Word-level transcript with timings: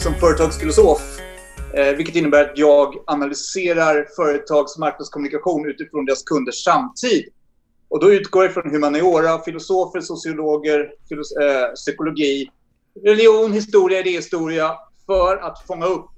som 0.00 0.14
företagsfilosof. 0.14 1.20
Eh, 1.74 1.96
vilket 1.96 2.16
innebär 2.16 2.44
att 2.44 2.58
jag 2.58 2.94
analyserar 3.06 4.06
företags 4.16 4.78
marknadskommunikation 4.78 5.66
utifrån 5.66 6.04
deras 6.04 6.22
kunders 6.22 6.64
samtid. 6.64 7.24
Och 7.88 8.00
då 8.00 8.12
utgår 8.12 8.44
jag 8.44 8.54
från 8.54 8.70
humaniora, 8.70 9.42
filosofer, 9.42 10.00
sociologer, 10.00 10.92
filos 11.08 11.32
äh, 11.32 11.72
psykologi, 11.74 12.50
religion, 13.04 13.52
historia, 13.52 14.00
idéhistoria 14.00 14.74
för 15.06 15.36
att 15.36 15.66
fånga 15.66 15.86
upp 15.86 16.10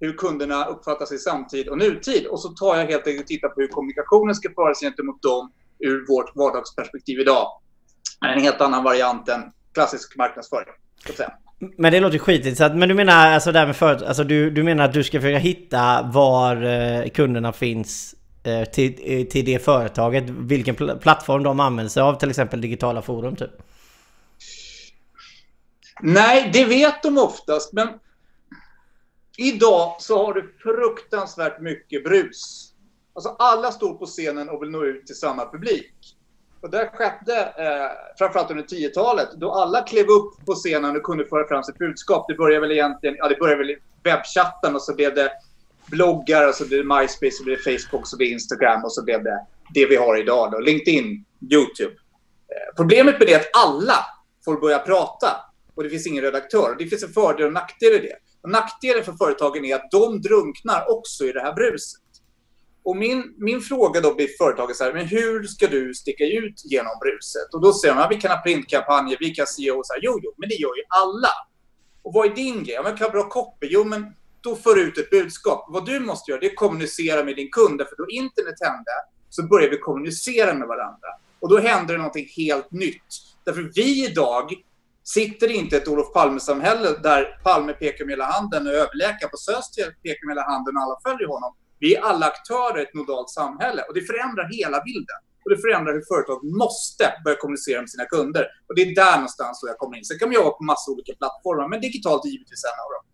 hur 0.00 0.12
kunderna 0.12 0.64
uppfattar 0.64 1.06
sig 1.06 1.18
samtid 1.18 1.68
och 1.68 1.78
nutid. 1.78 2.26
Och 2.26 2.40
så 2.40 2.48
tar 2.48 2.76
jag 2.76 2.86
helt 2.86 3.06
enkelt 3.06 3.24
och 3.24 3.28
tittar 3.28 3.48
på 3.48 3.60
hur 3.60 3.68
kommunikationen 3.68 4.34
ska 4.34 4.48
föras 4.54 4.80
gentemot 4.80 5.22
dem 5.22 5.52
ur 5.78 6.06
vårt 6.08 6.36
vardagsperspektiv 6.36 7.20
idag. 7.20 7.46
En 8.26 8.40
helt 8.40 8.60
annan 8.60 8.84
variant 8.84 9.28
än 9.28 9.40
klassisk 9.72 10.16
marknadsföring. 10.16 10.74
Men 11.58 11.92
det 11.92 12.00
låter 12.00 12.18
skitigt. 12.18 12.58
men 12.58 12.88
du 12.88 12.94
menar 12.94 13.32
alltså 13.32 13.52
där 13.52 13.66
med 13.66 13.76
för, 13.76 14.04
alltså 14.04 14.24
du, 14.24 14.50
du 14.50 14.62
menar 14.62 14.84
att 14.84 14.92
du 14.92 15.04
ska 15.04 15.20
försöka 15.20 15.38
hitta 15.38 16.02
var 16.02 16.62
eh, 16.62 17.08
kunderna 17.08 17.52
finns 17.52 18.14
eh, 18.42 18.64
till, 18.64 18.98
eh, 19.04 19.26
till 19.26 19.44
det 19.44 19.64
företaget? 19.64 20.24
Vilken 20.28 20.74
pl 20.74 20.90
plattform 21.00 21.42
de 21.42 21.60
använder 21.60 21.90
sig 21.90 22.02
av, 22.02 22.14
till 22.14 22.30
exempel 22.30 22.60
digitala 22.60 23.02
forum 23.02 23.36
typ? 23.36 23.50
Nej, 26.00 26.50
det 26.52 26.64
vet 26.64 27.02
de 27.02 27.18
oftast. 27.18 27.72
Men 27.72 27.88
idag 29.36 29.96
så 29.98 30.26
har 30.26 30.34
du 30.34 30.54
fruktansvärt 30.62 31.60
mycket 31.60 32.04
brus. 32.04 32.72
Alltså 33.14 33.36
alla 33.38 33.72
står 33.72 33.94
på 33.94 34.06
scenen 34.06 34.48
och 34.48 34.62
vill 34.62 34.70
nå 34.70 34.84
ut 34.84 35.06
till 35.06 35.16
samma 35.16 35.50
publik. 35.50 35.94
Och 36.60 36.70
det 36.70 36.90
skedde 36.94 37.40
eh, 37.40 38.16
framförallt 38.18 38.50
under 38.50 38.64
10-talet 38.64 39.28
då 39.36 39.52
alla 39.52 39.82
klev 39.82 40.06
upp 40.08 40.46
på 40.46 40.54
scenen 40.54 40.96
och 40.96 41.02
kunde 41.02 41.24
föra 41.24 41.48
fram 41.48 41.62
sitt 41.62 41.78
budskap. 41.78 42.24
Det 42.28 42.34
började 42.34 42.60
väl 42.60 42.72
egentligen, 42.72 43.16
ja 43.18 43.28
det 43.28 43.36
började 43.36 43.58
väl 43.58 43.70
i 43.70 43.78
webbchatten 44.02 44.74
och 44.74 44.82
så 44.82 44.94
blev 44.94 45.14
det 45.14 45.32
bloggar 45.90 46.48
och 46.48 46.54
så 46.54 46.66
blev 46.66 46.86
det 46.86 46.94
MySpace, 46.94 47.30
så 47.30 47.44
blev 47.44 47.56
det 47.56 47.78
Facebook, 47.78 48.06
så 48.06 48.16
blev 48.16 48.28
det 48.28 48.32
Instagram 48.32 48.84
och 48.84 48.92
så 48.92 49.04
blev 49.04 49.24
det 49.24 49.46
det 49.74 49.86
vi 49.86 49.96
har 49.96 50.16
idag 50.16 50.52
då. 50.52 50.58
LinkedIn, 50.58 51.24
YouTube. 51.52 51.94
Eh, 52.48 52.76
problemet 52.76 53.18
med 53.18 53.28
det 53.28 53.34
är 53.34 53.40
att 53.40 53.66
alla 53.66 54.04
får 54.44 54.60
börja 54.60 54.78
prata 54.78 55.36
och 55.74 55.82
det 55.82 55.90
finns 55.90 56.06
ingen 56.06 56.24
redaktör. 56.24 56.76
Det 56.78 56.86
finns 56.86 57.02
en 57.02 57.12
fördel 57.12 57.46
och 57.46 57.52
nackdel 57.52 57.92
i 57.92 57.98
det. 57.98 58.16
Och 58.42 58.50
nackdelen 58.50 59.04
för 59.04 59.12
företagen 59.12 59.64
är 59.64 59.74
att 59.74 59.90
de 59.90 60.20
drunknar 60.20 60.90
också 60.90 61.24
i 61.24 61.32
det 61.32 61.40
här 61.40 61.52
bruset. 61.52 62.00
Och 62.88 62.96
min, 62.96 63.34
min 63.38 63.60
fråga 63.60 64.00
då 64.00 64.14
blir 64.14 64.28
företaget 64.38 64.76
så 64.76 64.84
här, 64.84 64.92
men 64.92 65.06
hur 65.06 65.42
ska 65.42 65.66
du 65.66 65.94
sticka 65.94 66.24
ut 66.24 66.62
genom 66.64 66.92
bruset? 67.02 67.54
Och 67.54 67.60
då 67.60 67.72
säger 67.72 67.94
de, 67.94 68.00
ja, 68.00 68.08
vi 68.10 68.16
kan 68.16 68.30
ha 68.30 68.42
printkampanjer, 68.42 69.16
vi 69.20 69.30
kan 69.30 69.46
SEO 69.46 69.78
och 69.78 69.86
så 69.86 69.92
här, 69.92 70.00
jo, 70.02 70.20
jo, 70.22 70.34
men 70.36 70.48
det 70.48 70.54
gör 70.54 70.76
ju 70.76 70.82
alla. 70.88 71.32
Och 72.02 72.12
vad 72.14 72.26
är 72.26 72.34
din 72.34 72.64
grej? 72.64 72.74
Ja, 72.74 72.82
men 72.82 72.96
kan 72.96 73.04
ha 73.04 73.10
bra 73.10 73.28
copy? 73.28 73.66
Jo, 73.70 73.84
men 73.84 74.14
då 74.40 74.56
för 74.56 74.78
ut 74.78 74.98
ett 74.98 75.10
budskap. 75.10 75.66
Vad 75.68 75.86
du 75.86 76.00
måste 76.00 76.30
göra, 76.30 76.40
det 76.40 76.46
är 76.46 76.50
att 76.50 76.56
kommunicera 76.56 77.24
med 77.24 77.36
din 77.36 77.50
kund. 77.50 77.78
För 77.88 77.96
då 77.96 78.06
internet 78.08 78.54
hände, 78.60 78.90
så 79.28 79.42
börjar 79.42 79.70
vi 79.70 79.78
kommunicera 79.78 80.54
med 80.54 80.68
varandra. 80.68 81.08
Och 81.40 81.48
då 81.48 81.58
händer 81.58 81.94
det 81.94 81.98
någonting 81.98 82.28
helt 82.36 82.72
nytt. 82.72 83.10
Därför 83.44 83.70
vi 83.74 84.06
idag 84.06 84.54
sitter 85.04 85.50
inte 85.50 85.76
i 85.76 85.78
ett 85.78 85.88
Olof 85.88 86.12
Palme-samhälle 86.12 86.98
där 87.02 87.40
Palme 87.44 87.72
pekar 87.72 88.04
med 88.04 88.12
hela 88.12 88.24
handen 88.24 88.66
och 88.66 88.72
överläkaren 88.72 89.30
på 89.30 89.36
SÖS 89.36 89.76
pekar 90.02 90.26
med 90.26 90.36
hela 90.36 90.50
handen 90.50 90.76
och 90.76 90.82
alla 90.82 90.98
följer 91.06 91.28
honom. 91.28 91.54
Vi 91.78 91.94
är 91.94 92.00
alla 92.00 92.26
aktörer 92.26 92.78
i 92.80 92.82
ett 92.82 92.94
modalt 92.94 93.30
samhälle 93.30 93.82
och 93.88 93.94
det 93.94 94.00
förändrar 94.00 94.48
hela 94.58 94.80
bilden. 94.82 95.18
Och 95.44 95.50
det 95.50 95.58
förändrar 95.60 95.92
hur 95.92 96.04
företag 96.14 96.44
måste 96.44 97.04
börja 97.24 97.36
kommunicera 97.36 97.80
med 97.80 97.90
sina 97.90 98.04
kunder. 98.04 98.46
Och 98.68 98.74
det 98.76 98.82
är 98.82 98.94
där 98.94 99.14
någonstans 99.14 99.60
jag 99.66 99.78
kommer 99.78 99.96
in. 99.96 100.04
Sen 100.04 100.18
kan 100.18 100.28
man 100.28 100.34
jobba 100.34 100.50
på 100.50 100.64
massa 100.64 100.90
olika 100.90 101.12
plattformar, 101.20 101.68
men 101.68 101.80
digitalt 101.80 102.24
är 102.24 102.28
givetvis 102.28 102.64
en 102.70 102.78
av 102.84 102.90
dem. 102.96 103.04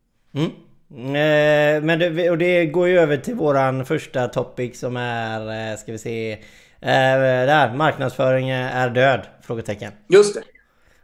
Mm. 0.41 0.51
Eh, 0.95 1.85
men 1.85 1.99
det, 1.99 2.31
och 2.31 2.39
det 2.39 2.67
går 2.67 2.89
ju 2.89 2.99
över 2.99 3.17
till 3.17 3.35
våran 3.35 3.85
första 3.85 4.29
topic 4.29 4.79
som 4.79 4.97
är, 4.97 5.71
eh, 5.73 5.77
ska 5.79 5.93
vi 5.93 5.99
se, 5.99 6.33
eh, 6.33 6.39
där, 6.81 7.75
marknadsföring 7.75 8.51
är 8.51 8.91
död? 8.91 9.27
Frågetecken. 9.43 9.93
Just 10.09 10.35
det. 10.35 10.43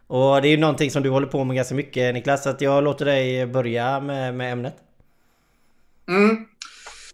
Och 0.07 0.43
det 0.43 0.49
är 0.49 0.51
ju 0.51 0.57
någonting 0.57 0.91
som 0.91 1.03
du 1.03 1.11
håller 1.11 1.27
på 1.27 1.45
med 1.45 1.57
ganska 1.57 1.75
mycket 1.75 2.15
Niklas, 2.15 2.43
så 2.43 2.51
att 2.51 2.61
jag 2.61 2.85
låter 2.85 3.05
dig 3.05 3.47
börja 3.47 4.01
med, 4.01 4.35
med 4.35 4.53
ämnet. 4.53 4.75
Mm. 6.09 6.47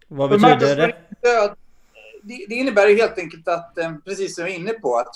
Vad 0.09 0.31
betyder 0.31 0.77
det? 0.77 0.97
Död, 1.23 1.57
det? 2.23 2.47
Det 2.49 2.55
innebär 2.55 2.97
helt 2.97 3.19
enkelt 3.19 3.49
att, 3.49 3.79
eh, 3.79 3.93
precis 4.05 4.35
som 4.35 4.45
jag 4.45 4.55
är 4.55 4.59
inne 4.59 4.73
på, 4.73 4.97
att... 4.97 5.15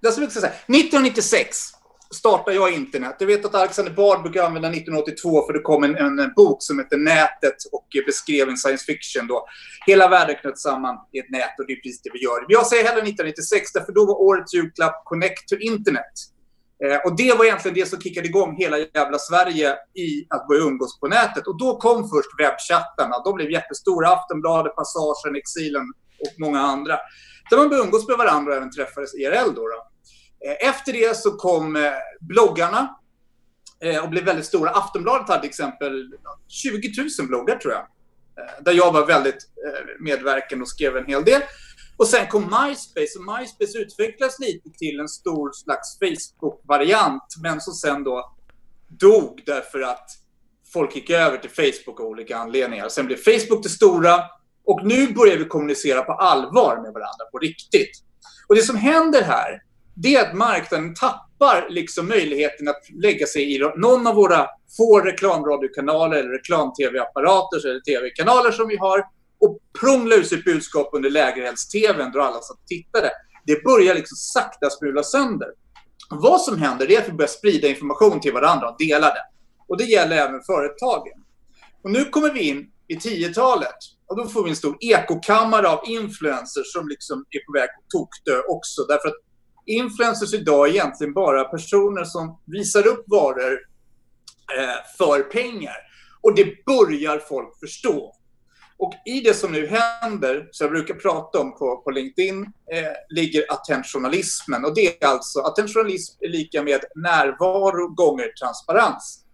Jag 0.00 0.14
säga, 0.40 0.52
1996 0.52 1.74
startade 2.14 2.56
jag 2.56 2.72
internet. 2.72 3.16
Jag 3.18 3.26
vet 3.26 3.44
att 3.44 3.54
Alexander 3.54 3.92
Bard 3.92 4.22
brukar 4.22 4.42
använda 4.42 4.68
1982 4.68 5.46
för 5.46 5.52
det 5.52 5.58
kom 5.58 5.84
en, 5.84 5.96
en, 5.96 6.32
bok 6.36 6.56
som 6.62 6.78
heter 6.78 6.96
Nätet 6.96 7.56
och 7.72 7.86
beskrev 8.06 8.48
en 8.48 8.56
science 8.56 8.84
fiction 8.84 9.26
då. 9.26 9.46
Hela 9.86 10.08
världen 10.08 10.36
knöts 10.40 10.62
samman 10.62 10.96
i 11.12 11.18
ett 11.18 11.30
nät 11.30 11.58
och 11.58 11.66
det 11.66 11.72
är 11.72 11.76
precis 11.76 12.02
det 12.02 12.10
vi 12.12 12.22
gör. 12.22 12.44
Jag 12.48 12.66
säger 12.66 12.84
hellre 12.84 13.00
1996 13.00 13.72
därför 13.72 13.92
då 13.92 14.06
var 14.06 14.22
årets 14.22 14.54
julklapp 14.54 15.04
Connect 15.04 15.48
to 15.48 15.56
Internet. 15.56 16.33
Eh, 16.84 16.98
och 17.04 17.16
det 17.16 17.32
var 17.38 17.44
egentligen 17.44 17.74
det 17.74 17.86
som 17.86 18.00
kickade 18.00 18.26
igång 18.26 18.56
hela 18.56 18.78
jävla 18.78 19.18
Sverige 19.18 19.76
i 19.94 20.26
att 20.30 20.48
börja 20.48 20.62
umgås 20.62 21.00
på 21.00 21.08
nätet. 21.08 21.46
Och 21.46 21.58
då 21.58 21.76
kom 21.76 22.08
först 22.08 22.40
webbchattarna. 22.40 23.22
De 23.24 23.34
blev 23.34 23.50
jättestora. 23.50 24.08
Aftonbladet, 24.08 24.74
Passagen, 24.76 25.36
Exilen 25.36 25.82
och 26.20 26.40
många 26.40 26.60
andra. 26.60 26.98
Där 27.50 27.56
man 27.56 27.68
började 27.68 27.86
umgås 27.86 28.08
med 28.08 28.18
varandra 28.18 28.52
och 28.52 28.56
även 28.56 28.70
träffades 28.70 29.14
IRL. 29.14 29.54
Då, 29.54 29.62
då. 29.68 29.88
Eh, 30.48 30.68
efter 30.68 30.92
det 30.92 31.16
så 31.16 31.30
kom 31.30 31.76
eh, 31.76 31.92
bloggarna 32.20 32.96
eh, 33.80 34.02
och 34.02 34.10
blev 34.10 34.24
väldigt 34.24 34.46
stora. 34.46 34.70
Aftonbladet 34.70 35.28
hade 35.28 35.40
till 35.40 35.50
exempel 35.50 36.12
20 36.48 36.92
000 37.18 37.28
bloggar 37.28 37.56
tror 37.56 37.72
jag. 37.72 37.82
Eh, 37.82 38.62
där 38.64 38.72
jag 38.72 38.92
var 38.92 39.06
väldigt 39.06 39.48
eh, 39.66 39.84
medverkande 40.00 40.62
och 40.62 40.68
skrev 40.68 40.96
en 40.96 41.06
hel 41.06 41.24
del. 41.24 41.42
Och 41.96 42.08
sen 42.08 42.26
kom 42.26 42.42
MySpace 42.42 43.18
och 43.18 43.38
MySpace 43.38 43.78
utvecklades 43.78 44.38
lite 44.38 44.70
till 44.70 45.00
en 45.00 45.08
stor 45.08 45.50
slags 45.52 45.98
Facebook-variant 45.98 47.36
men 47.42 47.60
som 47.60 47.74
sen 47.74 48.04
då 48.04 48.34
dog 48.88 49.42
därför 49.46 49.80
att 49.80 50.10
folk 50.72 50.96
gick 50.96 51.10
över 51.10 51.38
till 51.38 51.50
Facebook 51.50 52.00
av 52.00 52.06
olika 52.06 52.36
anledningar. 52.36 52.88
Sen 52.88 53.06
blev 53.06 53.16
Facebook 53.16 53.62
det 53.62 53.68
stora 53.68 54.20
och 54.64 54.80
nu 54.84 55.12
börjar 55.12 55.36
vi 55.36 55.44
kommunicera 55.44 56.02
på 56.02 56.12
allvar 56.12 56.76
med 56.76 56.92
varandra 56.92 57.24
på 57.32 57.38
riktigt. 57.38 57.90
Och 58.48 58.54
det 58.54 58.62
som 58.62 58.76
händer 58.76 59.22
här, 59.22 59.62
det 59.94 60.14
är 60.14 60.28
att 60.28 60.34
marknaden 60.34 60.94
tappar 60.94 61.66
liksom 61.70 62.08
möjligheten 62.08 62.68
att 62.68 62.82
lägga 63.02 63.26
sig 63.26 63.54
i 63.54 63.58
någon 63.76 64.06
av 64.06 64.14
våra 64.14 64.46
få 64.76 65.00
reklamradiokanaler 65.00 66.16
eller 66.16 66.30
reklam-tv-apparater 66.30 67.66
eller 67.68 67.80
tv-kanaler 67.80 68.50
som 68.50 68.68
vi 68.68 68.76
har 68.76 69.04
och 69.44 69.58
prångla 69.80 70.14
ut 70.14 70.28
sitt 70.28 70.44
budskap 70.44 70.90
under 70.92 71.10
lägerelds-tvn 71.10 72.12
där 72.12 72.20
alla 72.20 72.40
satt 72.40 72.56
och 72.56 72.66
tittade. 72.66 73.10
Det 73.46 73.64
börjar 73.64 73.94
liksom 73.94 74.16
sakta 74.16 74.70
smula 74.70 75.02
sönder. 75.02 75.48
Vad 76.10 76.40
som 76.40 76.58
händer 76.58 76.90
är 76.90 76.98
att 76.98 77.08
vi 77.08 77.12
börjar 77.12 77.28
sprida 77.28 77.68
information 77.68 78.20
till 78.20 78.32
varandra 78.32 78.68
och 78.68 78.76
dela 78.78 79.06
den. 79.06 79.24
Och 79.68 79.78
det 79.78 79.84
gäller 79.84 80.16
även 80.16 80.42
företagen. 80.42 81.24
Och 81.82 81.90
nu 81.90 82.04
kommer 82.04 82.32
vi 82.32 82.48
in 82.48 82.70
i 82.88 82.94
10-talet 82.94 83.78
och 84.06 84.16
då 84.16 84.28
får 84.28 84.44
vi 84.44 84.50
en 84.50 84.56
stor 84.56 84.76
ekokammare 84.80 85.68
av 85.68 85.80
influencers 85.86 86.72
som 86.72 86.88
liksom 86.88 87.24
är 87.30 87.46
på 87.46 87.52
väg 87.52 87.68
att 87.68 87.90
tokdö 87.90 88.40
också. 88.48 88.82
Därför 88.82 89.08
att 89.08 89.14
influencers 89.66 90.34
idag 90.34 90.68
är 90.68 90.72
egentligen 90.72 91.14
bara 91.14 91.44
personer 91.44 92.04
som 92.04 92.40
visar 92.44 92.86
upp 92.86 93.04
varor 93.06 93.58
eh, 94.58 94.96
för 94.98 95.22
pengar. 95.22 95.76
Och 96.20 96.34
det 96.34 96.64
börjar 96.64 97.18
folk 97.18 97.58
förstå. 97.60 98.14
Och 98.78 98.94
i 99.04 99.20
det 99.20 99.34
som 99.34 99.52
nu 99.52 99.66
händer, 99.66 100.48
som 100.50 100.64
jag 100.64 100.72
brukar 100.72 100.94
prata 100.94 101.40
om 101.40 101.58
på, 101.58 101.76
på 101.76 101.90
LinkedIn, 101.90 102.42
eh, 102.42 102.92
ligger 103.08 103.52
attentionalismen. 103.52 104.64
Och 104.64 104.74
det 104.74 105.02
är 105.02 105.06
alltså, 105.06 105.40
attentionalism 105.40 106.24
är 106.24 106.28
lika 106.28 106.62
med 106.62 106.80
närvaro 106.94 107.88
gånger 107.94 108.28
transparens. 108.28 109.24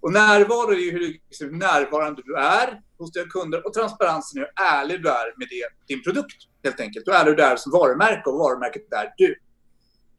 Och 0.00 0.12
närvaro 0.12 0.72
är 0.72 0.76
ju 0.76 0.90
hur 0.90 1.00
liksom, 1.00 1.58
närvarande 1.58 2.22
du 2.24 2.36
är 2.36 2.80
hos 2.98 3.12
dina 3.12 3.26
kunder 3.26 3.66
och 3.66 3.72
transparensen 3.72 4.42
är 4.42 4.46
hur 4.46 4.52
ärlig 4.66 5.02
du 5.02 5.08
är 5.08 5.38
med 5.38 5.48
det, 5.50 5.94
din 5.94 6.02
produkt, 6.02 6.36
helt 6.64 6.80
enkelt. 6.80 7.08
Och 7.08 7.14
ärlig 7.14 7.36
du 7.36 7.42
är 7.42 7.56
som 7.56 7.72
varumärke 7.72 8.30
och 8.30 8.38
varumärket 8.38 8.92
är 8.92 9.14
du. 9.16 9.34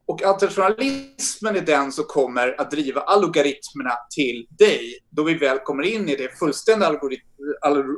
Och 0.06 0.22
attentionalismen 0.22 1.56
är 1.56 1.60
den 1.60 1.92
som 1.92 2.04
kommer 2.04 2.60
att 2.60 2.70
driva 2.70 3.00
algoritmerna 3.00 3.92
till 4.14 4.46
dig 4.50 4.98
då 5.10 5.22
vi 5.22 5.34
väl 5.34 5.58
kommer 5.58 5.82
in 5.82 6.08
i 6.08 6.16
det 6.16 6.38
fullständigt 6.38 6.88
algorit 6.88 7.20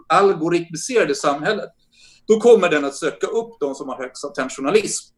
algoritmiserade 0.08 1.14
samhället. 1.14 1.70
Då 2.26 2.40
kommer 2.40 2.68
den 2.68 2.84
att 2.84 2.94
söka 2.94 3.26
upp 3.26 3.56
de 3.60 3.74
som 3.74 3.88
har 3.88 3.96
högst 3.96 4.24
attentionalism. 4.24 5.14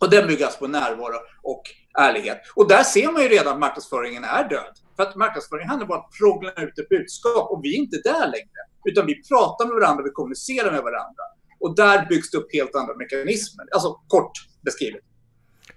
Och 0.00 0.10
den 0.10 0.26
byggas 0.26 0.58
på 0.58 0.66
närvaro 0.66 1.18
och 1.42 1.62
ärlighet. 1.98 2.38
Och 2.54 2.68
där 2.68 2.82
ser 2.82 3.12
man 3.12 3.22
ju 3.22 3.28
redan 3.28 3.54
att 3.54 3.60
marknadsföringen 3.60 4.24
är 4.24 4.48
död. 4.48 4.74
För 4.96 5.02
att 5.02 5.16
marknadsföring 5.16 5.68
handlar 5.68 5.86
bara 5.86 5.98
om 5.98 6.04
att 6.04 6.18
prångla 6.18 6.52
ut 6.52 6.78
ett 6.78 6.88
budskap 6.88 7.50
och 7.50 7.60
vi 7.64 7.74
är 7.74 7.78
inte 7.78 7.96
där 8.04 8.26
längre. 8.26 8.60
Utan 8.84 9.06
vi 9.06 9.22
pratar 9.28 9.66
med 9.66 9.74
varandra, 9.74 10.04
vi 10.04 10.10
kommunicerar 10.10 10.72
med 10.72 10.82
varandra. 10.82 11.22
Och 11.60 11.76
där 11.76 12.06
byggs 12.06 12.30
det 12.30 12.38
upp 12.38 12.52
helt 12.52 12.74
andra 12.74 12.94
mekanismer. 12.96 13.66
Alltså 13.72 14.00
kort 14.08 14.32
beskrivet. 14.64 15.09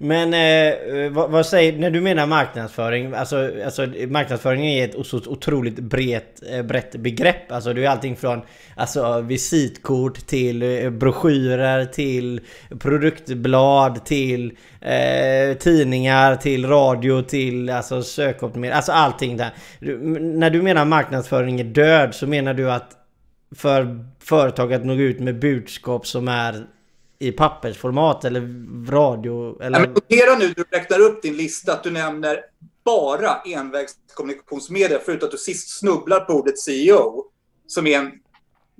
Men 0.04 0.34
eh, 0.34 1.00
eh, 1.00 1.12
vad, 1.12 1.32
vad, 1.32 1.46
säger, 1.46 1.78
när 1.78 1.92
du 1.92 2.02
menar 2.02 2.28
marknadsföring, 2.28 3.14
alltså, 3.14 3.52
alltså 3.66 3.88
marknadsföring 4.08 4.66
är 4.66 4.90
ett 4.90 5.06
så 5.06 5.18
otroligt 5.18 5.80
brett, 5.80 6.44
eh, 6.52 6.62
brett 6.62 6.96
begrepp. 6.96 7.52
Alltså 7.52 7.74
det 7.74 7.86
är 7.86 7.90
allting 7.90 8.16
från 8.16 8.42
alltså, 8.76 9.22
visitkort 9.22 10.28
till 10.28 10.62
eh, 10.64 10.90
broschyrer 10.90 11.86
till 11.86 12.42
produktblad 12.80 14.06
till 14.06 14.58
eh, 14.82 15.58
tidningar 15.58 16.36
till 16.36 16.66
radio 16.66 17.22
till 17.22 17.70
alltså 17.70 18.02
sökoptimering, 18.02 18.74
alltså 18.74 18.92
allting 18.92 19.38
där. 19.38 19.52
När 20.20 20.50
du 20.50 20.62
menar 20.62 20.86
marknadsföring 20.86 21.60
är 21.60 21.64
död 21.64 22.16
så 22.16 22.28
menar 22.28 22.54
du 22.54 22.72
att 22.72 22.92
för 23.56 24.06
företag 24.20 24.74
att 24.74 24.86
nå 24.86 24.94
ut 24.94 25.20
med 25.20 25.40
budskap 25.40 26.08
som 26.08 26.28
är 26.28 26.66
i 27.24 27.32
pappersformat 27.32 28.26
eller 28.26 28.42
radio? 28.92 29.62
Eller... 29.62 29.80
Ja, 29.80 29.86
notera 29.88 30.38
nu, 30.38 30.54
du 30.56 30.64
räknar 30.72 31.00
upp 31.00 31.22
din 31.22 31.38
lista, 31.38 31.74
att 31.74 31.84
du 31.84 31.92
nämner 31.92 32.40
bara 32.86 33.42
envägskommunikationsmedia, 33.46 35.00
förutom 35.06 35.28
att 35.28 35.32
du 35.32 35.38
sist 35.38 35.80
snubblar 35.80 36.20
på 36.20 36.34
ordet 36.34 36.60
CEO, 36.60 37.26
som 37.68 37.88
är 37.88 37.98
en 38.00 38.12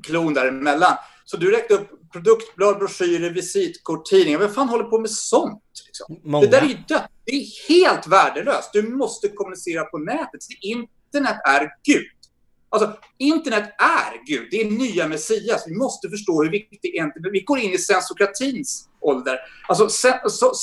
klon 0.04 0.34
däremellan. 0.34 0.98
Så 1.26 1.38
du 1.38 1.52
räknar 1.52 1.78
upp 1.78 1.90
produktblad, 2.12 2.78
broschyrer, 2.78 3.30
visitkort, 3.30 4.06
tidningar. 4.06 4.40
Vem 4.40 4.50
fan 4.50 4.70
håller 4.70 4.84
på 4.84 5.00
med 5.00 5.10
sånt? 5.10 5.64
Liksom? 5.86 6.42
Det 6.42 6.48
där 6.48 6.62
är 6.62 6.68
ju 6.68 6.78
dött. 6.88 7.12
Det 7.26 7.32
är 7.32 7.70
helt 7.70 8.08
värdelöst. 8.08 8.70
Du 8.74 8.82
måste 8.82 9.28
kommunicera 9.30 9.84
på 9.84 9.98
nätet. 9.98 10.42
Internet 10.62 11.38
är 11.48 11.70
Gud. 11.84 12.06
Alltså, 12.74 12.98
internet 13.18 13.64
är 13.78 14.26
Gud. 14.26 14.48
Det 14.52 14.62
är 14.62 14.72
nya 14.72 15.08
Messias. 15.08 15.64
Vi 15.68 15.76
måste 15.76 16.10
förstå 16.10 16.44
hur 16.44 16.52
viktigt 16.52 16.84
internet 16.84 17.26
är. 17.26 17.32
Vi 17.32 17.42
går 17.42 17.60
in 17.60 17.72
i 17.72 17.78
sensokratins 17.78 18.90
ålder. 19.02 19.40
Alltså, 19.68 19.90
sen, 19.90 20.14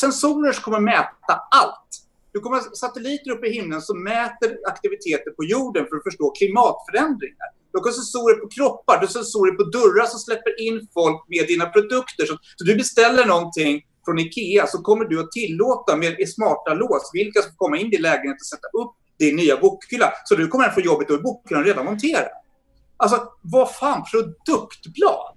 sensorer 0.00 0.52
kommer 0.52 0.80
mäta 0.80 1.34
allt. 1.50 1.90
Du 2.32 2.40
kommer 2.40 2.56
ha 2.56 2.64
satelliter 2.74 3.30
uppe 3.30 3.46
i 3.46 3.52
himlen 3.52 3.82
som 3.82 4.04
mäter 4.04 4.58
aktiviteter 4.66 5.30
på 5.30 5.44
jorden 5.44 5.86
för 5.88 5.96
att 5.96 6.02
förstå 6.02 6.30
klimatförändringar. 6.30 7.48
Du 7.72 7.78
har 7.78 7.92
sensorer 7.92 8.34
på 8.34 8.48
kroppar, 8.48 8.94
du 9.00 9.06
har 9.06 9.12
sensorer 9.12 9.52
på 9.52 9.62
dörrar 9.62 10.06
som 10.06 10.18
släpper 10.18 10.60
in 10.66 10.88
folk 10.94 11.28
med 11.28 11.46
dina 11.46 11.66
produkter. 11.66 12.26
Så, 12.26 12.38
så 12.56 12.64
du 12.64 12.76
beställer 12.76 13.26
någonting 13.26 13.82
från 14.04 14.18
IKEA 14.18 14.66
så 14.66 14.78
kommer 14.78 15.04
du 15.04 15.20
att 15.20 15.30
tillåta 15.30 15.96
med 15.96 16.28
smarta 16.28 16.74
lås 16.74 17.10
vilka 17.12 17.42
som 17.42 17.50
får 17.50 17.56
komma 17.56 17.76
in 17.78 17.92
i 17.94 17.98
lägenheten 17.98 18.42
och 18.44 18.46
sätta 18.46 18.68
upp 18.82 18.94
din 19.20 19.36
nya 19.36 19.56
bokhylla. 19.56 20.12
Så 20.24 20.34
du 20.34 20.48
kommer 20.48 20.64
att 20.64 20.74
få 20.74 20.80
jobbet 20.80 21.10
och 21.10 21.16
är 21.16 21.22
bokhyllan 21.22 21.64
redan 21.64 21.84
monterad. 21.84 22.28
Alltså, 22.96 23.32
vad 23.42 23.74
fan, 23.74 24.04
produktblad? 24.12 25.36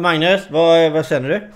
Magnus, 0.00 0.42
vad, 0.50 0.92
vad 0.92 1.06
känner 1.06 1.28
du? 1.28 1.50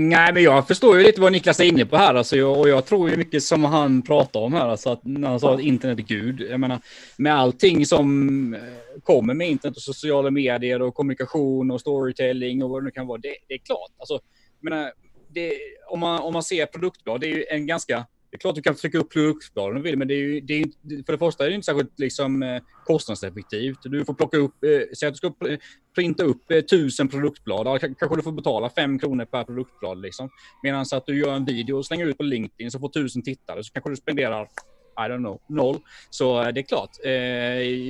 Nej, 0.00 0.32
men 0.32 0.42
jag 0.42 0.66
förstår 0.66 0.98
ju 0.98 1.04
lite 1.04 1.20
vad 1.20 1.32
Niklas 1.32 1.60
är 1.60 1.64
inne 1.64 1.86
på 1.86 1.96
här. 1.96 2.14
Alltså, 2.14 2.36
jag, 2.36 2.58
och 2.58 2.68
jag 2.68 2.86
tror 2.86 3.10
ju 3.10 3.16
mycket 3.16 3.42
som 3.42 3.64
han 3.64 4.02
pratar 4.02 4.40
om 4.40 4.52
här. 4.52 4.68
Alltså 4.68 4.90
att, 4.90 5.04
när 5.04 5.28
han 5.28 5.40
sa 5.40 5.54
att 5.54 5.60
internet 5.60 5.98
är 5.98 6.02
Gud. 6.02 6.40
Jag 6.40 6.60
menar, 6.60 6.80
med 7.16 7.34
allting 7.34 7.86
som 7.86 8.54
eh, 8.54 8.60
kommer 9.02 9.34
med 9.34 9.48
internet 9.48 9.76
och 9.76 9.82
sociala 9.82 10.30
medier 10.30 10.82
och 10.82 10.94
kommunikation 10.94 11.70
och 11.70 11.80
storytelling 11.80 12.62
och 12.62 12.70
vad 12.70 12.82
det 12.82 12.84
nu 12.84 12.90
kan 12.90 13.06
vara. 13.06 13.18
Det, 13.18 13.36
det 13.48 13.54
är 13.54 13.58
klart. 13.58 13.90
Alltså, 13.98 14.18
jag 14.60 14.70
menar, 14.70 14.92
det, 15.28 15.52
om, 15.88 16.00
man, 16.00 16.20
om 16.20 16.32
man 16.32 16.42
ser 16.42 16.66
produktblad, 16.66 17.20
det 17.20 17.26
är 17.26 17.34
ju 17.34 17.44
en 17.50 17.66
ganska 17.66 18.06
det 18.30 18.36
är 18.36 18.38
klart 18.38 18.54
du 18.54 18.62
kan 18.62 18.74
trycka 18.74 18.98
upp 18.98 19.12
produktbladen 19.12 19.76
om 19.76 19.82
du 19.82 19.90
vill, 19.90 19.98
men 19.98 20.08
det 20.08 20.14
är 20.14 20.18
ju, 20.18 20.40
det 20.40 20.54
är, 20.54 21.04
för 21.04 21.12
det 21.12 21.18
första 21.18 21.44
är 21.44 21.48
det 21.48 21.54
inte 21.54 21.64
särskilt 21.64 21.98
liksom, 21.98 22.42
eh, 22.42 22.62
kostnadseffektivt. 22.84 23.78
Du 23.82 24.04
får 24.04 24.14
plocka 24.14 24.36
upp, 24.36 24.64
eh, 24.64 24.80
säg 24.98 25.08
att 25.08 25.14
du 25.14 25.16
ska 25.16 25.26
eh, 25.26 25.58
printa 25.94 26.24
upp 26.24 26.50
eh, 26.50 26.60
tusen 26.60 27.08
produktblad. 27.08 27.80
Kanske 27.80 28.16
du 28.16 28.22
får 28.22 28.32
betala 28.32 28.70
fem 28.70 28.98
kronor 28.98 29.24
per 29.24 29.44
produktblad. 29.44 30.00
Liksom. 30.00 30.30
Medan 30.62 30.84
att 30.92 31.06
du 31.06 31.18
gör 31.18 31.34
en 31.34 31.44
video 31.44 31.76
och 31.76 31.86
slänger 31.86 32.06
ut 32.06 32.16
på 32.16 32.22
LinkedIn 32.22 32.70
så 32.70 32.78
får 32.78 32.88
tusen 32.88 33.22
tittare 33.22 33.64
så 33.64 33.72
kanske 33.72 33.90
du 33.90 33.96
spenderar 33.96 34.42
I 34.42 35.00
don't 35.00 35.18
know, 35.18 35.40
noll. 35.48 35.78
Så 36.10 36.42
eh, 36.42 36.48
det 36.48 36.60
är 36.60 36.62
klart. 36.62 36.90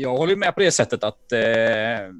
jag 0.02 0.16
håller 0.16 0.36
med 0.36 0.54
på 0.54 0.60
det 0.60 0.70
sättet 0.70 1.04
att 1.04 1.32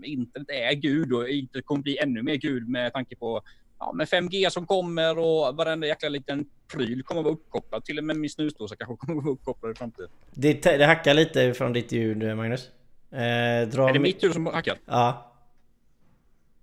internet 0.05 0.49
är 0.49 0.75
gud 0.75 1.13
och 1.13 1.29
inte 1.29 1.63
kommer 1.63 1.83
bli 1.83 1.99
ännu 1.99 2.23
mer 2.23 2.37
gud 2.37 2.69
med 2.69 2.93
tanke 2.93 3.17
på 3.17 3.43
ja, 3.79 3.93
med 3.93 4.09
5G 4.09 4.51
som 4.51 4.67
kommer 4.67 5.19
och 5.19 5.57
varenda 5.57 5.87
jäkla 5.87 6.09
liten 6.09 6.47
pryl 6.73 7.03
kommer 7.03 7.21
att 7.21 7.25
vara 7.25 7.35
uppkopplad. 7.35 7.85
Till 7.85 7.99
och 7.99 8.05
med 8.05 8.17
min 8.17 8.31
snusdosa 8.31 8.77
kanske 8.77 8.97
kommer 8.97 9.19
att 9.19 9.25
vara 9.25 9.35
uppkopplad 9.35 9.73
i 9.73 9.75
framtiden. 9.75 10.11
Det, 10.35 10.63
det 10.63 10.87
hackar 10.87 11.15
lite 11.15 11.55
från 11.55 11.73
ditt 11.73 11.93
ljud 11.93 12.37
Magnus. 12.37 12.71
Eh, 13.11 13.69
dra 13.69 13.89
är 13.89 13.93
det 13.93 13.99
mitt 13.99 14.23
ljud 14.23 14.33
som 14.33 14.47
hackar? 14.47 14.79
Ja. 14.87 15.33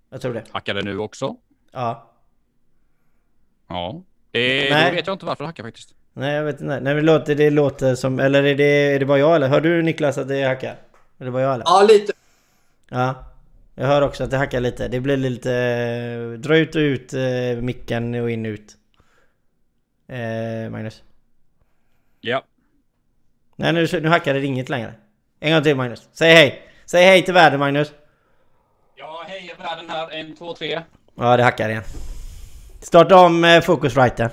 Jag 0.10 0.22
tror 0.22 0.34
det. 0.34 0.44
Hackar 0.52 0.74
det 0.74 0.82
nu 0.82 1.00
också? 1.00 1.36
Ja. 1.72 2.12
Ja. 3.68 4.04
Det, 4.32 4.70
Nej. 4.70 4.90
Då 4.90 4.96
vet 4.96 5.08
jag 5.08 5.14
inte 5.14 5.26
varför 5.26 5.44
det 5.44 5.48
hackar 5.48 5.64
faktiskt. 5.64 5.96
Nej 6.14 6.34
jag 6.36 6.44
vet 6.44 6.62
inte. 6.62 6.80
Nej, 6.80 6.96
det, 6.96 7.02
låter, 7.02 7.36
det 7.36 7.50
låter 7.50 7.96
som... 7.96 8.20
Eller 8.20 8.44
är 8.44 8.56
det, 8.56 8.64
är 8.64 9.00
det 9.00 9.06
bara 9.06 9.20
jag 9.20 9.36
eller? 9.36 9.48
Hör 9.48 9.62
du 9.62 9.82
Niklas 9.82 10.18
att 10.18 10.28
det 10.28 10.44
hackar? 10.44 10.78
Är 11.18 11.26
det 11.26 11.32
bara 11.32 11.42
jag 11.42 11.54
eller? 11.54 11.66
Ja 11.68 11.88
lite. 11.90 12.14
Ja. 12.90 13.35
Jag 13.78 13.88
hör 13.88 14.02
också 14.02 14.24
att 14.24 14.32
det 14.32 14.38
hackar 14.38 14.60
lite. 14.60 14.88
Det 14.88 15.00
blir 15.00 15.18
lite... 15.18 16.38
Dra 16.38 16.58
ut 16.58 16.76
och 16.76 16.80
ut 16.80 17.14
eh, 17.14 17.62
micken 17.62 18.16
och 18.16 18.32
in 18.32 18.46
och 18.46 18.50
ut. 18.50 18.78
Eh, 20.08 20.70
Magnus? 20.70 21.04
Ja. 22.22 22.44
Nej 23.56 23.74
nu, 23.74 23.88
nu 23.92 24.10
hackar 24.10 24.34
det 24.34 24.46
inget 24.46 24.70
längre. 24.70 24.94
En 25.40 25.54
gång 25.54 25.64
till 25.64 25.76
Magnus. 25.76 26.10
Säg 26.14 26.34
hej! 26.34 26.62
Säg 26.86 27.06
hej 27.06 27.22
till 27.22 27.34
världen 27.34 27.60
Magnus! 27.60 27.94
Ja, 28.96 29.26
hej 29.28 29.56
världen 29.60 29.90
här. 29.90 30.12
En, 30.12 30.36
två, 30.36 30.54
tre. 30.54 30.82
Ja, 31.16 31.38
det 31.38 31.44
hackar 31.44 31.70
igen. 31.70 31.84
Starta 32.82 33.20
om 33.20 33.44
eh, 33.44 33.62
Focusriten. 33.62 34.30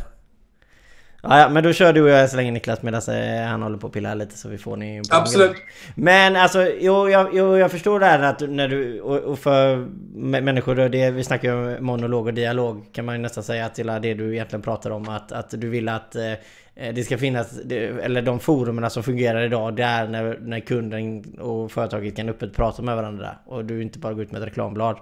Ja, 1.24 1.40
ja, 1.40 1.48
men 1.48 1.62
då 1.62 1.72
kör 1.72 1.92
du 1.92 2.02
och 2.02 2.08
jag 2.08 2.30
så 2.30 2.36
länge 2.36 2.50
Niklas 2.50 2.82
medan 2.82 3.02
eh, 3.08 3.46
han 3.46 3.62
håller 3.62 3.78
på 3.78 3.86
att 3.86 3.92
pilla 3.92 4.14
lite 4.14 4.38
så 4.38 4.48
vi 4.48 4.58
får 4.58 4.76
ni 4.76 5.02
Absolut. 5.10 5.56
Men 5.94 6.36
alltså, 6.36 6.69
jo 6.80 7.08
jag, 7.08 7.28
jo, 7.32 7.56
jag 7.56 7.70
förstår 7.70 8.00
det 8.00 8.06
här 8.06 8.22
att 8.22 8.40
när 8.40 8.69
du... 8.69 9.00
Och, 9.00 9.19
och 9.19 9.38
för 9.38 9.76
människor, 10.40 10.74
det, 10.74 11.10
vi 11.10 11.24
snackar 11.24 11.48
ju 11.48 11.76
om 11.76 11.84
monolog 11.84 12.26
och 12.26 12.34
dialog 12.34 12.84
kan 12.92 13.04
man 13.04 13.14
ju 13.14 13.22
nästan 13.22 13.44
säga 13.44 13.69
till 13.69 13.86
det 13.86 14.14
du 14.14 14.34
egentligen 14.34 14.62
pratar 14.62 14.90
om. 14.90 15.08
Att, 15.08 15.32
att 15.32 15.50
du 15.50 15.69
vill 15.69 15.88
att 15.88 16.16
eh, 16.16 16.32
det 16.74 17.04
ska 17.04 17.19
finnas, 17.19 17.58
eller 18.02 18.22
de 18.22 18.40
forumerna 18.40 18.90
som 18.90 19.02
fungerar 19.02 19.42
idag, 19.42 19.76
det 19.76 19.82
är 19.82 20.08
när, 20.08 20.38
när 20.40 20.61
kunden 20.61 21.25
och 21.38 21.73
företaget 21.73 22.16
kan 22.16 22.28
öppet 22.28 22.54
prata 22.54 22.82
med 22.82 22.97
varandra. 22.97 23.37
Och 23.47 23.64
du 23.64 23.82
inte 23.82 23.99
bara 23.99 24.12
går 24.12 24.23
ut 24.23 24.32
med 24.32 24.42
ett 24.42 24.49
reklamblad. 24.49 24.97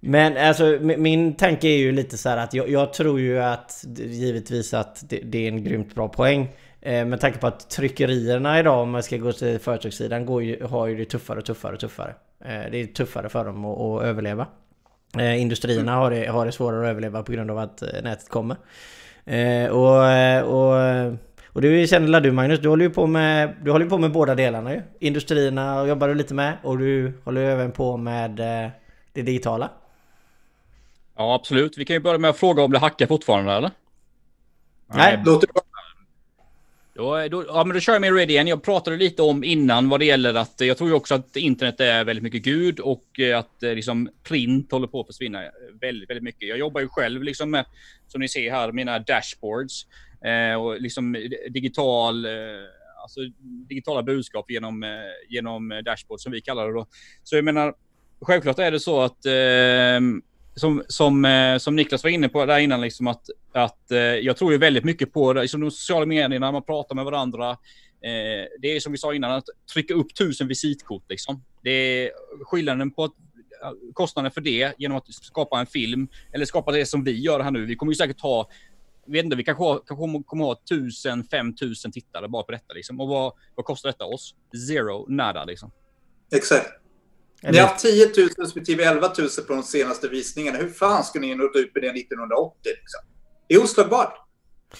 Men 0.00 0.36
alltså 0.36 0.78
min 0.80 1.34
tanke 1.34 1.68
är 1.68 1.76
ju 1.76 1.92
lite 1.92 2.18
så 2.18 2.28
att 2.28 2.54
jag, 2.54 2.68
jag 2.68 2.92
tror 2.92 3.20
ju 3.20 3.38
att 3.38 3.84
givetvis 3.96 4.74
att 4.74 5.04
det, 5.08 5.20
det, 5.24 5.38
är 5.38 5.48
en 5.48 5.64
grymt 5.64 5.94
bra 5.94 6.08
poäng. 6.08 6.48
Eh, 6.80 7.04
med 7.04 7.20
tanke 7.20 7.38
på 7.38 7.46
att 7.46 7.70
tryckerierna 7.70 8.60
idag 8.60 8.82
om 8.82 8.90
man 8.90 9.02
ska 9.02 9.16
gå 9.16 9.32
till 9.32 9.58
företagssidan 9.58 10.26
går 10.26 10.42
ju, 10.42 10.64
har 10.64 10.86
ju 10.86 10.96
det 10.96 11.04
tuffare 11.04 11.38
och 11.38 11.44
tuffare 11.44 11.74
och 11.74 11.80
tuffare. 11.80 12.14
Eh, 12.44 12.70
det 12.70 12.78
är 12.78 12.86
tuffare 12.86 13.28
för 13.28 13.44
dem 13.44 13.64
att, 13.64 13.80
att 13.80 14.02
överleva. 14.02 14.46
Eh, 15.18 15.42
industrierna 15.42 15.94
har 15.94 16.10
det, 16.10 16.26
har 16.26 16.46
det 16.46 16.52
svårare 16.52 16.86
att 16.86 16.90
överleva 16.90 17.22
på 17.22 17.32
grund 17.32 17.50
av 17.50 17.58
att 17.58 17.82
eh, 17.82 17.88
nätet 18.02 18.28
kommer. 18.28 18.56
Eh, 19.24 19.70
och, 19.70 20.06
eh, 20.06 20.42
och, 20.42 20.80
eh, 20.80 21.14
och 21.52 21.60
det 21.60 21.86
känner 21.86 22.20
du 22.20 22.32
Magnus, 22.32 22.60
du 22.60 22.68
håller 22.68 22.84
ju 22.84 22.90
på 22.90 23.06
med, 23.06 23.54
du 23.62 23.70
håller 23.70 23.86
på 23.86 23.98
med 23.98 24.12
båda 24.12 24.34
delarna 24.34 24.74
ju. 24.74 24.82
Industrierna 24.98 25.86
jobbar 25.86 26.08
du 26.08 26.14
lite 26.14 26.34
med 26.34 26.52
och 26.62 26.78
du 26.78 27.12
håller 27.24 27.40
ju 27.40 27.46
även 27.46 27.72
på 27.72 27.96
med 27.96 28.30
det 28.30 29.22
digitala. 29.22 29.70
Ja, 31.18 31.34
absolut. 31.34 31.78
Vi 31.78 31.84
kan 31.84 31.94
ju 31.94 32.00
börja 32.00 32.18
med 32.18 32.30
att 32.30 32.38
fråga 32.38 32.62
om 32.62 32.72
det 32.72 32.78
hackar 32.78 33.06
fortfarande, 33.06 33.52
eller? 33.52 33.70
Nej. 34.86 35.22
Låter 35.26 35.48
då, 36.94 37.28
då, 37.28 37.44
ja, 37.48 37.64
men 37.64 37.74
då 37.74 37.80
kör 37.80 37.92
jag 37.92 38.00
med 38.00 38.14
Ready 38.14 38.32
igen. 38.32 38.46
Jag 38.46 38.62
pratade 38.62 38.96
lite 38.96 39.22
om 39.22 39.44
innan 39.44 39.88
vad 39.88 40.00
det 40.00 40.06
gäller 40.06 40.34
att 40.34 40.60
jag 40.60 40.78
tror 40.78 40.90
ju 40.90 40.96
också 40.96 41.14
att 41.14 41.36
internet 41.36 41.80
är 41.80 42.04
väldigt 42.04 42.22
mycket 42.22 42.42
gud 42.42 42.80
och 42.80 43.20
eh, 43.20 43.38
att 43.38 43.62
eh, 43.62 43.74
liksom 43.74 44.08
print 44.22 44.72
håller 44.72 44.86
på 44.86 45.00
att 45.00 45.06
försvinna 45.06 45.42
väldigt, 45.80 46.10
väldigt 46.10 46.24
mycket. 46.24 46.48
Jag 46.48 46.58
jobbar 46.58 46.80
ju 46.80 46.88
själv 46.88 47.22
liksom 47.22 47.50
med, 47.50 47.64
som 48.08 48.20
ni 48.20 48.28
ser 48.28 48.50
här, 48.50 48.72
mina 48.72 48.98
dashboards 48.98 49.86
eh, 50.24 50.62
och 50.62 50.80
liksom 50.80 51.12
digital, 51.50 52.24
eh, 52.24 52.32
alltså 53.02 53.20
digitala 53.68 54.02
budskap 54.02 54.50
genom, 54.50 54.82
eh, 54.82 54.88
genom 55.28 55.82
dashboard 55.84 56.20
som 56.20 56.32
vi 56.32 56.40
kallar 56.40 56.66
det 56.66 56.72
då. 56.72 56.86
Så 57.22 57.36
jag 57.36 57.44
menar, 57.44 57.74
självklart 58.20 58.58
är 58.58 58.70
det 58.70 58.80
så 58.80 59.00
att 59.00 59.26
eh, 59.26 60.00
som, 60.58 60.82
som, 60.88 61.24
eh, 61.24 61.58
som 61.58 61.76
Niklas 61.76 62.04
var 62.04 62.10
inne 62.10 62.28
på 62.28 62.46
där 62.46 62.58
innan, 62.58 62.80
liksom 62.80 63.06
att, 63.06 63.30
att 63.52 63.90
eh, 63.90 63.98
jag 63.98 64.36
tror 64.36 64.52
ju 64.52 64.58
väldigt 64.58 64.84
mycket 64.84 65.12
på 65.12 65.32
det, 65.32 65.40
liksom 65.40 65.60
de 65.60 65.70
sociala 65.70 66.06
medierna, 66.06 66.52
man 66.52 66.62
pratar 66.62 66.94
med 66.94 67.04
varandra. 67.04 67.50
Eh, 68.00 68.46
det 68.60 68.76
är 68.76 68.80
som 68.80 68.92
vi 68.92 68.98
sa 68.98 69.14
innan, 69.14 69.32
att 69.32 69.44
trycka 69.72 69.94
upp 69.94 70.14
tusen 70.14 70.48
visitkort. 70.48 71.04
Liksom. 71.08 71.44
Det 71.62 71.70
är 71.70 72.10
skillnaden 72.44 72.90
på 72.90 73.04
att 73.04 73.12
eh, 73.62 73.72
kostnaden 73.92 74.30
för 74.30 74.40
det 74.40 74.74
genom 74.78 74.96
att 74.96 75.14
skapa 75.14 75.60
en 75.60 75.66
film 75.66 76.08
eller 76.32 76.44
skapa 76.44 76.72
det 76.72 76.86
som 76.86 77.04
vi 77.04 77.20
gör 77.20 77.40
här 77.40 77.50
nu. 77.50 77.66
Vi 77.66 77.76
kommer 77.76 77.92
ju 77.92 77.96
säkert 77.96 78.20
ha, 78.20 78.48
vet 79.06 79.24
inte, 79.24 79.36
vi 79.36 79.44
kanske, 79.44 79.64
har, 79.64 79.80
kanske 79.86 80.22
kommer 80.26 80.44
ha 80.44 80.60
tusen, 80.68 81.24
fem 81.24 81.54
tusen 81.54 81.92
tittare 81.92 82.28
bara 82.28 82.42
på 82.42 82.52
detta 82.52 82.74
liksom. 82.74 83.00
Och 83.00 83.08
vad, 83.08 83.32
vad 83.54 83.64
kostar 83.66 83.88
detta 83.88 84.04
oss? 84.04 84.34
Zero, 84.68 85.06
nada 85.08 85.44
liksom. 85.44 85.70
Exakt. 86.32 86.68
Ni 87.42 87.58
har 87.58 87.66
haft 87.68 87.82
10 87.82 88.06
000 88.16 88.28
respektive 88.38 88.84
11 88.84 89.12
000 89.18 89.28
på 89.46 89.54
de 89.54 89.62
senaste 89.62 90.08
visningarna. 90.08 90.58
Hur 90.58 90.70
fan 90.70 91.04
ska 91.04 91.20
ni 91.20 91.34
nå 91.34 91.44
ut 91.44 91.74
med 91.74 91.82
det 91.82 91.88
1980? 91.88 92.54
Liksom? 92.64 93.00
Det 93.48 93.54
är 93.54 93.62
oslagbart. 93.62 94.27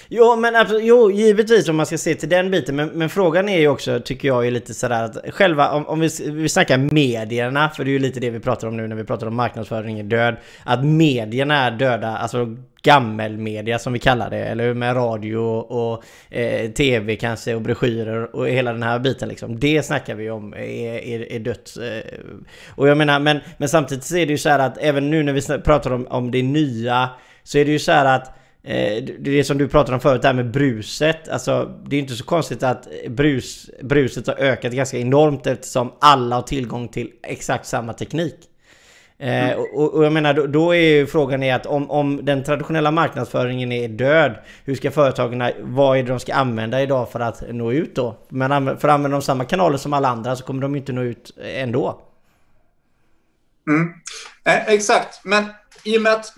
Jo, 0.08 0.36
men 0.36 0.56
absolut, 0.56 0.84
jo, 0.84 1.10
givetvis 1.10 1.68
om 1.68 1.76
man 1.76 1.86
ska 1.86 1.98
se 1.98 2.14
till 2.14 2.28
den 2.28 2.50
biten. 2.50 2.76
Men, 2.76 2.88
men 2.88 3.08
frågan 3.08 3.48
är 3.48 3.58
ju 3.58 3.68
också, 3.68 4.00
tycker 4.00 4.28
jag, 4.28 4.46
är 4.46 4.50
lite 4.50 4.74
sådär 4.74 5.04
att 5.04 5.34
själva, 5.34 5.70
om, 5.70 5.86
om 5.86 6.00
vi, 6.00 6.08
vi 6.30 6.48
snackar 6.48 6.78
medierna, 6.78 7.70
för 7.70 7.84
det 7.84 7.90
är 7.90 7.92
ju 7.92 7.98
lite 7.98 8.20
det 8.20 8.30
vi 8.30 8.40
pratar 8.40 8.68
om 8.68 8.76
nu 8.76 8.88
när 8.88 8.96
vi 8.96 9.04
pratar 9.04 9.26
om 9.26 9.36
marknadsföring 9.36 9.98
är 9.98 10.04
död. 10.04 10.36
Att 10.64 10.84
medierna 10.84 11.56
är 11.56 11.70
döda, 11.70 12.16
alltså 12.16 12.56
gammelmedia 12.82 13.78
som 13.78 13.92
vi 13.92 13.98
kallar 13.98 14.30
det, 14.30 14.44
eller 14.44 14.64
hur? 14.64 14.74
Med 14.74 14.96
radio 14.96 15.38
och 15.58 16.04
eh, 16.30 16.70
tv 16.70 17.16
kanske 17.16 17.54
och 17.54 17.62
broschyrer 17.62 18.36
och 18.36 18.48
hela 18.48 18.72
den 18.72 18.82
här 18.82 18.98
biten 18.98 19.28
liksom. 19.28 19.60
Det 19.60 19.82
snackar 19.82 20.14
vi 20.14 20.30
om 20.30 20.54
eh, 20.54 20.60
är, 20.60 21.02
är, 21.02 21.32
är 21.32 21.38
dött. 21.38 21.76
Eh. 21.76 22.18
Och 22.68 22.88
jag 22.88 22.96
menar, 22.96 23.20
men, 23.20 23.40
men 23.56 23.68
samtidigt 23.68 24.04
så 24.04 24.16
är 24.16 24.26
det 24.26 24.32
ju 24.32 24.38
så 24.38 24.48
här 24.48 24.58
att 24.58 24.78
även 24.78 25.10
nu 25.10 25.22
när 25.22 25.32
vi 25.32 25.62
pratar 25.62 25.92
om, 25.92 26.06
om 26.06 26.30
det 26.30 26.42
nya 26.42 27.08
så 27.42 27.58
är 27.58 27.64
det 27.64 27.70
ju 27.70 27.78
så 27.78 27.92
här 27.92 28.16
att 28.16 28.34
det 29.18 29.44
som 29.44 29.58
du 29.58 29.68
pratade 29.68 29.94
om 29.94 30.00
förut, 30.00 30.22
det 30.22 30.28
här 30.28 30.34
med 30.34 30.50
bruset. 30.50 31.28
Alltså, 31.28 31.78
det 31.86 31.96
är 31.96 32.00
inte 32.00 32.14
så 32.14 32.24
konstigt 32.24 32.62
att 32.62 32.88
brus, 33.08 33.70
bruset 33.82 34.26
har 34.26 34.34
ökat 34.34 34.72
ganska 34.72 34.98
enormt 34.98 35.46
eftersom 35.46 35.92
alla 36.00 36.36
har 36.36 36.42
tillgång 36.42 36.88
till 36.88 37.10
exakt 37.22 37.66
samma 37.66 37.92
teknik. 37.92 38.34
Eh, 39.18 39.48
mm. 39.48 39.58
och, 39.58 39.94
och, 39.94 40.04
jag 40.04 40.12
menar, 40.12 40.34
då, 40.34 40.46
då, 40.46 40.74
är 40.74 40.80
ju 40.80 41.06
frågan 41.06 41.42
är 41.42 41.54
att 41.54 41.66
om, 41.66 41.90
om 41.90 42.24
den 42.24 42.44
traditionella 42.44 42.90
marknadsföringen 42.90 43.72
är 43.72 43.88
död, 43.88 44.34
hur 44.64 44.74
ska 44.74 44.90
företagen, 44.90 45.52
vad 45.60 45.98
är 45.98 46.02
det 46.02 46.08
de 46.08 46.20
ska 46.20 46.34
använda 46.34 46.82
idag 46.82 47.10
för 47.10 47.20
att 47.20 47.42
nå 47.50 47.72
ut 47.72 47.94
då? 47.94 48.16
Men 48.28 48.78
för 48.78 48.88
använder 48.88 49.18
de 49.18 49.22
samma 49.22 49.44
kanaler 49.44 49.78
som 49.78 49.92
alla 49.92 50.08
andra 50.08 50.36
så 50.36 50.44
kommer 50.44 50.62
de 50.62 50.76
inte 50.76 50.92
nå 50.92 51.02
ut 51.02 51.32
ändå. 51.42 52.02
Mm. 53.68 53.92
Eh, 54.44 54.68
exakt, 54.68 55.24
men 55.24 55.44
i 55.84 55.98
och 55.98 56.02
med 56.02 56.12
att 56.12 56.32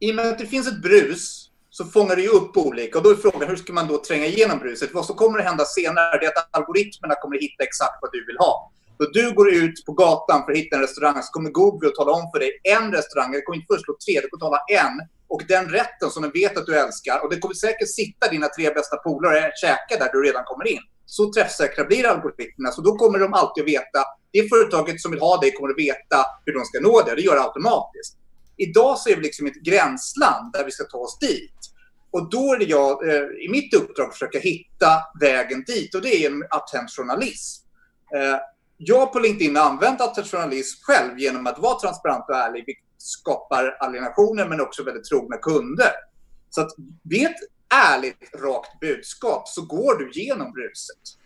i 0.00 0.10
och 0.10 0.14
med 0.14 0.26
att 0.26 0.38
det 0.38 0.46
finns 0.46 0.68
ett 0.68 0.82
brus 0.82 1.50
så 1.70 1.84
fångar 1.84 2.16
det 2.16 2.22
ju 2.22 2.28
upp 2.28 2.56
olika. 2.56 2.98
Och 2.98 3.04
då 3.04 3.10
är 3.10 3.14
frågan 3.14 3.48
hur 3.48 3.56
ska 3.56 3.72
man 3.72 3.88
då 3.88 4.04
tränga 4.04 4.26
igenom 4.26 4.58
bruset? 4.58 4.94
Vad 4.94 5.06
som 5.06 5.16
kommer 5.16 5.38
att 5.38 5.44
hända 5.44 5.64
senare 5.64 6.26
är 6.26 6.28
att 6.28 6.48
algoritmerna 6.50 7.14
kommer 7.14 7.36
att 7.36 7.42
hitta 7.42 7.64
exakt 7.64 7.98
vad 8.02 8.12
du 8.12 8.26
vill 8.26 8.36
ha. 8.38 8.72
Då 8.98 9.04
du 9.12 9.34
går 9.34 9.54
ut 9.54 9.84
på 9.86 9.92
gatan 9.92 10.44
för 10.44 10.52
att 10.52 10.58
hitta 10.58 10.76
en 10.76 10.82
restaurang 10.82 11.22
så 11.22 11.32
kommer 11.32 11.50
Google 11.50 11.88
att 11.88 11.94
tala 11.94 12.12
om 12.12 12.30
för 12.32 12.38
dig 12.38 12.60
en 12.64 12.92
restaurang. 12.92 13.32
Det 13.32 13.42
kommer 13.42 13.56
inte 13.56 13.70
föreslå 13.72 13.96
tre, 14.06 14.20
det 14.20 14.28
kommer 14.28 14.46
tala 14.46 14.60
en. 14.82 14.94
Och 15.28 15.42
den 15.48 15.68
rätten 15.68 16.10
som 16.10 16.22
den 16.22 16.32
vet 16.34 16.56
att 16.56 16.66
du 16.66 16.74
älskar. 16.78 17.24
Och 17.24 17.30
det 17.30 17.38
kommer 17.38 17.54
säkert 17.54 17.88
sitta 17.88 18.28
dina 18.28 18.48
tre 18.48 18.74
bästa 18.74 18.96
polare 18.96 19.38
och 19.48 19.58
käka 19.64 20.04
där 20.04 20.10
du 20.12 20.22
redan 20.28 20.44
kommer 20.44 20.66
in. 20.74 20.82
Så 21.06 21.32
träffsäkra 21.32 21.84
blir 21.84 22.06
algoritmerna. 22.06 22.70
Så 22.72 22.80
då 22.82 22.96
kommer 22.96 23.18
de 23.18 23.34
alltid 23.34 23.62
att 23.62 23.68
veta. 23.68 24.00
Det 24.32 24.48
företaget 24.48 25.00
som 25.00 25.10
vill 25.10 25.20
ha 25.20 25.40
dig 25.40 25.50
kommer 25.52 25.70
att 25.70 25.78
veta 25.78 26.18
hur 26.44 26.52
de 26.58 26.64
ska 26.64 26.80
nå 26.80 27.02
dig. 27.02 27.16
Det 27.16 27.22
gör 27.22 27.34
det 27.34 27.42
automatiskt. 27.42 28.12
Idag 28.58 28.98
så 28.98 29.10
är 29.10 29.16
vi 29.16 29.22
liksom 29.22 29.46
ett 29.46 29.62
gränsland 29.62 30.52
där 30.52 30.64
vi 30.64 30.70
ska 30.70 30.84
ta 30.84 30.98
oss 30.98 31.18
dit. 31.18 31.54
Och 32.10 32.30
då 32.30 32.54
är 32.54 32.58
det 32.58 32.64
jag, 32.64 33.08
eh, 33.08 33.22
i 33.44 33.48
mitt 33.50 33.74
uppdrag, 33.74 34.06
att 34.06 34.12
försöka 34.12 34.38
hitta 34.38 35.02
vägen 35.20 35.64
dit. 35.66 35.94
Och 35.94 36.02
det 36.02 36.08
är 36.08 36.18
genom 36.18 36.46
attentionalism. 36.50 37.66
Eh, 38.16 38.38
jag 38.76 39.12
på 39.12 39.18
LinkedIn 39.18 39.56
har 39.56 39.70
använt 39.70 40.00
attentionalism 40.00 40.82
själv 40.82 41.18
genom 41.18 41.46
att 41.46 41.58
vara 41.58 41.80
transparent 41.80 42.24
och 42.28 42.36
ärlig. 42.36 42.64
vilket 42.66 42.84
skapar 42.98 43.76
alienationer 43.80 44.48
men 44.48 44.60
också 44.60 44.82
väldigt 44.82 45.04
trogna 45.04 45.36
kunder. 45.36 45.92
Så 46.50 46.60
att 46.60 46.70
med 47.02 47.26
ett 47.26 47.36
ärligt, 47.74 48.34
rakt 48.34 48.80
budskap 48.80 49.48
så 49.48 49.62
går 49.62 49.94
du 49.94 50.10
genom 50.20 50.52
bruset. 50.52 51.17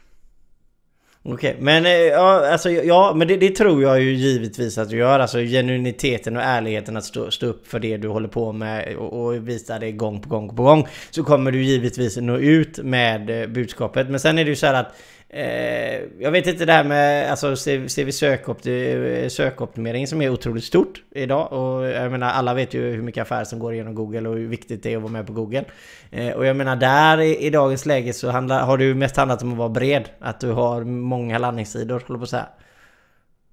Okej, 1.24 1.50
okay, 1.50 1.62
men 1.62 1.86
eh, 1.86 1.92
ja, 1.92 2.50
alltså, 2.52 2.70
ja, 2.70 3.12
men 3.16 3.28
det, 3.28 3.36
det, 3.36 3.50
tror 3.50 3.82
jag 3.82 4.00
ju 4.00 4.12
givetvis 4.12 4.78
att 4.78 4.90
du 4.90 4.96
gör. 4.96 5.20
Alltså 5.20 5.38
genuiniteten 5.38 6.36
och 6.36 6.42
ärligheten 6.42 6.96
att 6.96 7.04
stå, 7.04 7.30
stå 7.30 7.46
upp 7.46 7.66
för 7.66 7.80
det 7.80 7.96
du 7.96 8.08
håller 8.08 8.28
på 8.28 8.52
med 8.52 8.96
och, 8.96 9.24
och, 9.24 9.48
visa 9.48 9.78
det 9.78 9.92
gång 9.92 10.20
på 10.20 10.28
gång 10.28 10.56
på 10.56 10.62
gång. 10.62 10.88
Så 11.10 11.24
kommer 11.24 11.50
du 11.50 11.62
givetvis 11.62 12.16
nå 12.16 12.36
ut 12.36 12.78
med 12.78 13.42
eh, 13.42 13.48
budskapet. 13.48 14.08
Men 14.10 14.20
sen 14.20 14.38
är 14.38 14.44
det 14.44 14.50
ju 14.50 14.56
så 14.56 14.66
här 14.66 14.74
att 14.74 14.94
Eh, 15.34 16.02
jag 16.18 16.30
vet 16.30 16.46
inte 16.46 16.64
det 16.64 16.72
här 16.72 16.84
med 16.84 17.30
alltså, 17.30 17.56
ser, 17.56 18.04
vi 18.04 19.30
sökoptimering 19.30 20.06
som 20.06 20.22
är 20.22 20.28
otroligt 20.28 20.64
stort 20.64 21.02
idag. 21.10 21.52
Och 21.52 21.86
jag 21.86 22.10
menar 22.10 22.30
alla 22.30 22.54
vet 22.54 22.74
ju 22.74 22.90
hur 22.90 23.02
mycket 23.02 23.22
affärer 23.22 23.44
som 23.44 23.58
går 23.58 23.74
igenom 23.74 23.94
Google 23.94 24.28
och 24.28 24.34
hur 24.36 24.48
viktigt 24.48 24.82
det 24.82 24.92
är 24.92 24.96
att 24.96 25.02
vara 25.02 25.12
med 25.12 25.26
på 25.26 25.32
Google. 25.32 25.64
Eh, 26.10 26.30
och 26.32 26.46
jag 26.46 26.56
menar 26.56 26.76
där 26.76 27.20
i, 27.20 27.46
i 27.46 27.50
dagens 27.50 27.86
läge 27.86 28.12
så 28.12 28.30
handlar, 28.30 28.62
har 28.62 28.78
det 28.78 28.84
ju 28.84 28.94
mest 28.94 29.16
handlat 29.16 29.42
om 29.42 29.52
att 29.52 29.58
vara 29.58 29.68
bred. 29.68 30.08
Att 30.18 30.40
du 30.40 30.50
har 30.50 30.84
många 30.84 31.38
landningssidor, 31.38 32.02
håller 32.06 32.18
på 32.18 32.24
att 32.24 32.30
säga. 32.30 32.48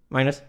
Magnus? 0.07 0.41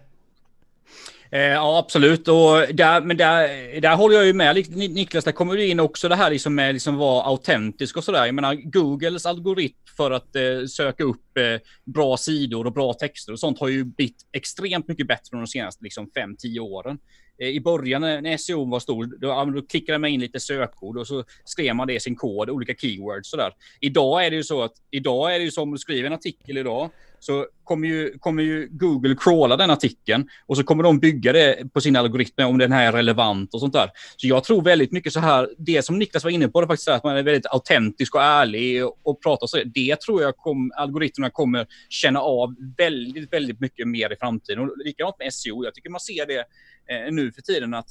Eh, 1.33 1.41
ja, 1.41 1.79
absolut. 1.79 2.27
Och 2.27 2.75
där, 2.75 3.01
men 3.01 3.17
där, 3.17 3.81
där 3.81 3.95
håller 3.95 4.15
jag 4.15 4.25
ju 4.25 4.33
med 4.33 4.55
Niklas. 4.75 5.23
Där 5.23 5.31
kommer 5.31 5.55
du 5.55 5.67
in 5.67 5.79
också 5.79 6.09
det 6.09 6.15
här 6.15 6.29
liksom 6.29 6.55
med 6.55 6.73
liksom 6.73 6.95
vara 6.97 7.23
autentisk 7.23 7.97
och 7.97 8.03
sådär. 8.03 8.25
Jag 8.25 8.35
menar, 8.35 8.55
Googles 8.55 9.25
algoritm 9.25 9.75
för 9.97 10.11
att 10.11 10.35
eh, 10.35 10.65
söka 10.69 11.03
upp 11.03 11.37
eh, 11.37 11.43
bra 11.85 12.17
sidor 12.17 12.67
och 12.67 12.73
bra 12.73 12.93
texter 12.93 13.33
och 13.33 13.39
sånt 13.39 13.59
har 13.59 13.67
ju 13.67 13.83
blivit 13.83 14.25
extremt 14.31 14.87
mycket 14.87 15.07
bättre 15.07 15.37
de 15.37 15.47
senaste 15.47 15.83
liksom, 15.83 16.11
5-10 16.15 16.59
åren. 16.59 16.99
Eh, 17.41 17.47
I 17.47 17.61
början 17.61 18.01
när 18.01 18.37
SEO 18.37 18.69
var 18.69 18.79
stor, 18.79 19.05
då, 19.05 19.51
då 19.51 19.61
klickade 19.61 19.97
man 19.97 20.09
in 20.09 20.19
lite 20.19 20.39
sökord 20.39 20.97
och 20.97 21.07
så 21.07 21.23
skrev 21.43 21.75
man 21.75 21.87
det 21.87 21.93
i 21.93 21.99
sin 21.99 22.15
kod, 22.15 22.49
olika 22.49 22.73
keywords 22.75 23.29
sådär. 23.29 23.53
Idag 23.79 24.25
är 24.25 24.29
det 24.29 24.35
ju 24.35 24.43
så 24.43 24.61
att, 24.61 24.73
idag 24.91 25.35
är 25.35 25.39
det 25.39 25.45
ju 25.45 25.51
som 25.51 25.71
du 25.71 25.77
skriver 25.77 26.07
en 26.07 26.13
artikel 26.13 26.57
idag, 26.57 26.89
så 27.23 27.47
kommer 27.63 27.87
ju, 27.87 28.17
kommer 28.19 28.43
ju 28.43 28.67
Google 28.71 29.15
crawla 29.15 29.57
den 29.57 29.69
artikeln 29.69 30.29
och 30.45 30.57
så 30.57 30.63
kommer 30.63 30.83
de 30.83 30.99
bygga 30.99 31.33
det 31.33 31.73
på 31.73 31.81
sina 31.81 31.99
algoritmer 31.99 32.45
om 32.45 32.57
den 32.57 32.71
här 32.71 32.87
är 32.87 32.91
relevant 32.91 33.53
och 33.53 33.59
sånt 33.59 33.73
där. 33.73 33.89
Så 34.17 34.27
jag 34.27 34.43
tror 34.43 34.61
väldigt 34.61 34.91
mycket 34.91 35.13
så 35.13 35.19
här, 35.19 35.49
det 35.57 35.85
som 35.85 35.99
Niklas 35.99 36.23
var 36.23 36.31
inne 36.31 36.47
på, 36.47 36.61
det 36.61 36.67
faktiskt 36.67 36.87
är 36.87 36.93
att 36.93 37.03
man 37.03 37.17
är 37.17 37.23
väldigt 37.23 37.45
autentisk 37.45 38.15
och 38.15 38.21
ärlig 38.21 38.85
och, 38.85 38.99
och 39.03 39.21
pratar 39.21 39.47
så. 39.47 39.57
Det 39.65 39.95
tror 39.95 40.21
jag 40.21 40.37
kom, 40.37 40.71
algoritmerna 40.75 41.29
kommer 41.29 41.67
känna 41.89 42.19
av 42.19 42.55
väldigt, 42.77 43.33
väldigt 43.33 43.59
mycket 43.59 43.87
mer 43.87 44.13
i 44.13 44.15
framtiden. 44.15 44.59
Och 44.59 44.77
likadant 44.85 45.15
med 45.19 45.33
SEO. 45.33 45.65
Jag 45.65 45.73
tycker 45.73 45.89
man 45.89 45.99
ser 45.99 46.25
det 46.25 46.39
eh, 46.93 47.11
nu 47.11 47.31
för 47.31 47.41
tiden 47.41 47.73
att 47.73 47.89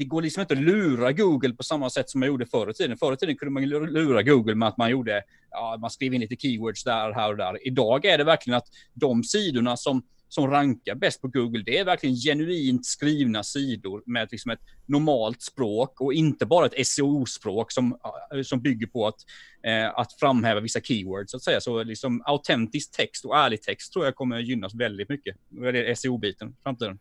det 0.00 0.04
går 0.04 0.22
liksom 0.22 0.40
inte 0.40 0.54
att 0.54 0.60
lura 0.60 1.12
Google 1.12 1.52
på 1.52 1.62
samma 1.62 1.90
sätt 1.90 2.10
som 2.10 2.20
man 2.20 2.26
gjorde 2.26 2.46
förr 2.46 2.70
i 2.70 2.74
tiden. 2.74 2.96
Förr 2.96 3.12
i 3.12 3.16
tiden 3.16 3.36
kunde 3.36 3.52
man 3.52 3.64
lura 3.92 4.22
Google 4.22 4.54
med 4.54 4.68
att 4.68 4.76
man 4.76 4.90
gjorde, 4.90 5.22
ja, 5.50 5.78
man 5.80 5.90
skrev 5.90 6.14
in 6.14 6.20
lite 6.20 6.36
keywords 6.36 6.84
där, 6.84 7.12
här 7.12 7.30
och 7.30 7.36
där. 7.36 7.66
Idag 7.66 8.04
är 8.04 8.18
det 8.18 8.24
verkligen 8.24 8.56
att 8.56 8.66
de 8.94 9.24
sidorna 9.24 9.76
som, 9.76 10.02
som 10.28 10.50
rankar 10.50 10.94
bäst 10.94 11.20
på 11.20 11.28
Google, 11.28 11.62
det 11.66 11.78
är 11.78 11.84
verkligen 11.84 12.16
genuint 12.16 12.86
skrivna 12.86 13.42
sidor 13.42 14.02
med 14.06 14.28
liksom 14.30 14.50
ett 14.50 14.60
normalt 14.86 15.42
språk 15.42 16.00
och 16.00 16.14
inte 16.14 16.46
bara 16.46 16.66
ett 16.66 16.86
SEO-språk 16.86 17.72
som, 17.72 17.98
som 18.44 18.62
bygger 18.62 18.86
på 18.86 19.06
att, 19.06 19.20
eh, 19.62 19.98
att 19.98 20.12
framhäva 20.12 20.60
vissa 20.60 20.80
keywords 20.80 21.30
så 21.30 21.36
att 21.36 21.42
säga. 21.42 21.60
Så 21.60 21.82
liksom 21.82 22.22
autentisk 22.24 22.96
text 22.96 23.24
och 23.24 23.36
ärlig 23.36 23.62
text 23.62 23.92
tror 23.92 24.04
jag 24.04 24.14
kommer 24.14 24.38
gynnas 24.38 24.74
väldigt 24.74 25.08
mycket. 25.08 25.36
Det 25.48 25.90
är 25.90 25.94
SEO-biten 25.94 26.48
i 26.48 26.62
framtiden. 26.62 26.98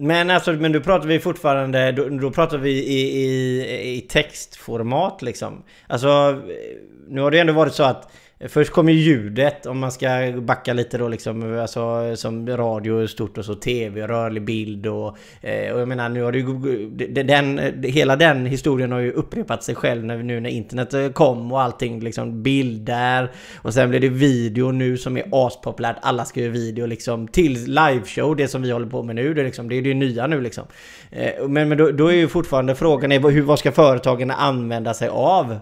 Men 0.00 0.30
alltså, 0.30 0.52
men 0.52 0.72
då 0.72 0.80
pratar 0.80 1.08
vi 1.08 1.20
fortfarande, 1.20 1.92
då, 1.92 2.08
då 2.08 2.30
pratar 2.30 2.58
vi 2.58 2.70
i, 2.70 3.00
i, 3.00 3.96
i 3.96 4.00
textformat 4.00 5.22
liksom. 5.22 5.62
Alltså, 5.86 6.08
eh, 6.08 6.76
nu 7.08 7.20
har 7.20 7.30
det 7.30 7.38
ändå 7.38 7.52
varit 7.52 7.74
så 7.74 7.82
att 7.82 8.12
Först 8.46 8.72
kommer 8.72 8.92
ljudet 8.92 9.66
om 9.66 9.78
man 9.78 9.92
ska 9.92 10.08
backa 10.40 10.72
lite 10.72 10.98
då 10.98 11.08
liksom 11.08 11.58
alltså, 11.60 12.16
Som 12.16 12.48
radio 12.48 13.06
stort 13.06 13.38
och 13.38 13.44
så 13.44 13.54
tv, 13.54 14.06
rörlig 14.06 14.44
bild 14.44 14.86
och, 14.86 15.18
eh, 15.40 15.72
och 15.72 15.80
jag 15.80 15.88
menar 15.88 16.08
nu 16.08 16.22
har 16.22 16.32
det 16.32 16.38
ju 16.38 16.90
den, 17.24 17.60
Hela 17.82 18.16
den 18.16 18.46
historien 18.46 18.92
har 18.92 18.98
ju 18.98 19.12
upprepat 19.12 19.64
sig 19.64 19.74
själv 19.74 20.04
när, 20.04 20.16
nu 20.16 20.40
när 20.40 20.50
internet 20.50 20.94
eh, 20.94 21.08
kom 21.08 21.52
och 21.52 21.62
allting 21.62 22.00
liksom 22.00 22.42
bilder. 22.42 23.32
Och 23.56 23.74
sen 23.74 23.90
blir 23.90 24.00
det 24.00 24.08
video 24.08 24.70
nu 24.70 24.96
som 24.96 25.16
är 25.16 25.24
aspopulärt. 25.32 25.96
Alla 26.02 26.24
ska 26.24 26.40
göra 26.40 26.52
video 26.52 26.86
liksom 26.86 27.28
till 27.28 27.74
liveshow 27.74 28.36
Det 28.36 28.48
som 28.48 28.62
vi 28.62 28.70
håller 28.70 28.88
på 28.88 29.02
med 29.02 29.16
nu. 29.16 29.34
Det 29.34 29.42
liksom, 29.42 29.68
det, 29.68 29.74
är 29.74 29.82
det 29.82 29.94
nya 29.94 30.26
nu 30.26 30.40
liksom. 30.40 30.64
Eh, 31.10 31.48
men, 31.48 31.68
men 31.68 31.78
då, 31.78 31.90
då 31.90 32.06
är 32.08 32.16
ju 32.16 32.28
fortfarande 32.28 32.74
frågan 32.74 33.12
är, 33.12 33.30
hur, 33.30 33.42
vad 33.42 33.58
ska 33.58 33.72
företagen 33.72 34.30
använda 34.30 34.94
sig 34.94 35.08
av? 35.08 35.58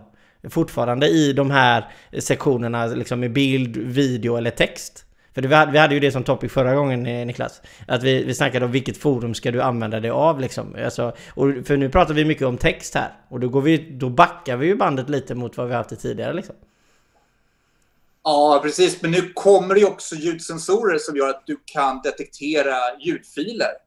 Fortfarande 0.50 1.08
i 1.08 1.32
de 1.32 1.50
här 1.50 1.92
sektionerna 2.18 2.86
liksom 2.86 3.20
med 3.20 3.32
bild, 3.32 3.76
video 3.76 4.36
eller 4.36 4.50
text. 4.50 5.06
För 5.36 5.42
det, 5.42 5.68
vi 5.72 5.78
hade 5.78 5.94
ju 5.94 6.00
det 6.00 6.12
som 6.12 6.24
topic 6.24 6.52
förra 6.52 6.74
gången 6.74 7.06
eh, 7.06 7.26
Niklas. 7.26 7.62
Att 7.88 8.02
vi, 8.02 8.24
vi 8.24 8.34
snackade 8.34 8.64
om 8.64 8.72
vilket 8.72 8.96
forum 8.96 9.34
ska 9.34 9.50
du 9.50 9.62
använda 9.62 10.00
dig 10.00 10.10
av 10.10 10.40
liksom. 10.40 10.76
Alltså, 10.84 11.16
och 11.34 11.48
för 11.66 11.76
nu 11.76 11.90
pratar 11.90 12.14
vi 12.14 12.24
mycket 12.24 12.46
om 12.46 12.58
text 12.58 12.94
här. 12.94 13.12
Och 13.28 13.40
då, 13.40 13.48
går 13.48 13.60
vi, 13.60 13.90
då 13.90 14.08
backar 14.08 14.56
vi 14.56 14.66
ju 14.66 14.76
bandet 14.76 15.08
lite 15.08 15.34
mot 15.34 15.56
vad 15.56 15.68
vi 15.68 15.74
haft 15.74 16.00
tidigare 16.00 16.32
liksom. 16.32 16.54
Ja, 18.24 18.60
precis. 18.62 19.02
Men 19.02 19.10
nu 19.10 19.32
kommer 19.34 19.74
det 19.74 19.80
ju 19.80 19.86
också 19.86 20.14
ljudsensorer 20.14 20.98
som 20.98 21.16
gör 21.16 21.28
att 21.28 21.42
du 21.46 21.56
kan 21.64 22.00
detektera 22.02 22.76
ljudfiler. 23.00 23.85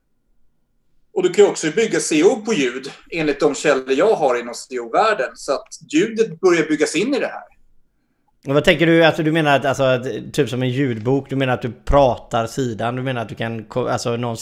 Och 1.13 1.23
du 1.23 1.29
kan 1.29 1.45
också 1.45 1.71
bygga 1.71 1.99
SEO 1.99 2.41
på 2.45 2.53
ljud 2.53 2.91
enligt 3.11 3.39
de 3.39 3.55
källor 3.55 3.91
jag 3.91 4.15
har 4.15 4.39
inom 4.39 4.53
SEO-världen. 4.53 5.29
Så 5.35 5.53
att 5.53 5.67
ljudet 5.93 6.39
börjar 6.39 6.67
byggas 6.67 6.95
in 6.95 7.13
i 7.13 7.19
det 7.19 7.27
här. 7.27 7.43
Och 8.47 8.53
vad 8.53 8.63
tänker 8.63 8.85
du? 8.85 9.03
Alltså 9.03 9.23
du 9.23 9.31
menar 9.31 9.55
att, 9.55 9.65
alltså, 9.65 9.83
att, 9.83 10.33
typ 10.33 10.49
som 10.49 10.63
en 10.63 10.69
ljudbok? 10.69 11.29
Du 11.29 11.35
menar 11.35 11.53
att 11.53 11.61
du 11.61 11.71
pratar 11.71 12.47
sidan? 12.47 12.95
Du 12.95 13.01
menar 13.01 13.21
att 13.21 13.29
du 13.29 13.35
kan, 13.35 13.65
alltså 13.71 14.17
någon 14.17 14.35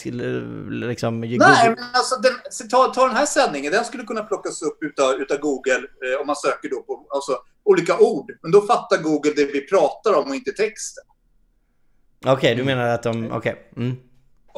liksom... 0.70 1.22
Nej, 1.22 1.70
men 1.70 1.78
alltså 1.94 2.16
den, 2.16 2.34
ta, 2.70 2.88
ta 2.88 3.08
den 3.08 3.16
här 3.16 3.26
sändningen. 3.26 3.72
Den 3.72 3.86
skulle 3.86 4.04
kunna 4.04 4.24
plockas 4.24 4.62
upp 4.62 4.84
utav, 4.84 5.14
utav 5.14 5.38
Google 5.38 5.76
eh, 5.76 6.22
om 6.22 6.28
man 6.28 6.36
söker 6.36 6.70
då 6.70 6.82
på 6.82 7.08
alltså, 7.10 7.38
olika 7.64 7.98
ord. 7.98 8.32
Men 8.42 8.52
då 8.52 8.62
fattar 8.62 8.98
Google 8.98 9.32
det 9.36 9.46
vi 9.46 9.62
pratar 9.62 10.14
om 10.14 10.30
och 10.30 10.36
inte 10.36 10.52
texten. 10.52 11.04
Okej, 12.26 12.56
du 12.56 12.64
menar 12.64 12.88
att 12.88 13.04
de... 13.04 13.32
Okej. 13.32 13.72
Mm. 13.78 13.96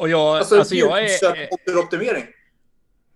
Och 0.00 0.08
jag, 0.08 0.36
Alltså, 0.38 0.58
alltså, 0.58 0.74
jag 0.74 1.04
är... 1.04 1.48
ljudoptimering. 1.66 2.24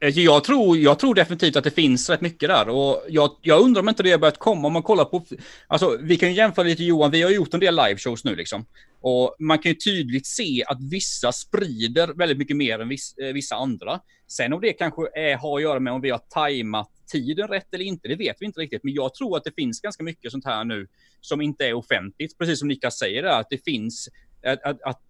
Eh, 0.01 0.09
Jag 0.09 0.45
tror, 0.45 0.79
jag 0.79 0.99
tror 0.99 1.15
definitivt 1.15 1.57
att 1.57 1.65
det 1.65 1.71
finns 1.71 2.11
rätt 2.11 2.21
mycket 2.21 2.49
där 2.49 2.69
och 2.69 3.05
jag, 3.09 3.31
jag 3.43 3.61
undrar 3.63 3.83
om 3.83 3.89
inte 3.89 4.03
det 4.03 4.11
har 4.11 4.19
börjat 4.19 4.39
komma 4.39 4.67
om 4.67 4.73
man 4.73 4.83
kollar 4.83 5.05
på, 5.05 5.25
alltså 5.67 5.99
vi 6.01 6.17
kan 6.17 6.29
ju 6.29 6.35
jämföra 6.35 6.65
lite 6.67 6.85
Johan, 6.85 7.11
vi 7.11 7.23
har 7.23 7.31
gjort 7.31 7.55
en 7.55 7.61
del 7.61 7.77
liveshows 7.77 8.25
nu 8.25 8.35
liksom. 8.37 8.67
Och 9.01 9.37
man 9.39 9.59
kan 9.59 9.73
ju 9.73 9.77
tydligt 9.77 10.27
se 10.27 10.65
att 10.67 10.79
vissa 10.91 11.33
sprider 11.33 12.09
väldigt 12.09 12.39
mycket 12.39 12.57
mer 12.57 12.79
än 12.79 12.89
viss, 12.89 13.15
eh, 13.19 13.33
vissa 13.33 13.55
andra. 13.57 14.01
Sen 14.29 14.53
om 14.53 14.61
det 14.61 14.73
kanske 14.73 15.03
är, 15.15 15.37
har 15.37 15.57
att 15.57 15.63
göra 15.63 15.81
med 15.81 15.93
om 15.93 16.01
vi 16.01 16.11
har 16.11 16.19
tajmat 16.19 16.91
tiden 17.13 17.49
rätt 17.49 17.75
eller 17.75 17.85
inte, 17.85 18.09
det 18.09 18.17
vet 18.17 18.37
vi 18.41 18.47
inte 18.47 18.61
riktigt. 18.61 18.85
Men 18.85 18.95
jag 18.95 19.15
tror 19.15 19.37
att 19.37 19.45
det 19.45 19.53
finns 19.57 19.81
ganska 19.81 20.03
mycket 20.03 20.33
sånt 20.33 20.45
här 20.45 20.65
nu 20.65 20.87
som 21.21 21.41
inte 21.41 21.67
är 21.67 21.75
offentligt. 21.75 22.39
Precis 22.39 22.59
som 22.59 22.69
Niklas 22.69 22.99
säger, 22.99 23.23
att 23.23 23.47
det 23.51 23.65
finns, 23.65 24.09
att, 24.47 24.63
att 24.63 24.83
att 24.83 25.01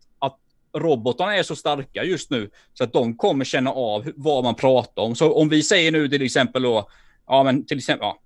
robotarna 0.75 1.37
är 1.37 1.43
så 1.43 1.57
starka 1.57 2.05
just 2.05 2.31
nu 2.31 2.51
så 2.75 2.85
att 2.85 2.93
de 2.93 3.17
kommer 3.17 3.45
känna 3.45 3.71
av 3.71 4.13
vad 4.17 4.45
man 4.45 4.55
pratar 4.55 5.03
om. 5.03 5.17
Så 5.17 5.35
om 5.35 5.49
vi 5.49 5.63
säger 5.63 5.93
nu 5.93 6.09
till 6.09 6.23
exempel 6.23 6.63
då, 6.63 6.89
ja 7.27 7.43
men 7.43 7.67
till 7.67 7.79
exempel, 7.79 8.07
ja, 8.07 8.21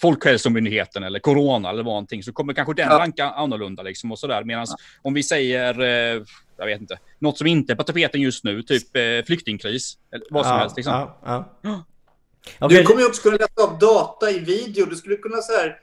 Folkhälsomyndigheten 0.00 1.02
eller 1.02 1.18
Corona 1.18 1.70
eller 1.70 1.82
någonting 1.82 2.22
så 2.22 2.32
kommer 2.32 2.52
kanske 2.52 2.74
den 2.74 2.88
Ja. 2.90 2.98
ranka 2.98 3.24
annorlunda 3.24 3.82
liksom 3.82 4.12
och 4.12 4.18
sådär. 4.18 4.44
Medan 4.44 4.66
om 5.02 5.14
vi 5.14 5.22
säger, 5.22 5.80
eh, 5.80 6.22
jag 6.56 6.66
vet 6.66 6.80
inte, 6.80 6.98
något 7.18 7.38
som 7.38 7.46
inte 7.46 7.72
är 7.72 7.76
på 7.76 7.82
tapeten 7.82 8.20
just 8.20 8.44
nu, 8.44 8.62
typ 8.62 8.96
eh, 8.96 9.26
flyktingkris 9.26 9.98
eller 10.12 10.26
vad 10.30 10.44
som 10.44 10.52
ja, 10.54 10.58
helst 10.58 10.76
liksom. 10.76 10.92
Ja, 10.92 11.58
ja. 11.62 12.68
Du 12.68 12.82
kommer 12.82 13.00
ju 13.00 13.06
också 13.06 13.22
kunna 13.22 13.36
läsa 13.36 13.72
av 13.72 13.78
data 13.78 14.30
i 14.30 14.38
video. 14.38 14.86
Du 14.86 14.96
skulle 14.96 15.16
kunna 15.16 15.36
så 15.36 15.52
här, 15.52 15.78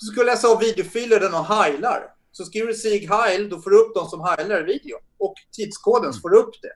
du 0.00 0.06
skulle 0.06 0.26
läsa 0.26 0.48
av 0.48 0.60
videofiler 0.60 1.20
där 1.20 1.30
någon 1.30 1.44
heilar. 1.44 2.00
Så 2.38 2.44
skriver 2.44 2.66
du 2.66 2.74
Sig 2.74 3.06
Heil, 3.10 3.48
då 3.48 3.60
får 3.60 3.70
du 3.70 3.76
upp 3.78 3.94
de 3.94 4.06
som 4.08 4.20
heilar 4.24 4.60
i 4.60 4.62
video. 4.62 4.96
Och 5.18 5.34
tidskoden 5.56 6.12
så 6.12 6.20
får 6.20 6.30
du 6.30 6.36
upp 6.38 6.54
det. 6.62 6.72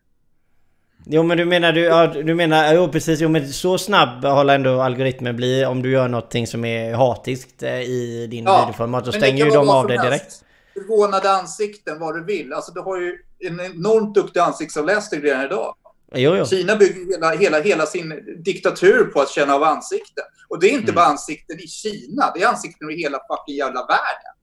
Jo 1.06 1.22
men 1.22 1.38
du 1.38 1.44
menar 1.44 1.72
du, 1.72 1.80
ja, 1.80 2.06
du 2.06 2.34
menar, 2.34 2.74
jo 2.74 2.88
precis, 2.88 3.20
jo 3.20 3.28
men 3.28 3.52
så 3.52 3.78
snabb 3.78 4.24
håller 4.24 4.54
ändå 4.54 4.80
algoritmen 4.80 5.36
bli 5.36 5.64
om 5.64 5.82
du 5.82 5.90
gör 5.90 6.08
någonting 6.08 6.46
som 6.46 6.64
är 6.64 6.94
hatiskt 6.94 7.62
eh, 7.62 7.80
i 7.80 8.26
din 8.30 8.44
Ja, 8.44 8.60
videoformat. 8.60 9.04
Då 9.04 9.12
stänger 9.12 9.44
ju 9.44 9.50
de 9.50 9.68
av 9.68 9.86
det 9.86 9.92
helst. 10.00 10.04
direkt. 10.10 10.44
Förvånade 10.74 11.30
ansikten, 11.30 11.98
vad 11.98 12.14
du 12.14 12.24
vill. 12.24 12.52
Alltså 12.52 12.72
du 12.72 12.80
har 12.80 13.00
ju 13.00 13.18
en 13.38 13.60
enormt 13.60 14.14
duktig 14.14 14.40
ansiktsavläsning 14.40 15.20
redan 15.20 15.44
idag. 15.44 15.74
Jo 16.14 16.36
jo. 16.36 16.46
Kina 16.46 16.76
bygger 16.76 17.06
hela, 17.12 17.30
hela, 17.34 17.60
hela 17.60 17.86
sin 17.86 18.14
diktatur 18.44 19.04
på 19.04 19.20
att 19.20 19.30
känna 19.30 19.54
av 19.54 19.62
ansikten. 19.62 20.24
Och 20.48 20.60
det 20.60 20.66
är 20.66 20.70
inte 20.70 20.82
Mm. 20.82 20.94
bara 20.94 21.04
ansikten 21.04 21.60
i 21.60 21.66
Kina, 21.66 22.32
det 22.34 22.42
är 22.42 22.48
ansikten 22.48 22.90
i 22.90 23.02
hela 23.02 23.18
fucking 23.30 23.56
jävla 23.56 23.80
världen. 23.86 24.34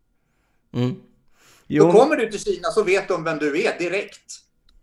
Mm. 0.75 0.95
Då 1.69 1.75
Jo, 1.75 1.91
kommer 1.91 2.15
du 2.15 2.31
till 2.31 2.39
Kina 2.39 2.69
så 2.69 2.83
vet 2.83 3.07
de 3.07 3.23
vem 3.23 3.37
du 3.37 3.63
är 3.63 3.79
direkt. 3.79 4.21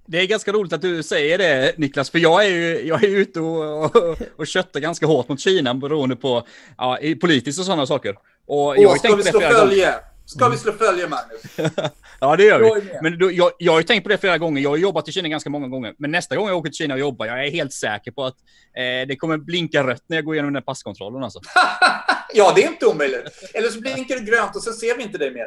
Det 0.06 0.18
är 0.18 0.26
ganska 0.26 0.52
roligt 0.52 0.72
att 0.72 0.82
du 0.82 1.02
säger 1.02 1.38
det 1.38 1.74
Niklas, 1.78 2.10
för 2.10 2.18
jag 2.18 2.44
är 2.44 2.48
ju 2.50 2.86
jag 2.86 3.04
är 3.04 3.08
ute 3.08 3.40
och, 3.40 3.96
och, 3.96 4.16
och 4.36 4.46
köttar 4.46 4.80
ganska 4.80 5.06
hårt 5.06 5.28
mot 5.28 5.40
Kina 5.40 5.74
beroende 5.74 6.16
på 6.16 6.46
ja, 6.78 6.98
politiskt 7.20 7.58
och 7.58 7.64
sådana 7.64 7.86
saker. 7.86 8.14
Och 8.46 8.76
jag 8.76 8.88
har 8.88 8.94
Åh, 8.94 8.96
ska 8.96 9.16
vi 9.16 9.22
slå 9.22 9.38
flera 9.40 9.52
gånger. 9.52 9.66
följe? 9.66 9.94
Ska 10.26 10.48
vi 10.48 10.56
slå 10.56 10.72
följe, 10.72 11.08
Magnus? 11.08 11.72
Ja, 12.20 12.36
det 12.36 12.44
gör 12.44 12.60
vi. 12.60 12.90
Men 13.02 13.18
då, 13.18 13.32
jag, 13.32 13.52
jag 13.58 13.72
har 13.72 13.80
ju 13.80 13.84
tänkt 13.84 14.02
på 14.02 14.08
det 14.08 14.18
flera 14.18 14.38
gånger. 14.38 14.62
Jag 14.62 14.70
har 14.70 14.76
jobbat 14.76 15.08
i 15.08 15.12
Kina 15.12 15.28
ganska 15.28 15.50
många 15.50 15.68
gånger. 15.68 15.94
Men 15.98 16.10
nästa 16.10 16.36
gång 16.36 16.48
jag 16.48 16.56
åker 16.56 16.70
till 16.70 16.76
Kina 16.76 16.94
och 16.94 17.00
jobbar, 17.00 17.26
jag 17.26 17.46
är 17.46 17.50
helt 17.50 17.72
säker 17.72 18.10
på 18.10 18.24
att 18.24 18.36
eh, 18.76 19.08
det 19.08 19.16
kommer 19.16 19.38
blinka 19.38 19.86
rött 19.86 20.02
när 20.06 20.16
jag 20.16 20.24
går 20.24 20.34
igenom 20.34 20.52
den 20.52 20.56
här 20.62 20.64
passkontrollen 20.66 21.22
alltså. 21.24 21.40
ja, 22.34 22.52
det 22.56 22.64
är 22.64 22.68
inte 22.68 22.86
omöjligt. 22.86 23.22
Eller 23.54 23.68
så 23.68 23.80
blinkar 23.80 24.16
det 24.16 24.30
grönt 24.30 24.56
och 24.56 24.62
sen 24.62 24.72
ser 24.72 24.96
vi 24.96 25.02
inte 25.02 25.18
dig 25.18 25.30
mer. 25.34 25.46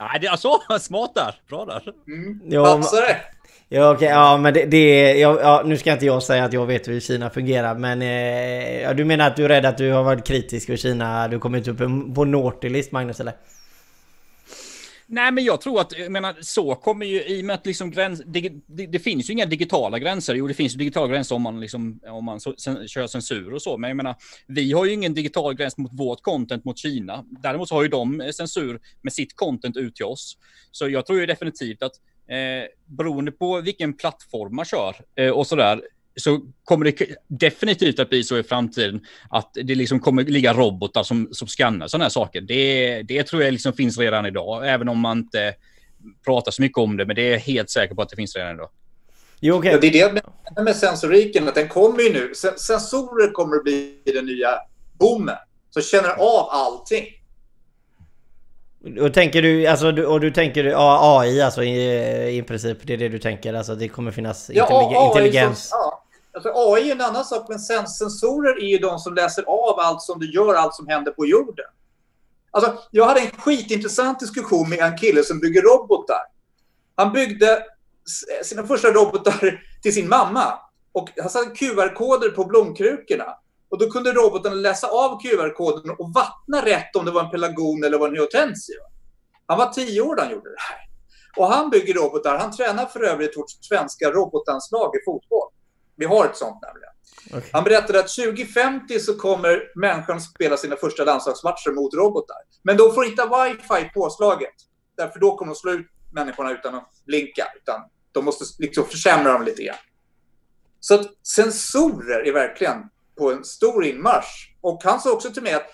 Nej, 0.00 0.18
det 0.20 0.26
är 0.26 0.30
alltså 0.30 0.50
smart 0.80 1.14
där. 1.14 1.34
Bra 1.48 1.64
där. 1.64 1.82
Mm. 2.08 2.40
Ja, 2.48 2.64
Passar 2.76 3.00
det? 3.00 3.16
ja 3.68 3.92
okej, 3.94 4.08
ja 4.08 4.36
men 4.36 4.54
det, 4.54 4.64
det 4.64 5.12
ja, 5.18 5.38
ja, 5.42 5.62
nu 5.66 5.76
ska 5.76 5.92
inte 5.92 6.06
jag 6.06 6.22
säga 6.22 6.44
att 6.44 6.52
jag 6.52 6.66
vet 6.66 6.88
hur 6.88 7.00
Kina 7.00 7.30
fungerar 7.30 7.74
men 7.74 8.02
eh, 8.02 8.80
ja, 8.82 8.94
du 8.94 9.04
menar 9.04 9.26
att 9.26 9.36
du 9.36 9.44
är 9.44 9.48
rädd 9.48 9.66
att 9.66 9.78
du 9.78 9.92
har 9.92 10.02
varit 10.02 10.26
kritisk 10.26 10.66
för 10.66 10.76
Kina, 10.76 11.28
du 11.28 11.38
kommer 11.38 11.58
inte 11.58 11.70
upp 11.70 11.78
på- 11.78 12.12
på 12.14 12.24
Naughty-list 12.24 12.92
Magnus 12.92 13.20
eller? 13.20 13.34
Nej, 15.08 15.32
men 15.32 15.44
jag 15.44 15.60
tror 15.60 15.80
att, 15.80 15.98
jag 15.98 16.12
menar, 16.12 16.36
så 16.40 16.74
kommer 16.74 17.06
ju 17.06 17.24
i 17.24 17.40
och 17.40 17.44
med 17.44 17.54
att 17.54 17.66
liksom 17.66 17.90
gräns, 17.90 18.22
det, 18.26 18.52
det, 18.66 18.86
det 18.86 18.98
finns 18.98 19.30
ju 19.30 19.32
inga 19.32 19.46
digitala 19.46 19.98
gränser. 19.98 20.34
Jo, 20.34 20.46
det 20.46 20.54
finns 20.54 20.74
ju 20.74 20.78
digitala 20.78 21.08
gränser 21.08 21.34
om 21.34 21.42
man 21.42 21.60
liksom, 21.60 22.00
om 22.04 22.24
man 22.24 22.40
så, 22.40 22.54
sen, 22.58 22.88
kör 22.88 23.06
censur 23.06 23.54
och 23.54 23.62
så. 23.62 23.78
Men 23.78 23.90
jag 23.90 23.96
menar, 23.96 24.14
vi 24.46 24.72
har 24.72 24.84
ju 24.84 24.92
ingen 24.92 25.14
digital 25.14 25.54
gräns 25.54 25.76
mot 25.76 25.92
vårt 25.92 26.22
content 26.22 26.64
mot 26.64 26.78
Kina. 26.78 27.24
Däremot 27.42 27.68
så 27.68 27.74
har 27.74 27.82
ju 27.82 27.88
de 27.88 28.20
eh, 28.20 28.30
censur 28.30 28.80
med 29.02 29.12
sitt 29.12 29.36
content 29.36 29.76
ut 29.76 29.94
till 29.96 30.04
oss. 30.04 30.38
Så 30.70 30.88
jag 30.88 31.06
tror 31.06 31.20
ju 31.20 31.26
definitivt 31.26 31.82
att 31.82 31.92
eh, 32.28 32.68
beroende 32.86 33.32
på 33.32 33.60
vilken 33.60 33.94
plattform 33.94 34.56
man 34.56 34.64
kör 34.64 34.96
eh, 35.16 35.30
och 35.30 35.46
sådär, 35.46 35.82
så 36.20 36.40
kommer 36.64 36.84
det 36.84 37.06
definitivt 37.28 37.98
att 37.98 38.08
bli 38.10 38.24
så 38.24 38.38
i 38.38 38.42
framtiden 38.42 39.00
att 39.30 39.50
det 39.54 39.74
liksom 39.74 40.00
kommer 40.00 40.24
ligga 40.24 40.52
robotar 40.54 41.02
som, 41.02 41.28
som 41.32 41.48
skannar 41.48 41.86
sådana 41.88 42.04
här 42.04 42.10
saker. 42.10 42.40
Det, 42.40 43.02
det 43.02 43.22
tror 43.22 43.42
jag 43.42 43.52
liksom 43.52 43.72
finns 43.72 43.98
redan 43.98 44.26
idag, 44.26 44.68
även 44.74 44.88
om 44.88 44.98
man 44.98 45.18
inte 45.18 45.54
pratar 46.24 46.50
så 46.52 46.62
mycket 46.62 46.78
om 46.78 46.96
det, 46.96 47.06
men 47.06 47.16
det 47.16 47.22
är 47.22 47.30
jag 47.32 47.38
helt 47.38 47.70
säker 47.70 47.94
på 47.94 48.02
att 48.02 48.08
det 48.08 48.16
finns 48.16 48.36
redan 48.36 48.54
idag. 48.54 48.68
Jo 49.40 49.54
okej. 49.58 49.72
Ja, 49.72 49.78
det 49.80 49.86
är 49.86 50.08
det 50.08 50.12
med, 50.56 50.64
med 50.64 50.76
sensoriken, 50.76 51.48
att 51.48 51.54
den 51.54 51.68
kommer 51.68 52.02
ju 52.02 52.12
nu. 52.12 52.32
Sen- 52.34 52.58
Sensorer 52.58 53.32
kommer 53.32 53.56
att 53.56 53.64
bli 53.64 53.94
den 54.04 54.26
nya 54.26 54.48
boomen. 54.98 55.36
Som 55.70 55.82
känner 55.82 56.08
av 56.10 56.48
allting. 56.50 57.04
Och 59.00 59.14
tänker 59.14 59.42
du, 59.42 59.66
alltså, 59.66 59.92
du, 59.92 60.06
och 60.06 60.20
du 60.20 60.30
tänker 60.30 60.64
AI 61.22 61.40
alltså 61.42 61.62
i, 61.64 62.36
i 62.38 62.42
princip, 62.42 62.78
det 62.82 62.92
är 62.92 62.96
det 62.96 63.08
du 63.08 63.18
tänker? 63.18 63.54
Alltså 63.54 63.74
det 63.74 63.88
kommer 63.88 64.10
finnas 64.10 64.50
Ja, 64.54 64.64
intellig- 64.64 64.96
AI 64.98 65.06
intelligens? 65.06 65.68
Som, 65.68 65.78
ja. 65.78 66.02
Alltså, 66.36 66.52
AI 66.54 66.90
är 66.90 66.94
en 66.94 67.00
annan 67.00 67.24
sak, 67.24 67.48
men 67.48 67.58
sensorer 67.58 68.62
är 68.62 68.68
ju 68.68 68.78
de 68.78 68.98
som 68.98 69.14
läser 69.14 69.42
av 69.42 69.80
allt 69.80 70.02
som 70.02 70.18
du 70.18 70.32
gör, 70.32 70.54
allt 70.54 70.74
som 70.74 70.88
händer 70.88 71.12
på 71.12 71.26
jorden. 71.26 71.64
Alltså, 72.50 72.78
jag 72.90 73.06
hade 73.06 73.20
en 73.20 73.30
skitintressant 73.30 74.20
diskussion 74.20 74.68
med 74.68 74.78
en 74.78 74.96
kille 74.98 75.24
som 75.24 75.40
bygger 75.40 75.62
robotar. 75.62 76.20
Han 76.94 77.12
byggde 77.12 77.64
sina 78.42 78.66
första 78.66 78.88
robotar 78.88 79.62
till 79.82 79.94
sin 79.94 80.08
mamma. 80.08 80.58
Och 80.92 81.08
han 81.16 81.30
satte 81.30 81.50
QR-koder 81.50 82.30
på 82.30 82.44
blomkrukorna. 82.44 83.36
Och 83.68 83.78
då 83.78 83.90
kunde 83.90 84.12
roboten 84.12 84.62
läsa 84.62 84.86
av 84.86 85.20
QR-koden 85.20 85.90
och 85.98 86.12
vattna 86.14 86.64
rätt 86.64 86.96
om 86.96 87.04
det 87.04 87.10
var 87.10 87.24
en 87.24 87.30
pelargon 87.30 87.84
eller 87.84 87.98
var 87.98 88.08
en 88.08 88.18
hortensia. 88.18 88.76
Han 89.46 89.58
var 89.58 89.72
tio 89.72 90.00
år 90.00 90.16
när 90.16 90.22
han 90.22 90.32
gjorde 90.32 90.50
det 90.50 90.60
här. 90.60 90.78
Och 91.36 91.46
han 91.52 91.70
bygger 91.70 91.94
robotar. 91.94 92.38
Han 92.38 92.52
tränar 92.52 92.86
för 92.86 93.00
övrigt 93.04 93.36
vårt 93.36 93.50
svenska 93.50 94.10
robotanslag 94.10 94.96
i 94.96 95.04
fotboll. 95.04 95.55
Vi 95.96 96.04
har 96.04 96.24
ett 96.24 96.36
sånt 96.36 96.62
nämligen. 96.62 96.92
Okej. 97.30 97.50
Han 97.52 97.64
berättade 97.64 98.00
att 98.00 98.08
2050 98.08 99.00
så 99.00 99.14
kommer 99.14 99.78
människan 99.80 100.20
spela 100.20 100.56
sina 100.56 100.76
första 100.76 101.04
landslagsmatcher 101.04 101.70
mot 101.70 101.94
robotar. 101.94 102.36
Men 102.62 102.76
de 102.76 102.94
får 102.94 103.04
inte 103.04 103.22
ha 103.22 103.44
wifi 103.44 103.90
påslaget. 103.94 104.54
Därför 104.96 105.20
då 105.20 105.36
kommer 105.36 105.52
de 105.52 105.58
slå 105.58 105.72
ut 105.72 105.86
människorna 106.12 106.52
utan 106.52 106.74
att 106.74 106.90
blinka. 107.06 107.46
Utan 107.56 107.80
de 108.12 108.24
måste 108.24 108.44
liksom 108.58 108.84
försämra 108.84 109.32
dem 109.32 109.42
lite 109.42 109.62
grann. 109.62 109.76
Så 110.80 110.94
att 110.94 111.06
sensorer 111.22 112.26
är 112.26 112.32
verkligen 112.32 112.82
på 113.18 113.32
en 113.32 113.44
stor 113.44 113.84
inmarsch. 113.84 114.54
Och 114.60 114.80
han 114.84 115.00
sa 115.00 115.12
också 115.12 115.30
till 115.30 115.42
mig 115.42 115.54
att 115.54 115.66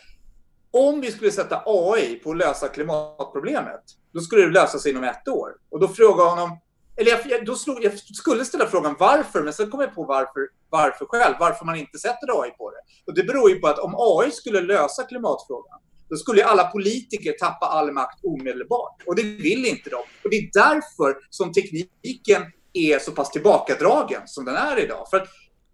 om 0.70 1.00
vi 1.00 1.12
skulle 1.12 1.30
sätta 1.30 1.62
AI 1.66 2.14
på 2.14 2.30
att 2.30 2.36
lösa 2.36 2.68
klimatproblemet, 2.68 3.82
då 4.12 4.20
skulle 4.20 4.42
det 4.42 4.50
lösa 4.50 4.78
sig 4.78 4.90
inom 4.90 5.04
ett 5.04 5.28
år. 5.28 5.50
Och 5.70 5.80
då 5.80 5.88
frågade 5.88 6.22
jag 6.22 6.30
honom, 6.30 6.58
eller 6.96 7.10
jag, 7.10 7.20
jag- 7.26 7.44
då 7.46 7.54
slog, 7.54 7.84
jag 7.84 7.98
skulle 7.98 8.44
ställa 8.44 8.66
frågan 8.66 8.96
varför, 8.98 9.42
men 9.42 9.52
sen 9.52 9.70
kom 9.70 9.80
jag 9.80 9.94
på 9.94 10.04
varför, 10.04 10.48
varför 10.70 11.04
själv, 11.06 11.34
varför 11.40 11.64
man 11.64 11.76
inte 11.76 11.98
sätter 11.98 12.42
AI 12.42 12.50
på 12.50 12.70
det. 12.70 12.76
Och 13.06 13.14
det 13.14 13.22
beror 13.22 13.50
ju 13.50 13.58
på 13.60 13.68
att 13.68 13.78
om 13.78 13.94
AI 13.98 14.30
skulle 14.30 14.60
lösa 14.60 15.02
klimatfrågan, 15.02 15.78
då 16.08 16.16
skulle 16.16 16.40
ju 16.40 16.46
alla 16.46 16.64
politiker 16.64 17.32
tappa 17.32 17.66
all 17.66 17.92
makt 17.92 18.24
omedelbart. 18.24 19.02
Och 19.06 19.16
det 19.16 19.22
vill 19.22 19.66
inte 19.66 19.90
de. 19.90 19.96
Och 20.24 20.30
det 20.30 20.36
är 20.36 20.50
därför 20.52 21.18
som 21.30 21.52
tekniken 21.52 22.42
är 22.72 22.98
så 22.98 23.12
pass 23.12 23.30
tillbakadragen 23.30 24.22
som 24.26 24.44
den 24.44 24.56
är 24.56 24.78
idag. 24.84 25.06
För 25.10 25.16
att 25.16 25.28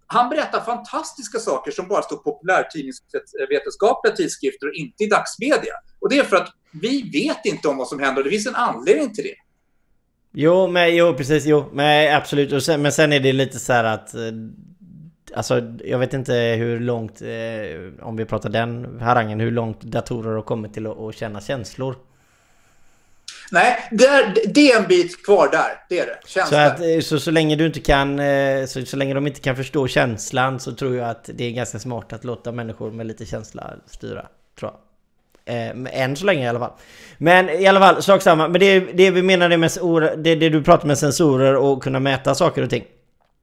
han 0.07 0.31
berättar 0.31 0.61
fantastiska 0.61 1.39
saker 1.39 1.71
som 1.71 1.89
bara 1.89 2.03
står 2.03 2.17
på 2.17 2.23
populärtidningsvetenskapliga 2.33 4.17
tidskrifter 4.17 4.67
och 4.69 4.75
inte 4.75 5.05
i 5.05 5.07
dagsmedia. 5.07 5.75
Och 6.01 6.09
det 6.09 6.19
är 6.19 6.25
för 6.25 6.37
att 6.37 6.49
vi 6.83 7.11
vet 7.11 7.45
inte 7.47 7.69
om 7.69 7.77
vad 7.77 7.89
som 7.89 7.99
händer 7.99 8.21
och 8.21 8.25
det 8.25 8.31
finns 8.31 8.47
en 8.47 8.55
anledning 8.55 9.15
till 9.15 9.25
det. 9.25 9.35
Jo, 10.33 10.67
men, 10.67 10.97
jo 10.97 11.15
precis, 11.15 11.47
jo, 11.47 11.65
men 11.73 12.17
absolut. 12.17 12.65
Sen, 12.65 12.83
men 12.83 12.93
sen 12.93 13.13
är 13.13 13.21
det 13.21 13.33
lite 13.33 13.59
så 13.59 13.73
här 13.73 13.85
att... 13.85 14.15
eh, 14.15 14.21
Alltså, 15.35 15.63
jag 15.85 15.99
vet 15.99 16.15
inte 16.15 16.33
hur 16.35 16.81
långt, 16.81 17.23
eh, 17.23 18.07
om 18.07 18.17
vi 18.17 18.25
pratar 18.25 18.49
den 18.51 19.01
harangen, 19.01 19.41
hur 19.41 19.51
långt 19.51 19.81
datorer 19.81 20.35
har 20.35 20.43
kommit 20.43 20.75
till 20.75 20.87
att, 20.87 20.99
att 20.99 21.17
känna 21.17 21.41
känslor. 21.41 21.97
Nej, 23.53 23.89
det 23.91 24.07
är, 24.07 24.35
det 24.55 24.73
är 24.73 24.81
en 24.81 24.89
bit 24.89 25.25
kvar 25.25 25.49
där. 25.53 25.85
Det 25.89 25.99
är 26.01 26.07
det. 26.07 26.19
Så, 26.27 26.57
att, 26.57 26.81
eh, 26.81 27.01
så, 27.01 27.21
så 27.21 27.31
länge 27.31 27.57
du 27.57 27.67
inte 27.67 27.81
kan... 27.81 28.19
Eh, 28.19 28.67
så, 28.67 28.85
så 28.87 28.97
länge 28.97 29.15
de 29.15 29.27
inte 29.27 29.41
kan 29.41 29.57
förstå 29.57 29.89
känslan 29.89 30.61
så 30.61 30.73
tror 30.73 30.97
jag 30.97 31.09
att 31.09 31.31
det 31.35 31.45
är 31.45 31.51
ganska 31.51 31.79
smart 31.79 32.13
att 32.13 32.25
låta 32.25 32.53
människor 32.53 32.91
med 32.91 33.07
lite 33.07 33.27
känsla 33.27 33.75
styra. 33.87 34.27
Tror 34.59 34.71
jag. 34.73 34.79
Eh, 35.49 36.03
än 36.03 36.17
så 36.17 36.27
länge 36.27 36.45
i 36.45 36.49
alla 36.49 36.59
fall. 36.59 36.73
Men 37.19 37.51
i 37.51 37.67
alla 37.67 37.81
fall, 37.81 38.03
sak 38.03 38.23
samma. 38.23 38.49
Men 38.49 38.61
det, 38.61 38.81
det 38.81 39.11
vi 39.11 39.23
menar 39.23 39.57
med 39.57 39.71
det, 40.25 40.35
det 40.35 40.49
du 40.49 40.63
pratar 40.63 40.87
med 40.87 40.99
sensorer 40.99 41.57
och 41.57 41.83
kunna 41.83 42.01
mäta 42.01 42.35
saker 42.35 42.63
och 42.63 42.71
ting. 42.71 42.85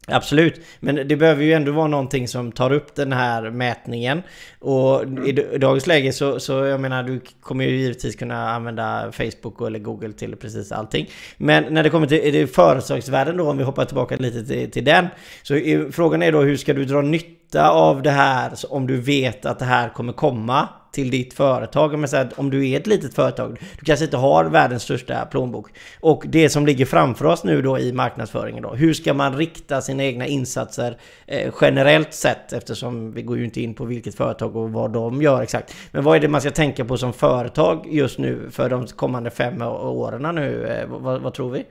Absolut, 0.08 0.62
men 0.80 1.08
det 1.08 1.16
behöver 1.16 1.44
ju 1.44 1.54
ändå 1.54 1.72
vara 1.72 1.88
någonting 1.88 2.28
som 2.28 2.52
tar 2.52 2.74
upp 2.74 2.96
den 2.96 3.12
här 3.12 3.50
mätningen. 3.50 4.22
Och 4.60 5.04
i, 5.26 5.32
dagens 5.58 5.88
läge 5.88 6.14
så, 6.14 6.40
så 6.40 6.54
jag 6.54 6.80
menar 6.80 7.04
du 7.04 7.22
kommer 7.42 7.66
ju 7.66 7.78
givetvis 7.78 8.16
kunna 8.16 8.50
använda 8.50 9.12
Facebook 9.12 9.62
eller 9.62 9.80
Google 9.80 10.14
till 10.14 10.36
precis 10.36 10.72
allting. 10.72 11.10
Men 11.38 11.64
när 11.74 11.84
det 11.84 11.90
kommer 11.90 12.08
till 12.08 12.34
det 12.34 12.48
företagsvärlden 12.48 13.38
då, 13.38 13.50
om 13.50 13.58
vi 13.58 13.64
hoppar 13.64 13.86
tillbaka 13.86 14.16
lite 14.16 14.46
till, 14.46 14.72
till 14.72 14.86
den. 14.86 15.08
Så 15.44 15.60
frågan 15.92 16.24
är 16.24 16.32
då 16.32 16.42
hur 16.42 16.58
ska 16.58 16.74
du 16.74 16.86
dra 16.86 17.02
nytta 17.02 17.70
av 17.70 18.02
det 18.02 18.12
här 18.12 18.52
om 18.70 18.88
du 18.88 19.02
vet 19.02 19.46
att 19.46 19.60
det 19.60 19.66
här 19.66 19.90
kommer 19.90 20.14
komma 20.14 20.70
till 20.96 21.12
ditt 21.12 21.34
företag. 21.34 22.00
Men 22.00 22.10
så 22.10 22.16
här, 22.16 22.30
om 22.36 22.50
du 22.50 22.70
är 22.70 22.80
ett 22.80 22.88
litet 22.88 23.14
företag, 23.14 23.60
du 23.80 23.86
kanske 23.86 24.06
inte 24.06 24.18
har 24.18 24.46
världens 24.46 24.84
största 24.84 25.26
plånbok. 25.26 25.70
Och 26.00 26.24
det 26.28 26.50
som 26.50 26.66
ligger 26.66 26.86
framför 26.86 27.26
oss 27.26 27.44
nu 27.44 27.62
då 27.62 27.80
i 27.80 27.94
marknadsföringen 27.94 28.64
då. 28.64 28.74
Hur 28.74 28.94
ska 28.94 29.14
man 29.14 29.38
rikta 29.38 29.82
sina 29.82 30.04
egna 30.04 30.28
insatser 30.28 30.98
eh, 31.28 31.54
generellt 31.62 32.14
sett? 32.14 32.54
Eftersom 32.54 33.12
vi 33.12 33.22
går 33.22 33.38
ju 33.38 33.46
inte 33.46 33.62
in 33.62 33.74
på 33.74 33.86
vilket 33.86 34.16
företag 34.16 34.56
och 34.56 34.72
vad 34.72 34.92
de 34.92 35.22
gör 35.22 35.42
exakt. 35.42 35.76
Men 35.92 36.04
vad 36.04 36.16
är 36.16 36.20
det 36.20 36.28
man 36.28 36.42
ska 36.42 36.52
tänka 36.52 36.86
på 36.86 36.98
som 36.98 37.14
företag 37.14 37.88
just 37.90 38.18
nu 38.18 38.50
för 38.52 38.70
de 38.70 38.88
kommande 38.88 39.30
fem 39.30 39.62
åren 39.62 40.36
nu? 40.36 40.68
Eh, 40.68 40.88
vad, 40.88 41.22
vad 41.22 41.34
tror 41.34 41.52
vi? 41.52 41.66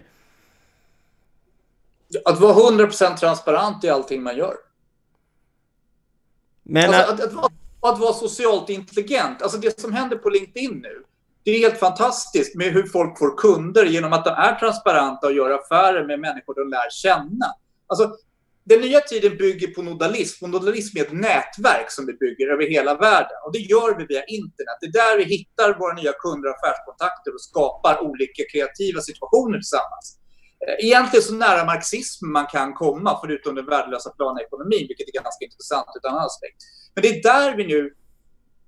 Att 2.24 2.40
vara 2.40 2.54
100% 2.54 3.16
transparent 3.16 3.84
i 3.84 3.88
allting 3.88 4.22
man 4.22 4.36
gör. 4.36 4.54
Men 6.62 6.94
alltså, 6.94 7.12
att, 7.12 7.20
att, 7.20 7.32
vara 7.32 7.50
och 7.84 7.90
att 7.90 7.98
vara 7.98 8.12
socialt 8.12 8.70
intelligent. 8.70 9.42
Alltså 9.42 9.58
det 9.58 9.80
som 9.80 9.92
händer 9.92 10.16
på 10.16 10.28
LinkedIn 10.28 10.78
nu, 10.82 11.02
det 11.44 11.50
är 11.50 11.58
helt 11.58 11.78
fantastiskt 11.78 12.54
med 12.54 12.72
hur 12.72 12.86
folk 12.86 13.18
får 13.18 13.36
kunder 13.36 13.84
genom 13.84 14.12
att 14.12 14.24
de 14.24 14.30
är 14.30 14.54
transparenta 14.54 15.26
och 15.26 15.32
gör 15.32 15.50
affärer 15.50 16.06
med 16.06 16.20
människor 16.20 16.54
de 16.54 16.68
lär 16.68 16.90
känna. 16.90 17.46
Alltså, 17.86 18.16
den 18.64 18.80
nya 18.80 19.00
tiden 19.00 19.36
bygger 19.36 19.66
på 19.66 19.82
nodalism 19.82 20.44
och 20.44 20.50
nodalism 20.50 20.98
är 20.98 21.02
ett 21.02 21.12
nätverk 21.12 21.90
som 21.90 22.06
vi 22.06 22.12
bygger 22.12 22.52
över 22.52 22.66
hela 22.66 22.94
världen. 22.94 23.38
Och 23.44 23.52
det 23.52 23.58
gör 23.58 23.98
vi 23.98 24.06
via 24.06 24.24
internet. 24.24 24.76
Det 24.80 24.86
är 24.86 24.92
där 24.92 25.18
vi 25.18 25.24
hittar 25.24 25.78
våra 25.78 25.94
nya 25.94 26.12
kunder 26.12 26.48
och 26.48 26.56
affärskontakter 26.56 27.34
och 27.34 27.42
skapar 27.50 28.02
olika 28.08 28.42
kreativa 28.52 29.00
situationer 29.00 29.58
tillsammans. 29.58 30.18
Eh, 30.68 30.86
egentligen 30.86 31.22
så 31.22 31.34
nära 31.34 31.64
marxism 31.64 32.26
man 32.32 32.46
kan 32.46 32.74
komma, 32.74 33.18
förutom 33.20 33.54
den 33.54 33.66
värdelösa 33.66 34.10
planekonomin, 34.10 34.86
vilket 34.88 35.08
är 35.08 35.22
ganska 35.22 35.44
intressant 35.44 35.86
ur 35.94 36.08
en 36.08 36.14
annan 36.14 36.26
aspekt. 36.26 36.56
Men 36.94 37.02
det 37.02 37.08
är 37.08 37.22
där 37.22 37.56
vi 37.56 37.66
nu 37.66 37.94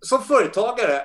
som 0.00 0.22
företagare 0.22 1.02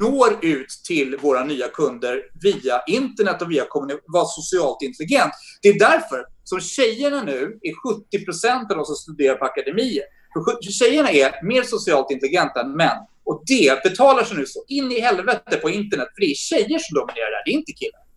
når 0.00 0.44
ut 0.44 0.68
till 0.86 1.16
våra 1.16 1.44
nya 1.44 1.68
kunder 1.68 2.22
via 2.42 2.82
internet 2.86 3.42
och 3.42 3.50
via 3.50 3.64
vara 4.06 4.24
socialt 4.24 4.82
intelligent. 4.82 5.32
Det 5.62 5.68
är 5.68 5.78
därför 5.78 6.26
som 6.44 6.60
tjejerna 6.60 7.22
nu 7.22 7.58
är 7.62 7.94
70 7.94 8.24
procent 8.24 8.70
av 8.70 8.76
de 8.76 8.84
som 8.84 8.94
studerar 8.94 9.34
på 9.34 9.44
akademier. 9.44 10.04
För 10.32 10.70
tjejerna 10.70 11.10
är 11.10 11.44
mer 11.44 11.62
socialt 11.62 12.10
intelligenta 12.10 12.60
än 12.60 12.76
män. 12.76 12.98
Och 13.24 13.42
det 13.46 13.82
betalar 13.82 14.24
sig 14.24 14.36
nu 14.36 14.46
så 14.46 14.64
in 14.68 14.92
i 14.92 15.00
helvete 15.00 15.56
på 15.56 15.70
internet, 15.70 16.08
för 16.14 16.20
det 16.20 16.30
är 16.30 16.34
tjejer 16.34 16.78
som 16.78 16.94
dominerar 16.94 17.30
där, 17.30 17.42
det 17.44 17.50
är 17.50 17.54
inte 17.54 17.72
killar. 17.72 18.09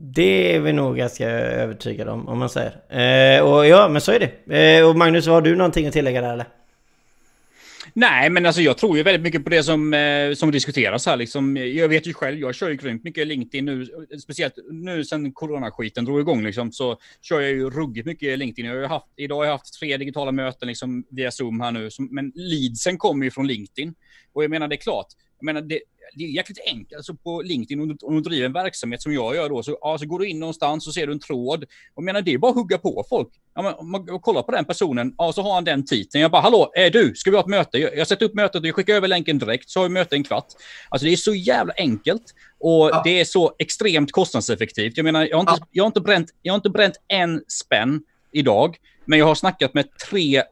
Det 0.00 0.54
är 0.54 0.60
vi 0.60 0.72
nog 0.72 0.96
ganska 0.96 1.28
övertygade 1.28 2.10
om, 2.10 2.28
om 2.28 2.38
man 2.38 2.48
säger. 2.48 2.72
Eh, 3.38 3.44
och 3.44 3.66
ja, 3.66 3.88
men 3.88 4.00
så 4.00 4.12
är 4.12 4.20
det. 4.20 4.78
Eh, 4.78 4.88
och 4.88 4.96
Magnus, 4.96 5.26
har 5.26 5.42
du 5.42 5.56
någonting 5.56 5.86
att 5.86 5.92
tillägga 5.92 6.20
där 6.20 6.32
eller? 6.32 6.46
Nej, 7.94 8.30
men 8.30 8.46
alltså 8.46 8.62
jag 8.62 8.78
tror 8.78 8.96
ju 8.96 9.02
väldigt 9.02 9.22
mycket 9.22 9.44
på 9.44 9.50
det 9.50 9.62
som, 9.62 9.94
eh, 9.94 10.34
som 10.34 10.50
diskuteras 10.50 11.06
här. 11.06 11.16
Liksom, 11.16 11.56
jag 11.56 11.88
vet 11.88 12.06
ju 12.06 12.14
själv, 12.14 12.38
jag 12.38 12.54
kör 12.54 12.68
ju 12.68 12.76
grymt 12.76 13.04
mycket 13.04 13.26
LinkedIn 13.26 13.64
nu, 13.64 13.86
speciellt 14.22 14.54
nu 14.70 15.04
sen 15.04 15.32
coronaskiten 15.32 16.04
drog 16.04 16.20
igång 16.20 16.44
liksom, 16.44 16.72
så 16.72 16.98
kör 17.22 17.40
jag 17.40 17.50
ju 17.50 17.70
ruggigt 17.70 18.06
mycket 18.06 18.38
LinkedIn. 18.38 18.70
Jag 18.70 18.80
har 18.80 18.88
haft, 18.88 19.06
idag 19.16 19.36
har 19.36 19.44
jag 19.44 19.52
haft 19.52 19.80
tre 19.80 19.96
digitala 19.96 20.32
möten 20.32 20.68
liksom, 20.68 21.04
via 21.10 21.30
Zoom 21.30 21.60
här 21.60 21.72
nu, 21.72 21.90
som, 21.90 22.08
men 22.10 22.32
leadsen 22.34 22.98
kommer 22.98 23.24
ju 23.24 23.30
från 23.30 23.46
LinkedIn. 23.46 23.94
Och 24.32 24.44
jag 24.44 24.50
menar, 24.50 24.68
det 24.68 24.74
är 24.74 24.80
klart, 24.80 25.06
jag 25.38 25.44
menar, 25.44 25.60
det, 25.60 25.80
det 26.14 26.24
är 26.24 26.28
jäkligt 26.28 26.60
enkelt. 26.66 26.96
Alltså 26.96 27.14
på 27.14 27.42
LinkedIn, 27.42 27.80
om 27.80 27.88
du, 27.88 27.96
om 28.02 28.14
du 28.14 28.20
driver 28.20 28.46
en 28.46 28.52
verksamhet 28.52 29.02
som 29.02 29.12
jag 29.12 29.34
gör 29.34 29.48
då, 29.48 29.62
så, 29.62 29.78
ja, 29.80 29.98
så 29.98 30.06
går 30.06 30.18
du 30.18 30.28
in 30.28 30.38
någonstans 30.38 30.86
och 30.86 30.94
ser 30.94 31.06
du 31.06 31.12
en 31.12 31.20
tråd. 31.20 31.64
Och 31.94 32.02
menar, 32.02 32.22
det 32.22 32.34
är 32.34 32.38
bara 32.38 32.50
att 32.50 32.56
hugga 32.56 32.78
på 32.78 33.04
folk. 33.08 33.28
Ja, 33.54 33.62
men, 33.62 33.74
om 33.74 33.90
man 33.90 34.06
kollar 34.20 34.42
på 34.42 34.52
den 34.52 34.64
personen, 34.64 35.14
ja, 35.18 35.32
så 35.32 35.42
har 35.42 35.54
han 35.54 35.64
den 35.64 35.86
titeln. 35.86 36.22
Jag 36.22 36.30
bara, 36.30 36.42
hallå, 36.42 36.72
är 36.74 36.90
du, 36.90 37.14
ska 37.14 37.30
vi 37.30 37.36
ha 37.36 37.42
ett 37.42 37.48
möte? 37.50 37.78
Jag, 37.78 37.96
jag 37.96 38.06
sätter 38.06 38.26
upp 38.26 38.34
mötet 38.34 38.60
och 38.60 38.66
jag 38.66 38.74
skickar 38.74 38.94
över 38.94 39.08
länken 39.08 39.38
direkt, 39.38 39.70
så 39.70 39.80
har 39.80 39.84
vi 39.84 39.94
möte 39.94 40.16
en 40.16 40.24
kvart. 40.24 40.46
Alltså 40.88 41.06
det 41.06 41.12
är 41.12 41.16
så 41.16 41.34
jävla 41.34 41.72
enkelt. 41.76 42.22
Och 42.60 42.90
ja. 42.90 43.00
det 43.04 43.20
är 43.20 43.24
så 43.24 43.54
extremt 43.58 44.12
kostnadseffektivt. 44.12 44.96
Jag 44.96 45.04
menar, 45.04 45.26
jag 45.26 45.36
har, 45.36 45.40
inte, 45.40 45.52
ja. 45.60 45.66
jag, 45.70 45.84
har 45.84 45.86
inte 45.86 46.00
bränt, 46.00 46.30
jag 46.42 46.52
har 46.52 46.56
inte 46.56 46.70
bränt 46.70 46.94
en 47.08 47.42
spänn 47.48 48.00
idag, 48.32 48.76
men 49.04 49.18
jag 49.18 49.26
har 49.26 49.34
snackat 49.34 49.74
med 49.74 49.86
tre 50.08 50.42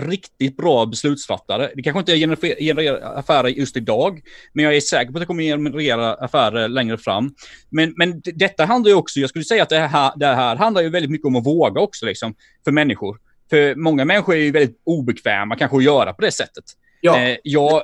riktigt 0.00 0.56
bra 0.56 0.86
beslutsfattare. 0.86 1.70
Det 1.74 1.82
kanske 1.82 1.98
inte 1.98 2.16
genererar 2.60 3.18
affärer 3.18 3.48
just 3.48 3.76
idag, 3.76 4.20
men 4.52 4.64
jag 4.64 4.76
är 4.76 4.80
säker 4.80 5.12
på 5.12 5.18
att 5.18 5.22
det 5.22 5.26
kommer 5.26 5.42
generera 5.42 6.14
affärer 6.14 6.68
längre 6.68 6.98
fram. 6.98 7.34
Men, 7.70 7.94
men 7.96 8.22
detta 8.24 8.64
handlar 8.64 8.88
ju 8.88 8.94
också, 8.94 9.20
jag 9.20 9.30
skulle 9.30 9.44
säga 9.44 9.62
att 9.62 9.68
det 9.68 9.78
här, 9.78 10.12
det 10.16 10.26
här 10.26 10.56
handlar 10.56 10.82
ju 10.82 10.88
väldigt 10.88 11.10
mycket 11.10 11.26
om 11.26 11.36
att 11.36 11.46
våga 11.46 11.80
också 11.80 12.06
liksom, 12.06 12.34
för 12.64 12.72
människor. 12.72 13.18
För 13.50 13.74
många 13.74 14.04
människor 14.04 14.34
är 14.34 14.38
ju 14.38 14.50
väldigt 14.50 14.80
obekväma 14.84 15.56
kanske 15.56 15.76
att 15.76 15.84
göra 15.84 16.12
på 16.12 16.22
det 16.22 16.32
sättet. 16.32 16.64
Ja. 17.00 17.20
Eh, 17.20 17.36
jag, 17.42 17.82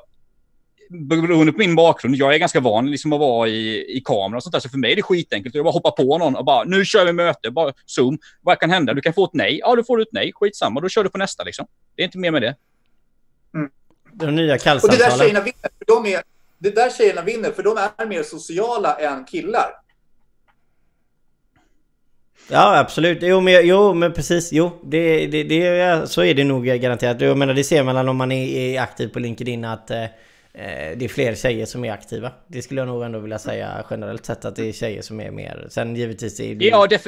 beroende 0.91 1.53
på 1.53 1.59
min 1.59 1.75
bakgrund, 1.75 2.17
jag 2.17 2.35
är 2.35 2.39
ganska 2.39 2.61
van 2.61 2.91
liksom 2.91 3.13
att 3.13 3.21
vara 3.21 3.49
i, 3.49 3.97
i 3.97 4.01
kamera 4.05 4.37
och 4.37 4.43
sånt 4.43 4.53
där, 4.53 4.61
så 4.61 4.69
för 4.69 4.79
mig 4.79 4.93
är 4.93 4.97
det 4.97 5.03
skitenkelt. 5.03 5.55
Jag 5.55 5.65
bara 5.65 5.73
hoppar 5.73 5.91
på 5.91 6.19
någon 6.19 6.37
och 6.37 6.45
bara, 6.45 6.65
nu 6.65 6.85
kör 6.85 7.05
vi 7.05 7.13
möte, 7.13 7.51
bara 7.51 7.73
zoom. 7.87 8.19
Vad 8.43 8.61
kan 8.61 8.71
hända? 8.71 8.95
Du 8.95 9.01
kan 9.01 9.13
få 9.13 9.25
ett 9.25 9.31
nej. 9.33 9.59
Ja, 9.59 9.77
då 9.77 9.85
får 9.85 9.97
du 9.97 10.03
ett 10.03 10.13
nej. 10.13 10.33
Skitsamma, 10.35 10.81
då 10.81 10.89
kör 10.89 11.05
du 11.05 11.11
på 11.11 11.19
nästa 11.19 11.45
liksom. 11.45 11.67
Det 11.97 12.03
är 12.03 12.05
inte 12.05 12.19
mer 12.19 12.31
med 12.31 12.43
det. 12.43 12.57
Mm. 13.55 13.71
De 14.13 14.35
nya 14.35 14.59
kallsamtalen. 14.59 15.07
Och 15.07 15.09
det 15.09 15.17
där 15.17 15.19
tjejerna 15.19 15.41
vinner, 15.41 15.71
för 15.79 15.87
de 15.87 16.07
är, 16.07 16.23
det 16.59 16.71
där 16.71 16.91
tjejerna 16.91 17.23
vinner, 17.23 17.51
för 17.51 17.63
de 17.63 17.79
är 17.97 18.07
mer 18.07 18.23
sociala 18.23 18.95
än 18.95 19.25
killar. 19.25 19.71
Ja 22.49 22.79
absolut, 22.79 23.19
jo 23.21 23.41
men, 23.41 23.67
jo, 23.67 23.95
men 23.95 24.13
precis, 24.13 24.53
jo 24.53 24.81
det, 24.83 25.27
det, 25.27 25.43
det, 25.43 26.11
så 26.11 26.25
är 26.25 26.35
det 26.35 26.45
nog 26.45 26.65
garanterat. 26.65 27.21
Jag 27.21 27.39
menar 27.39 27.55
det 27.55 27.65
ser 27.65 27.83
man 27.83 28.09
om 28.09 28.17
man 28.17 28.33
är, 28.33 28.57
är 28.57 28.81
aktiv 28.81 29.09
på 29.09 29.19
LinkedIn 29.19 29.65
att 29.65 29.91
Eh, 29.91 30.05
det 30.97 31.05
är 31.05 31.09
fler 31.09 31.35
tjejer 31.35 31.67
som 31.67 31.85
är 31.85 31.93
aktiva. 31.93 32.33
Det 32.47 32.63
skulle 32.63 32.81
jag 32.81 32.89
nog 32.89 33.03
ändå 33.03 33.19
vilja 33.19 33.39
säga 33.39 33.85
generellt 33.91 34.27
sett 34.27 34.45
att 34.45 34.57
det 34.57 34.69
är 34.69 34.73
tjejer 34.73 35.03
som 35.03 35.21
är 35.21 35.31
mer. 35.31 35.67
Sen 35.71 35.97
givetvis 35.97 36.41
är 36.41 36.55
det... 36.55 36.65
Ja, 36.65 36.87
def 36.87 37.07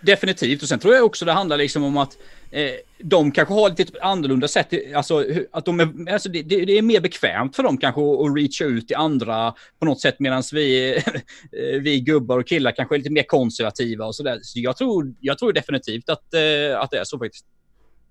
definitivt. 0.00 0.62
Och 0.62 0.68
sen 0.68 0.78
tror 0.78 0.94
jag 0.94 1.04
också 1.04 1.24
det 1.24 1.32
handlar 1.32 1.56
liksom 1.56 1.84
om 1.84 1.96
att 1.96 2.18
eh, 2.50 2.70
de 2.98 3.32
kanske 3.32 3.54
har 3.54 3.68
lite 3.68 4.02
annorlunda 4.02 4.48
sätt. 4.48 4.68
Alltså 4.94 5.24
att 5.52 5.64
de 5.64 5.80
är, 5.80 6.12
alltså 6.12 6.28
det, 6.28 6.42
det, 6.42 6.78
är 6.78 6.82
mer 6.82 7.00
bekvämt 7.00 7.56
för 7.56 7.62
dem 7.62 7.78
kanske 7.78 8.00
att 8.00 8.36
reacha 8.36 8.64
ut 8.64 8.86
till 8.86 8.96
andra 8.96 9.54
på 9.78 9.84
något 9.84 10.00
sätt 10.00 10.16
medan 10.18 10.42
vi, 10.52 11.02
vi 11.82 12.00
gubbar 12.00 12.38
och 12.38 12.46
killar 12.46 12.72
kanske 12.72 12.94
är 12.94 12.98
lite 12.98 13.10
mer 13.10 13.22
konservativa 13.22 14.06
och 14.06 14.14
sådär. 14.14 14.38
Så 14.42 14.60
jag 14.60 14.76
tror, 14.76 15.14
jag 15.20 15.38
tror 15.38 15.52
definitivt 15.52 16.08
att, 16.08 16.34
eh, 16.34 16.80
att 16.80 16.90
det 16.90 16.98
är 16.98 17.04
så 17.04 17.18
faktiskt. 17.18 17.46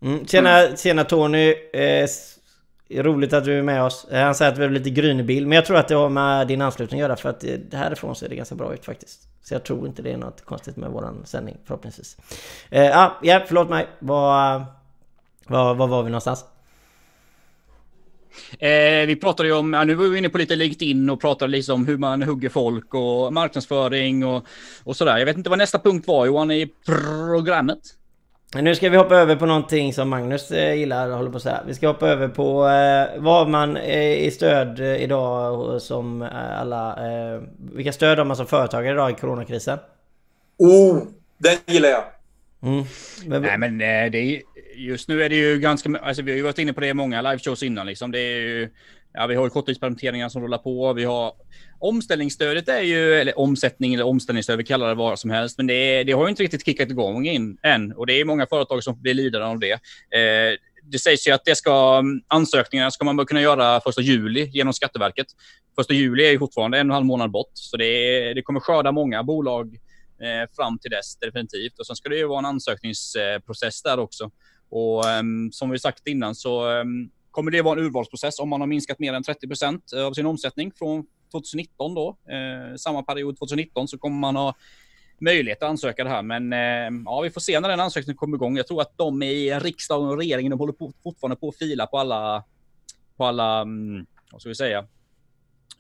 Mm. 0.02 0.28
Tjena, 0.28 0.78
tjena 0.78 1.04
Tony. 1.04 1.50
Eh, 1.74 2.08
Roligt 2.96 3.34
att 3.34 3.46
du 3.46 3.58
är 3.60 3.62
med 3.62 3.84
oss. 3.84 4.08
Eh, 4.12 4.24
han 4.24 4.36
säger 4.36 4.52
att 4.52 4.58
vi 4.58 4.64
är 4.64 4.70
lite 4.70 4.90
grynbild. 4.90 5.48
Men 5.48 5.56
jag 5.56 5.66
tror 5.66 5.78
att 5.78 5.88
det 5.88 5.96
har 5.96 6.10
med 6.10 6.48
din 6.48 6.62
anslutning 6.62 7.02
att 7.02 7.08
göra. 7.08 7.16
För 7.16 7.30
att 7.30 7.44
eh, 7.44 7.58
härifrån 7.72 8.16
ser 8.16 8.30
det 8.30 8.36
ganska 8.36 8.56
bra 8.56 8.74
ut 8.74 8.86
faktiskt. 8.86 9.22
Så 9.44 9.54
jag 9.54 9.64
tror 9.64 9.88
inte 9.88 10.02
det 10.02 10.12
är 10.12 10.18
något 10.18 10.46
konstigt 10.46 10.78
med 10.78 10.90
våran 10.90 11.26
sändning 11.26 11.58
förhoppningsvis. 11.66 12.18
Eh, 12.70 12.98
ah, 12.98 13.12
ja, 13.22 13.44
förlåt 13.48 13.70
mig. 13.70 13.88
Var, 14.00 14.66
var, 15.48 15.76
var 15.76 15.88
var 15.88 16.04
vi 16.04 16.10
någonstans? 16.10 16.46
Eh, 18.60 19.08
vi 19.08 19.18
pratade 19.22 19.50
ju 19.50 19.56
om, 19.56 19.74
ja, 19.74 19.84
nu 19.84 19.96
var 19.96 20.06
vi 20.06 20.18
inne 20.18 20.30
på 20.30 20.38
lite 20.38 20.56
LinkedIn 20.56 21.10
och 21.10 21.22
pratade 21.22 21.52
liksom 21.52 21.76
om 21.76 21.88
hur 21.88 21.98
man 21.98 22.24
hugger 22.24 22.50
folk 22.50 22.94
och 22.94 23.34
marknadsföring 23.34 24.26
och, 24.26 24.46
och 24.84 24.96
sådär. 24.96 25.18
Jag 25.18 25.26
vet 25.26 25.38
inte 25.38 25.50
vad 25.50 25.60
nästa 25.60 25.80
punkt 25.80 26.08
var 26.08 26.26
Johan 26.26 26.52
i 26.52 26.74
programmet. 26.86 27.80
Nu 28.56 28.76
ska 28.76 28.90
vi 28.90 28.98
hoppa 28.98 29.16
över 29.16 29.36
på 29.36 29.46
någonting 29.46 29.94
som 29.94 30.10
Magnus 30.10 30.52
eh, 30.52 30.74
gillar, 30.74 31.10
håller 31.10 31.32
på 31.32 31.38
att 31.38 31.44
säga. 31.44 31.64
Vi 31.68 31.74
ska 31.74 31.88
hoppa 31.88 32.08
över 32.08 32.28
på 32.28 32.68
eh, 32.68 33.22
vad 33.22 33.50
man 33.50 33.78
är 33.78 34.16
i 34.16 34.32
stöd 34.32 34.80
eh, 34.80 35.04
idag 35.04 35.82
som 35.82 36.22
alla... 36.60 36.90
Eh, 36.90 37.42
vilka 37.74 37.92
stöd 37.92 38.18
har 38.18 38.26
man 38.26 38.38
som 38.38 38.48
företagare 38.48 38.94
idag 38.94 39.12
i 39.12 39.14
coronakrisen? 39.14 39.80
Oh, 40.58 41.04
den 41.38 41.58
gillar 41.66 41.90
jag! 41.90 42.04
Mm. 42.64 42.84
Men, 43.26 43.42
Nej 43.42 43.58
men 43.58 43.78
det 43.78 43.86
är, 43.86 44.42
just 44.76 45.10
nu 45.10 45.24
är 45.24 45.30
det 45.30 45.36
ju 45.36 45.60
ganska... 45.60 46.00
Alltså 46.02 46.22
vi 46.22 46.32
har 46.32 46.38
ju 46.38 46.44
varit 46.44 46.60
inne 46.60 46.74
på 46.74 46.82
det 46.82 46.88
i 46.88 46.94
många 46.94 47.22
liveshows 47.22 47.64
innan 47.64 47.86
liksom. 47.86 48.12
Det 48.12 48.20
är 48.20 48.40
ju 48.40 48.70
Ja, 49.14 49.28
vi 49.28 49.36
har 49.36 49.44
ju 49.44 49.50
korttidspermitteringar 49.50 50.30
som 50.30 50.44
rullar 50.44 50.58
på. 50.58 50.94
Vi 50.94 51.04
har 51.04 51.34
omställningsstödet 51.82 52.68
är 52.68 52.82
ju, 52.82 53.14
eller 53.14 53.40
omsättning 53.40 53.94
eller 53.94 54.06
omställningsstöd, 54.06 54.58
vi 54.58 54.64
kallar 54.64 54.88
det 54.88 54.96
vad 54.96 55.20
som 55.20 55.30
helst, 55.30 55.58
men 55.58 55.68
det, 55.68 56.04
det 56.04 56.12
har 56.12 56.24
ju 56.24 56.30
inte 56.30 56.44
riktigt 56.44 56.66
kickat 56.66 56.90
igång 56.90 57.28
in 57.28 57.58
än 57.64 57.94
och 57.94 58.08
det 58.08 58.14
är 58.14 58.26
många 58.26 58.46
företag 58.46 58.84
som 58.84 59.02
blir 59.02 59.14
lidande 59.14 59.48
av 59.48 59.60
det. 59.60 59.72
Eh, 59.72 60.58
det 60.84 61.00
sägs 61.00 61.28
ju 61.28 61.32
att 61.32 61.46
det 61.46 61.56
ska, 61.56 62.04
ansökningarna 62.28 62.92
ska 62.92 63.06
man 63.06 63.18
bara 63.18 63.28
kunna 63.28 63.42
göra 63.42 63.82
första 63.82 64.02
juli 64.02 64.50
genom 64.54 64.74
Skatteverket. 64.74 65.28
Första 65.76 65.94
juli 65.94 66.26
är 66.26 66.32
ju 66.32 66.40
fortfarande 66.40 66.80
en 66.80 66.90
och 66.90 66.94
en 66.94 66.96
halv 66.96 67.06
månad 67.06 67.32
bort, 67.32 67.52
så 67.54 67.78
det, 67.78 68.34
det 68.34 68.42
kommer 68.42 68.60
skörda 68.60 68.92
många 68.92 69.24
bolag 69.24 69.76
eh, 70.22 70.50
fram 70.56 70.80
till 70.80 70.92
dess 70.92 71.16
definitivt. 71.16 71.80
Och 71.80 71.88
sen 71.88 71.96
ska 71.96 72.10
det 72.10 72.18
ju 72.18 72.28
vara 72.28 72.40
en 72.40 72.46
ansökningsprocess 72.46 73.82
där 73.82 74.00
också. 74.00 74.32
Och 74.70 75.10
eh, 75.10 75.24
som 75.52 75.70
vi 75.70 75.80
sagt 75.80 76.08
innan 76.08 76.36
så 76.36 76.70
ehm, 76.70 77.10
kommer 77.32 77.52
det 77.52 77.62
vara 77.62 77.80
en 77.80 77.86
urvalsprocess 77.86 78.40
om 78.40 78.50
man 78.50 78.62
har 78.62 78.68
minskat 78.68 79.00
mer 79.00 79.14
än 79.14 79.24
30 79.24 79.48
procent 79.48 79.94
av 79.94 80.14
sin 80.14 80.26
omsättning 80.26 80.72
från 80.78 81.06
2019 81.32 81.94
då. 81.96 82.18
Eh, 82.30 82.76
samma 82.76 83.04
period 83.04 83.38
2019 83.38 83.88
så 83.88 83.98
kommer 83.98 84.18
man 84.18 84.36
ha 84.36 84.56
möjlighet 85.20 85.64
att 85.64 85.70
ansöka 85.70 86.04
det 86.04 86.10
här. 86.10 86.22
Men 86.22 86.54
eh, 86.54 87.04
ja, 87.06 87.22
vi 87.22 87.30
får 87.30 87.42
se 87.42 87.60
när 87.60 87.70
den 87.70 87.80
ansökningen 87.80 88.18
kommer 88.18 88.38
igång. 88.38 88.58
Jag 88.58 88.68
tror 88.68 88.82
att 88.82 88.98
de 88.98 89.24
i 89.24 89.60
riksdagen 89.60 90.10
och 90.10 90.18
regeringen 90.18 90.50
de 90.50 90.60
håller 90.60 90.74
på, 90.74 90.94
fortfarande 91.04 91.36
på 91.36 91.50
att 91.50 91.58
fila 91.58 91.88
på 91.88 91.98
alla, 91.98 92.44
på 93.18 93.26
alla, 93.26 93.62
mm, 93.62 94.06
vad 94.32 94.42
ska 94.42 94.50
vi 94.50 94.56
säga, 94.56 94.86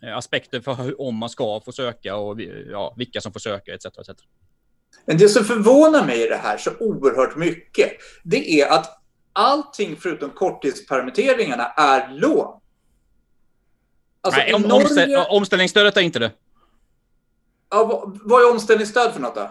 eh, 0.03 0.17
aspekter 0.17 0.61
för 0.61 0.73
hur, 0.73 1.01
om 1.01 1.15
man 1.15 1.29
ska 1.29 1.61
få 1.65 1.71
söka 1.71 2.15
och 2.15 2.41
ja, 2.71 2.93
vilka 2.97 3.21
som 3.21 3.33
får 3.33 3.39
söka 3.39 3.73
etc. 3.73 3.85
etc. 3.85 4.09
Men 5.05 5.17
det 5.17 5.29
som 5.29 5.43
förvånar 5.45 6.05
mig 6.05 6.23
i 6.23 6.27
det 6.27 6.39
här 6.43 6.57
så 6.57 6.71
oerhört 6.79 7.35
mycket, 7.35 7.91
det 8.23 8.61
är 8.61 8.69
att 8.69 9.01
allting 9.33 9.95
förutom 9.95 10.29
korttidspermitteringarna 10.29 11.65
är 11.65 12.13
lån. 12.13 12.60
Alltså, 14.21 14.41
Nej, 14.41 14.53
om, 14.53 14.61
Norge... 14.61 15.25
omställningsstödet 15.29 15.97
är 15.97 16.01
inte 16.01 16.19
det. 16.19 16.31
Ja, 17.69 18.13
vad 18.23 18.41
är 18.41 18.51
omställningsstöd 18.51 19.13
för 19.13 19.19
något 19.19 19.35
då? 19.35 19.49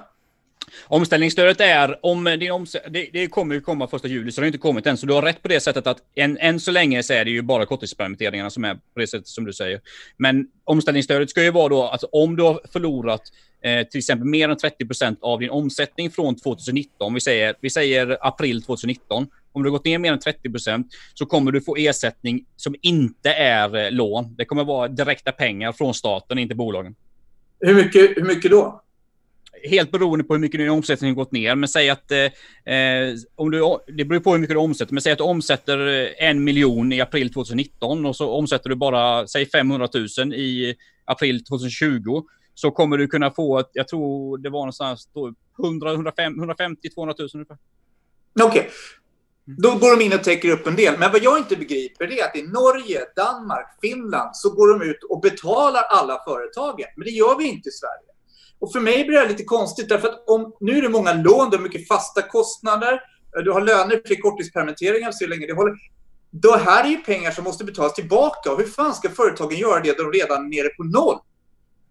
Omställningsstödet 0.86 1.60
är, 1.60 2.06
om 2.06 2.24
din 2.24 2.52
omst 2.52 2.76
det, 2.88 3.08
det, 3.12 3.26
kommer 3.26 3.54
ju 3.54 3.60
komma 3.60 3.86
första 3.86 4.08
juli, 4.08 4.32
så 4.32 4.40
det 4.40 4.44
har 4.44 4.46
inte 4.46 4.58
kommit 4.58 4.86
än. 4.86 4.96
Så 4.96 5.06
du 5.06 5.14
har 5.14 5.22
rätt 5.22 5.42
på 5.42 5.48
det 5.48 5.60
sättet 5.60 5.86
att 5.86 5.98
än, 6.16 6.38
än 6.38 6.60
så 6.60 6.70
länge 6.70 7.02
så 7.02 7.12
är 7.12 7.24
det 7.24 7.30
ju 7.30 7.42
bara 7.42 7.66
korttidspermitteringarna 7.66 8.50
som 8.50 8.64
är 8.64 8.74
på 8.74 9.00
det 9.00 9.06
sättet 9.06 9.28
som 9.28 9.44
du 9.44 9.52
säger. 9.52 9.80
Men 10.16 10.46
omställningsstödet 10.64 11.30
ska 11.30 11.42
ju 11.42 11.50
vara 11.50 11.68
då, 11.68 11.82
alltså 11.82 12.06
om 12.12 12.36
du 12.36 12.42
har 12.42 12.60
förlorat 12.72 13.22
eh, 13.64 13.86
till 13.86 13.98
exempel 13.98 14.28
mer 14.28 14.48
än 14.48 14.56
30 14.56 14.86
procent 14.86 15.18
av 15.22 15.40
din 15.40 15.50
omsättning 15.50 16.10
från 16.10 16.36
2019, 16.36 17.14
vi 17.14 17.20
säger, 17.20 17.54
vi 17.60 17.70
säger 17.70 18.18
april 18.20 18.62
2019, 18.62 19.26
om 19.52 19.62
du 19.62 19.68
har 19.68 19.72
gått 19.72 19.84
ner 19.84 19.98
mer 19.98 20.12
än 20.12 20.18
30 20.18 20.50
procent 20.50 20.86
så 21.14 21.26
kommer 21.26 21.52
du 21.52 21.60
få 21.60 21.76
ersättning 21.76 22.44
som 22.56 22.74
inte 22.82 23.30
är 23.30 23.76
eh, 23.76 23.90
lån. 23.90 24.34
Det 24.36 24.44
kommer 24.44 24.64
vara 24.64 24.88
direkta 24.88 25.32
pengar 25.32 25.72
från 25.72 25.94
staten, 25.94 26.38
inte 26.38 26.54
bolagen. 26.54 26.94
Hur 27.60 27.74
mycket, 27.74 28.16
hur 28.16 28.24
mycket 28.24 28.50
då? 28.50 28.82
Helt 29.70 29.90
beroende 29.90 30.24
på 30.24 30.34
hur 30.34 30.40
mycket 30.40 30.60
din 30.60 30.70
omsättning 30.70 31.14
gått 31.14 31.32
ner. 31.32 31.54
Men 31.54 31.68
säg 31.68 31.90
att 31.90 32.10
eh, 32.10 32.74
eh 32.74 33.14
om 33.34 33.50
du, 33.50 33.78
det 33.96 34.04
beror 34.04 34.20
på 34.20 34.32
hur 34.32 34.38
mycket 34.38 34.54
du 34.54 34.60
omsätter. 34.60 34.94
Men 34.94 35.02
säg 35.02 35.12
att 35.12 35.18
du 35.18 35.24
omsätter 35.24 35.86
eh, 35.88 36.28
en 36.28 36.44
miljon 36.44 36.92
i 36.92 37.00
april 37.00 37.32
2019 37.32 38.06
och 38.06 38.16
så 38.16 38.30
omsätter 38.30 38.68
du 38.70 38.76
bara 38.76 39.26
säg 39.26 39.46
500 39.46 39.88
000 40.18 40.34
i 40.34 40.74
april 41.04 41.44
2020 41.44 42.22
så 42.54 42.70
kommer 42.70 42.98
du 42.98 43.06
kunna 43.06 43.30
få, 43.30 43.64
jag 43.72 43.88
tror 43.88 44.38
det 44.38 44.50
var 44.50 44.60
någonstans 44.60 45.08
100, 45.64 45.92
150, 45.92 46.90
200 46.90 47.14
000 47.18 47.28
ungefär. 47.34 47.56
Okej, 48.42 48.60
okay. 48.60 48.70
Då 49.44 49.74
går 49.74 49.96
de 49.96 50.04
in 50.04 50.12
och 50.12 50.24
täcker 50.24 50.48
upp 50.48 50.66
en 50.66 50.76
del. 50.76 50.98
Men 50.98 51.12
vad 51.12 51.22
jag 51.22 51.38
inte 51.38 51.56
begriper 51.56 52.18
är 52.18 52.24
att 52.24 52.36
i 52.36 52.42
Norge, 52.42 53.00
Danmark, 53.16 53.78
Finland 53.80 54.36
så 54.36 54.50
går 54.50 54.78
de 54.78 54.90
ut 54.90 55.04
och 55.10 55.20
betalar 55.20 55.82
alla 55.82 56.22
företagen. 56.28 56.86
Men 56.96 57.04
det 57.04 57.10
gör 57.10 57.38
vi 57.38 57.44
inte 57.44 57.68
i 57.68 57.72
Sverige. 57.72 58.10
Och 58.58 58.72
för 58.72 58.80
mig 58.80 59.04
blir 59.04 59.20
det 59.20 59.28
lite 59.28 59.44
konstigt 59.44 59.88
därför 59.88 60.08
att 60.08 60.24
om, 60.26 60.52
nu 60.60 60.78
är 60.78 60.82
det 60.82 60.88
många 60.88 61.12
lån, 61.12 61.50
det 61.50 61.56
är 61.56 61.60
mycket 61.60 61.88
fasta 61.88 62.22
kostnader. 62.22 62.92
Eh, 63.36 63.42
du 63.44 63.52
har 63.52 63.60
löner 63.60 64.02
fler 64.06 64.16
korttidspermitteringar 64.16 65.10
så 65.12 65.26
länge 65.26 65.46
det 65.46 65.52
håller. 65.52 65.74
Det 66.30 66.56
här 66.56 66.84
är 66.84 66.88
ju 66.88 66.96
pengar 66.96 67.30
som 67.30 67.44
måste 67.44 67.64
betalas 67.64 67.94
tillbaka. 67.94 68.52
Och 68.52 68.58
hur 68.58 68.66
fan 68.66 68.94
ska 68.94 69.08
företagen 69.08 69.58
göra 69.58 69.80
det 69.80 69.98
då 69.98 70.02
de 70.02 70.18
redan 70.18 70.44
är 70.44 70.48
nere 70.48 70.68
på 70.68 70.84
noll? 70.84 71.18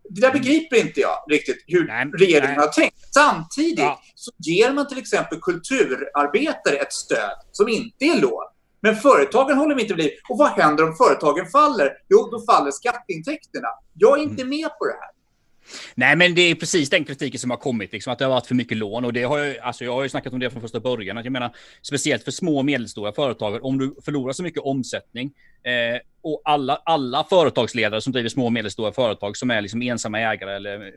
Det 0.10 0.22
där 0.22 0.32
begriper 0.32 0.76
inte 0.76 1.00
jag 1.00 1.18
riktigt 1.30 1.64
hur 1.68 1.88
nej, 1.88 2.06
regeringen 2.06 2.50
nej. 2.50 2.60
har 2.60 2.68
tänkt. 2.68 2.96
Samtidigt 3.14 3.80
ja. 3.80 4.02
så 4.16 4.32
ger 4.38 4.74
man 4.74 4.88
till 4.88 4.98
exempel 4.98 5.40
kulturarbetare 5.42 6.76
ett 6.76 6.94
stöd 6.94 7.38
som 7.52 7.68
inte 7.68 8.06
är 8.06 8.22
lån. 8.22 8.44
Men 8.82 8.96
företagen 8.96 9.58
håller 9.58 9.76
vi 9.76 9.82
inte 9.82 9.94
vid. 9.94 10.12
Och 10.30 10.38
vad 10.38 10.50
händer 10.50 10.84
om 10.90 10.96
företagen 10.96 11.46
faller? 11.46 11.92
Jo, 12.10 12.30
då 12.32 12.54
faller 12.54 12.72
skatteintäkterna. 12.72 13.68
Jag 13.94 14.20
är 14.20 14.24
inte 14.24 14.42
mm. 14.42 14.50
med 14.50 14.70
på 14.80 14.86
det 14.86 14.94
här. 14.94 15.19
Nej, 15.96 16.16
men 16.16 16.36
det 16.36 16.42
är 16.42 16.56
precis 16.56 16.90
den 16.90 17.06
kritiken 17.06 17.40
som 17.40 17.50
har 17.50 17.58
kommit, 17.58 17.92
liksom, 17.92 18.14
att 18.14 18.20
det 18.20 18.26
har 18.26 18.30
varit 18.30 18.48
för 18.48 18.56
mycket 18.56 18.78
lån. 18.78 19.06
Och 19.06 19.14
det 19.14 19.24
har 19.24 19.38
jag, 19.38 19.58
alltså, 19.58 19.84
jag 19.84 19.94
har 19.94 20.04
ju 20.04 20.10
snackat 20.10 20.34
om 20.34 20.40
det 20.40 20.50
från 20.50 20.62
första 20.62 20.80
början. 20.80 21.18
Att 21.18 21.26
jag 21.26 21.32
menar, 21.32 21.56
speciellt 21.82 22.24
för 22.24 22.32
små 22.32 22.58
och 22.58 22.66
medelstora 22.66 23.12
företag, 23.12 23.66
om 23.66 23.78
du 23.78 23.96
förlorar 24.06 24.34
så 24.34 24.44
mycket 24.44 24.64
omsättning 24.64 25.32
eh, 25.64 26.00
och 26.22 26.42
alla, 26.46 26.76
alla 26.76 27.24
företagsledare 27.24 28.02
som 28.02 28.14
driver 28.14 28.30
små 28.30 28.46
och 28.46 28.54
medelstora 28.54 28.92
företag 28.92 29.38
som 29.38 29.52
är 29.52 29.62
liksom 29.62 29.82
ensamma 29.82 30.20
ägare 30.20 30.56
eller 30.56 30.94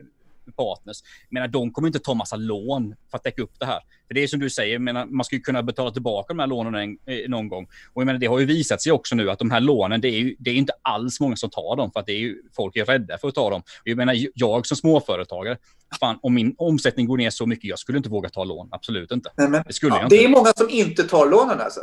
partners. 0.51 0.97
Menar, 1.29 1.47
de 1.47 1.71
kommer 1.71 1.87
inte 1.87 1.99
ta 1.99 2.13
massa 2.13 2.35
lån 2.35 2.95
för 3.11 3.17
att 3.17 3.23
täcka 3.23 3.41
upp 3.41 3.59
det 3.59 3.65
här. 3.65 3.79
För 4.07 4.13
det 4.13 4.23
är 4.23 4.27
som 4.27 4.39
du 4.39 4.49
säger, 4.49 4.79
menar, 4.79 5.05
man 5.05 5.23
ska 5.25 5.35
ju 5.35 5.41
kunna 5.41 5.63
betala 5.63 5.91
tillbaka 5.91 6.33
de 6.33 6.39
här 6.39 6.47
lånen 6.47 6.75
en, 6.75 6.97
eh, 7.05 7.29
någon 7.29 7.47
gång. 7.47 7.67
Och 7.93 8.01
jag 8.01 8.05
menar, 8.05 8.19
det 8.19 8.25
har 8.25 8.39
ju 8.39 8.45
visat 8.45 8.81
sig 8.81 8.91
också 8.91 9.15
nu 9.15 9.31
att 9.31 9.39
de 9.39 9.51
här 9.51 9.59
lånen, 9.59 10.01
det 10.01 10.07
är 10.07 10.19
ju 10.19 10.35
det 10.39 10.49
är 10.49 10.55
inte 10.55 10.73
alls 10.81 11.19
många 11.19 11.35
som 11.35 11.49
tar 11.49 11.75
dem 11.75 11.91
för 11.91 11.99
att 11.99 12.05
det 12.05 12.13
är 12.13 12.19
ju, 12.19 12.37
folk 12.55 12.75
är 12.75 12.85
rädda 12.85 13.17
för 13.17 13.27
att 13.27 13.35
ta 13.35 13.49
dem. 13.49 13.61
Och 13.61 13.87
jag 13.87 13.97
menar, 13.97 14.15
jag 14.35 14.67
som 14.67 14.77
småföretagare, 14.77 15.57
fan, 15.99 16.19
om 16.21 16.33
min 16.33 16.55
omsättning 16.57 17.07
går 17.07 17.17
ner 17.17 17.29
så 17.29 17.45
mycket, 17.45 17.69
jag 17.69 17.79
skulle 17.79 17.97
inte 17.97 18.09
våga 18.09 18.29
ta 18.29 18.43
lån. 18.43 18.69
Absolut 18.71 19.11
inte. 19.11 19.29
Nej, 19.37 19.49
men, 19.49 19.63
det 19.67 19.73
skulle 19.73 19.91
ja, 19.91 19.97
jag 19.97 20.05
inte. 20.05 20.15
Det 20.15 20.23
är 20.23 20.29
många 20.29 20.53
som 20.55 20.69
inte 20.69 21.03
tar 21.03 21.29
lånen 21.29 21.61
alltså. 21.61 21.81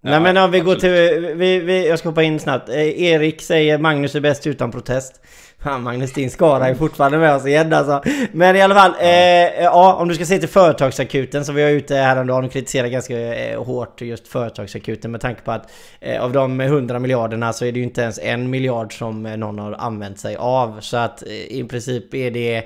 Ja, 0.00 0.10
Nej 0.10 0.20
men 0.20 0.36
om 0.36 0.50
vi 0.50 0.60
absolut. 0.60 0.82
går 0.82 0.88
till... 0.88 1.34
Vi, 1.36 1.58
vi, 1.58 1.88
jag 1.88 1.98
ska 1.98 2.08
hoppa 2.08 2.22
in 2.22 2.40
snabbt. 2.40 2.68
Eh, 2.68 3.02
Erik 3.02 3.42
säger 3.42 3.78
Magnus 3.78 4.14
är 4.14 4.20
bäst 4.20 4.46
utan 4.46 4.70
protest. 4.70 5.20
Fan 5.62 5.82
Magnus, 5.82 6.12
din 6.12 6.30
skara 6.30 6.68
är 6.68 6.74
fortfarande 6.74 7.18
med 7.18 7.34
oss 7.34 7.46
igen 7.46 7.72
alltså. 7.72 8.02
Men 8.32 8.56
i 8.56 8.62
alla 8.62 8.74
fall, 8.74 8.92
ja. 9.00 9.06
Eh, 9.06 9.62
ja 9.62 9.94
om 9.94 10.08
du 10.08 10.14
ska 10.14 10.24
se 10.24 10.38
till 10.38 10.48
företagsakuten 10.48 11.44
så 11.44 11.52
vi 11.52 11.62
var 11.62 11.70
ute 11.70 11.94
häromdagen 11.94 12.44
och 12.44 12.52
kritiserade 12.52 12.90
ganska 12.90 13.34
eh, 13.34 13.64
hårt 13.64 14.00
just 14.00 14.28
företagsakuten 14.28 15.10
med 15.10 15.20
tanke 15.20 15.42
på 15.42 15.52
att 15.52 15.70
eh, 16.00 16.22
av 16.22 16.32
de 16.32 16.60
100 16.60 16.98
miljarderna 16.98 17.52
så 17.52 17.64
är 17.64 17.72
det 17.72 17.78
ju 17.78 17.84
inte 17.84 18.02
ens 18.02 18.18
en 18.18 18.50
miljard 18.50 18.98
som 18.98 19.22
någon 19.22 19.58
har 19.58 19.72
använt 19.72 20.20
sig 20.20 20.36
av. 20.36 20.80
Så 20.80 20.96
att 20.96 21.22
eh, 21.22 21.32
i 21.32 21.66
princip 21.70 22.14
är 22.14 22.30
det 22.30 22.56
eh, 22.56 22.64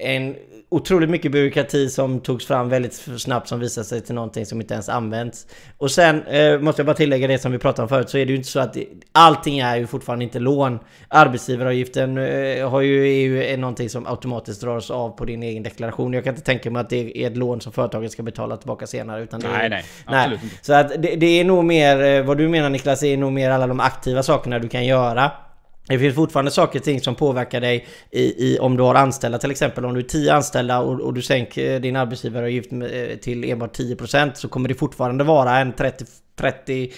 en 0.00 0.36
otroligt 0.74 1.10
mycket 1.10 1.32
byråkrati 1.32 1.88
som 1.88 2.20
togs 2.20 2.46
fram 2.46 2.68
väldigt 2.68 2.94
snabbt 3.16 3.48
som 3.48 3.60
visade 3.60 3.84
sig 3.84 4.00
till 4.00 4.14
någonting 4.14 4.46
som 4.46 4.60
inte 4.60 4.74
ens 4.74 4.88
används. 4.88 5.46
Och 5.78 5.90
sen 5.90 6.22
eh, 6.22 6.58
måste 6.58 6.80
jag 6.80 6.86
bara 6.86 6.96
tillägga 6.96 7.28
det 7.28 7.38
som 7.38 7.52
vi 7.52 7.58
pratade 7.58 7.82
om 7.82 7.88
förut 7.88 8.10
så 8.10 8.18
är 8.18 8.26
det 8.26 8.30
ju 8.30 8.36
inte 8.36 8.48
så 8.48 8.60
att 8.60 8.74
det, 8.74 8.86
allting 9.12 9.58
är 9.58 9.76
ju 9.76 9.86
fortfarande 9.86 10.24
inte 10.24 10.38
lån. 10.38 10.78
Arbetsgivaravgiften 11.08 12.18
eh, 12.18 12.70
har 12.70 12.80
ju, 12.80 13.08
är 13.08 13.20
ju 13.20 13.44
är 13.44 13.56
någonting 13.56 13.90
som 13.90 14.06
automatiskt 14.06 14.60
dras 14.60 14.90
av 14.90 15.10
på 15.10 15.24
din 15.24 15.42
egen 15.42 15.62
deklaration. 15.62 16.12
Jag 16.12 16.24
kan 16.24 16.34
inte 16.34 16.46
tänka 16.46 16.70
mig 16.70 16.80
att 16.80 16.90
det 16.90 17.18
är 17.18 17.26
ett 17.26 17.36
lån 17.36 17.60
som 17.60 17.72
företaget 17.72 18.12
ska 18.12 18.22
betala 18.22 18.56
tillbaka 18.56 18.86
senare. 18.86 19.22
Utan 19.22 19.40
det 19.40 19.48
nej, 19.48 19.66
är, 19.66 19.70
nej, 19.70 19.84
absolut 20.06 20.42
nej. 20.42 20.58
Så 20.62 20.72
att 20.72 21.02
det, 21.02 21.16
det 21.16 21.40
är 21.40 21.44
nog 21.44 21.64
mer, 21.64 22.02
eh, 22.02 22.24
vad 22.24 22.38
du 22.38 22.48
menar 22.48 22.70
Niklas, 22.70 23.02
är 23.02 23.16
nog 23.16 23.32
mer 23.32 23.50
alla 23.50 23.66
de 23.66 23.80
aktiva 23.80 24.22
sakerna 24.22 24.58
du 24.58 24.68
kan 24.68 24.84
göra. 24.84 25.30
Det 25.88 25.98
finns 25.98 26.14
fortfarande 26.14 26.50
saker 26.50 26.78
och 26.78 26.84
ting 26.84 27.00
som 27.00 27.14
påverkar 27.14 27.60
dig 27.60 27.86
i, 28.10 28.22
i, 28.22 28.58
om 28.58 28.76
du 28.76 28.82
har 28.82 28.94
anställda 28.94 29.38
till 29.38 29.50
exempel. 29.50 29.84
Om 29.84 29.94
du 29.94 30.00
är 30.00 30.04
10 30.04 30.34
anställda 30.34 30.78
och, 30.78 31.00
och 31.00 31.14
du 31.14 31.22
sänker 31.22 31.74
eh, 31.74 31.80
din 31.80 31.96
arbetsgivaravgift 31.96 32.72
eh, 32.72 33.18
till 33.20 33.44
enbart 33.44 33.78
10% 33.78 34.30
så 34.34 34.48
kommer 34.48 34.68
det 34.68 34.74
fortfarande 34.74 35.24
vara 35.24 35.58
en 35.58 35.72
30 35.72 36.04
30, 36.36 36.92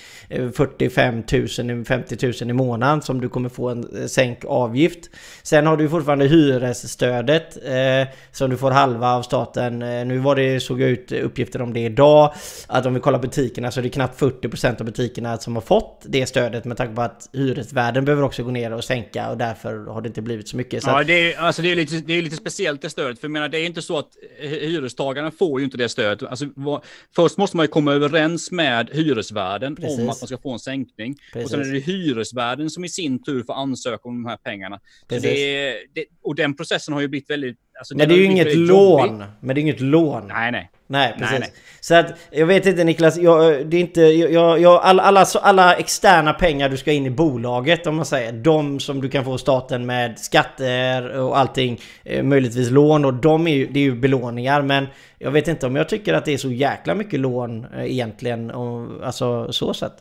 45 0.53 1.23
000, 1.33 1.85
50 1.85 2.27
000 2.27 2.51
i 2.51 2.53
månaden 2.53 3.03
som 3.03 3.21
du 3.21 3.29
kommer 3.29 3.49
få 3.49 3.69
en 3.69 3.97
eh, 4.03 4.07
sänk 4.07 4.45
avgift. 4.45 5.11
Sen 5.43 5.67
har 5.67 5.77
du 5.77 5.89
fortfarande 5.89 6.27
hyresstödet 6.27 7.57
eh, 7.65 8.15
som 8.33 8.51
du 8.51 8.57
får 8.57 8.71
halva 8.71 9.15
av 9.15 9.23
staten. 9.23 9.83
Eh, 9.83 10.07
nu 10.07 10.19
var 10.19 10.37
det, 10.37 10.61
såg 10.61 10.81
jag 10.81 10.91
ut 10.91 11.13
uppgifter 11.13 11.63
om 11.63 11.73
det 11.73 11.81
idag. 11.81 12.35
Att 12.67 12.87
om 12.87 12.95
vi 12.95 13.01
kollar 13.01 13.19
butikerna 13.19 13.71
så 13.71 13.81
är 13.81 13.83
det 13.83 13.89
knappt 13.89 14.21
40% 14.21 14.81
av 14.81 14.87
butikerna 14.87 15.39
som 15.39 15.55
har 15.55 15.63
fått 15.63 16.03
det 16.09 16.27
stödet 16.27 16.65
med 16.65 16.77
tanke 16.77 16.95
på 16.95 17.03
att 17.03 17.29
hyresvärden 17.33 18.05
behöver 18.05 18.23
också 18.23 18.43
gå 18.43 18.51
ner 18.51 18.73
och 18.73 18.85
sänka 18.85 19.31
och 19.31 19.37
därför 19.37 19.87
har 19.87 20.01
det 20.01 20.09
inte 20.09 20.23
blivit 20.23 20.49
så 20.49 20.57
mycket. 20.57 20.83
Så 20.83 20.91
ja, 20.91 21.05
det 21.05 21.33
är, 21.33 21.39
alltså 21.39 21.63
det 21.63 21.73
är, 21.73 21.77
lite, 21.77 21.97
det 21.97 22.13
är 22.13 22.23
lite 22.23 22.37
speciellt 22.37 22.83
det 22.83 22.91
stödet. 22.91 23.21
För 23.21 23.27
jag 23.27 23.33
menar, 23.33 23.49
det 23.49 23.59
är 23.59 23.67
inte 23.67 23.83
så 23.83 23.99
att 23.99 24.09
hyrestagarna 24.41 25.31
får 25.31 25.61
ju 25.61 25.65
inte 25.65 25.77
det 25.77 25.89
stödet. 25.89 26.31
Alltså, 26.31 26.47
vad, 26.55 26.85
först 27.17 27.37
måste 27.37 27.57
man 27.57 27.65
ju 27.65 27.69
komma 27.69 27.93
överens 27.93 28.51
med 28.51 28.91
hyres 28.93 29.26
hyresvärden 29.27 29.77
Precis. 29.77 29.99
om 29.99 30.09
att 30.09 30.21
man 30.21 30.27
ska 30.27 30.39
få 30.39 30.53
en 30.53 30.59
sänkning. 30.59 31.17
Precis. 31.33 31.45
Och 31.45 31.51
sen 31.51 31.61
är 31.61 31.73
det 31.73 31.81
hyresvärden 31.81 32.71
som 32.71 32.85
i 32.85 32.89
sin 32.89 33.23
tur 33.23 33.43
får 33.43 33.55
ansöka 33.55 34.09
om 34.09 34.23
de 34.23 34.29
här 34.29 34.37
pengarna. 34.37 34.81
Det, 35.07 35.19
det, 35.95 36.05
och 36.23 36.35
den 36.35 36.57
processen 36.57 36.95
har 36.95 37.01
ju 37.01 37.09
blivit 37.09 37.31
väldigt 37.31 37.59
Alltså, 37.79 37.97
men 37.97 38.09
det 38.09 38.15
är 38.15 38.19
ju 38.19 38.25
inget 38.25 38.57
lån. 38.57 39.25
Men 39.41 39.55
det 39.55 39.61
är 39.61 39.63
inget 39.63 39.81
lån. 39.81 40.27
Nej, 40.29 40.53
nej. 40.53 40.71
Nej, 40.89 41.13
precis. 41.19 41.31
Nej, 41.31 41.41
nej. 41.41 41.53
Så 41.81 41.95
att, 41.95 42.07
jag 42.31 42.47
vet 42.47 42.67
inte 42.67 42.85
Niklas, 42.85 43.17
jag, 43.17 43.67
det 43.67 43.77
är 43.77 43.81
inte, 43.81 44.01
jag, 44.01 44.61
jag, 44.61 44.81
alla, 44.83 45.03
alla, 45.03 45.27
alla 45.43 45.75
externa 45.75 46.33
pengar 46.33 46.69
du 46.69 46.77
ska 46.77 46.93
in 46.93 47.07
i 47.07 47.11
bolaget 47.11 47.87
om 47.87 47.97
man 47.97 48.07
säger, 48.07 48.33
de 48.33 48.81
som 48.81 49.01
du 49.01 49.09
kan 49.09 49.25
få 49.25 49.39
staten 49.39 49.87
med 49.87 50.19
skatter 50.19 51.19
och 51.19 51.39
allting, 51.39 51.81
eh, 52.05 52.23
möjligtvis 52.23 52.71
lån 52.71 53.05
och 53.05 53.15
de 53.15 53.47
är 53.47 53.55
ju, 53.55 53.67
det 53.67 53.81
är 53.81 53.85
ju 53.85 53.97
belåningar 53.97 54.63
men 54.63 54.87
jag 55.19 55.31
vet 55.31 55.49
inte 55.49 55.67
om 55.67 55.77
jag 55.77 55.89
tycker 55.89 56.15
att 56.15 56.25
det 56.25 56.35
är 56.35 56.39
så 56.39 56.51
jäkla 56.51 56.95
mycket 56.95 57.21
lån 57.21 57.65
eh, 57.65 57.85
egentligen, 57.85 58.51
och, 58.51 59.07
alltså 59.07 59.53
så 59.53 59.75
sett. 59.75 59.97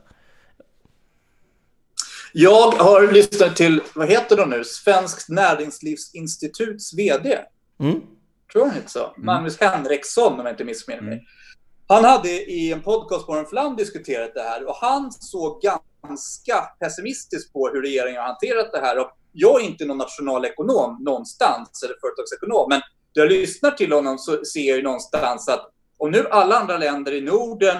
Jag 2.34 2.72
har 2.72 3.12
lyssnat 3.12 3.56
till, 3.56 3.82
vad 3.96 4.10
heter 4.10 4.38
de 4.38 4.50
nu, 4.50 4.64
Svenskt 4.64 5.30
Näringslivsinstituts 5.30 6.94
VD. 6.94 7.38
Mm. 7.80 8.02
Tror 8.54 8.66
han 8.66 8.78
inte 8.78 8.92
så? 8.92 9.06
Mm. 9.06 9.26
Magnus 9.26 9.60
Henriksson 9.60 10.40
om 10.40 10.46
jag 10.46 10.54
inte 10.54 10.64
missminner 10.64 11.02
mig. 11.02 11.14
Mm. 11.14 11.26
Han 11.88 12.04
hade 12.04 12.30
i 12.30 12.72
en 12.72 12.82
podcast 12.82 13.26
på 13.26 13.34
en 13.34 13.46
flam 13.46 13.76
diskuterat 13.76 14.34
det 14.34 14.42
här 14.42 14.68
och 14.68 14.76
han 14.76 15.12
såg 15.12 15.62
ganska 15.62 16.62
pessimistiskt 16.80 17.54
på 17.54 17.68
hur 17.68 17.82
regeringen 17.82 18.22
har 18.22 18.28
hanterat 18.28 18.72
det 18.72 18.80
här. 18.80 19.00
Och 19.00 19.12
jag 19.32 19.62
är 19.62 19.66
inte 19.66 19.86
någon 19.86 19.98
nationalekonom 19.98 21.04
någonstans, 21.04 21.84
eller 21.84 21.96
företagsekonom, 22.02 22.70
men 22.70 22.82
när 23.16 23.24
jag 23.24 23.32
lyssnar 23.32 23.72
till 23.72 23.94
honom 23.94 24.18
så 24.18 24.46
ser 24.46 24.68
jag 24.68 24.78
ju 24.78 24.84
någonstans 24.84 25.50
att 25.50 25.72
om 25.98 26.12
nu 26.12 26.28
alla 26.30 26.58
andra 26.58 26.78
länder 26.78 27.12
i 27.12 27.22
Norden 27.22 27.78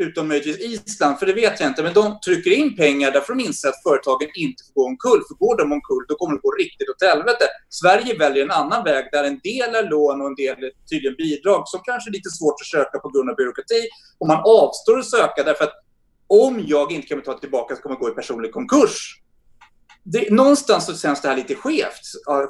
utom 0.00 0.28
möjligtvis 0.28 0.58
Island, 0.60 1.18
för 1.18 1.26
det 1.26 1.32
vet 1.32 1.60
jag 1.60 1.68
inte, 1.68 1.82
men 1.82 1.94
de 1.94 2.20
trycker 2.20 2.50
in 2.50 2.76
pengar 2.76 3.10
därför 3.10 3.34
de 3.34 3.44
inser 3.44 3.68
att 3.68 3.82
företagen 3.82 4.28
inte 4.34 4.62
får 4.64 4.72
gå 4.74 4.86
omkull. 4.86 5.22
För 5.28 5.34
går 5.34 5.56
de 5.56 5.72
omkull, 5.72 6.04
då 6.08 6.14
kommer 6.14 6.34
det 6.34 6.40
gå 6.40 6.50
riktigt 6.50 6.88
åt 6.88 7.02
helvete. 7.02 7.44
Sverige 7.68 8.18
väljer 8.18 8.44
en 8.44 8.50
annan 8.50 8.84
väg 8.84 9.04
där 9.12 9.24
en 9.24 9.40
del 9.44 9.74
är 9.74 9.90
lån 9.90 10.20
och 10.20 10.26
en 10.26 10.34
del 10.34 10.56
är 10.64 10.70
tydligen 10.90 11.16
bidrag 11.16 11.62
som 11.68 11.80
kanske 11.84 12.10
är 12.10 12.12
lite 12.12 12.30
svårt 12.30 12.58
att 12.60 12.66
söka 12.66 12.98
på 12.98 13.08
grund 13.08 13.30
av 13.30 13.36
byråkrati. 13.36 13.82
Och 14.18 14.26
man 14.26 14.40
avstår 14.44 14.98
att 14.98 15.10
söka 15.10 15.42
därför 15.44 15.64
att 15.64 15.76
om 16.26 16.64
jag 16.66 16.92
inte 16.92 17.06
kan 17.06 17.18
betala 17.18 17.38
tillbaka 17.38 17.76
så 17.76 17.82
kommer 17.82 17.96
jag 17.96 18.00
gå 18.00 18.08
i 18.08 18.14
personlig 18.14 18.52
konkurs 18.52 19.20
det, 20.02 20.30
någonstans 20.30 20.86
så 20.86 20.96
känns 20.96 21.22
det 21.22 21.28
här 21.28 21.36
lite 21.36 21.54
skevt 21.54 22.00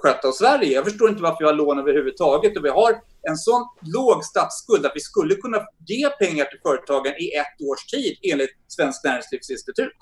skött 0.03 0.25
av 0.25 0.33
Sverige. 0.33 0.75
Jag 0.75 0.85
förstår 0.85 1.09
inte 1.09 1.23
varför 1.23 1.39
vi 1.39 1.45
har 1.45 1.55
lån 1.55 1.79
överhuvudtaget 1.79 2.57
och 2.57 2.65
vi 2.65 2.69
har 2.69 2.93
en 3.29 3.37
sån 3.37 3.67
låg 3.81 4.25
statsskuld 4.25 4.87
att 4.87 4.93
vi 4.95 5.01
skulle 5.01 5.35
kunna 5.35 5.59
ge 5.87 6.09
pengar 6.09 6.45
till 6.45 6.59
företagen 6.63 7.13
i 7.19 7.33
ett 7.35 7.67
års 7.69 7.87
tid 7.87 8.19
enligt 8.33 8.51
Svenskt 8.69 9.05
Näringslivsinstitut. 9.05 9.99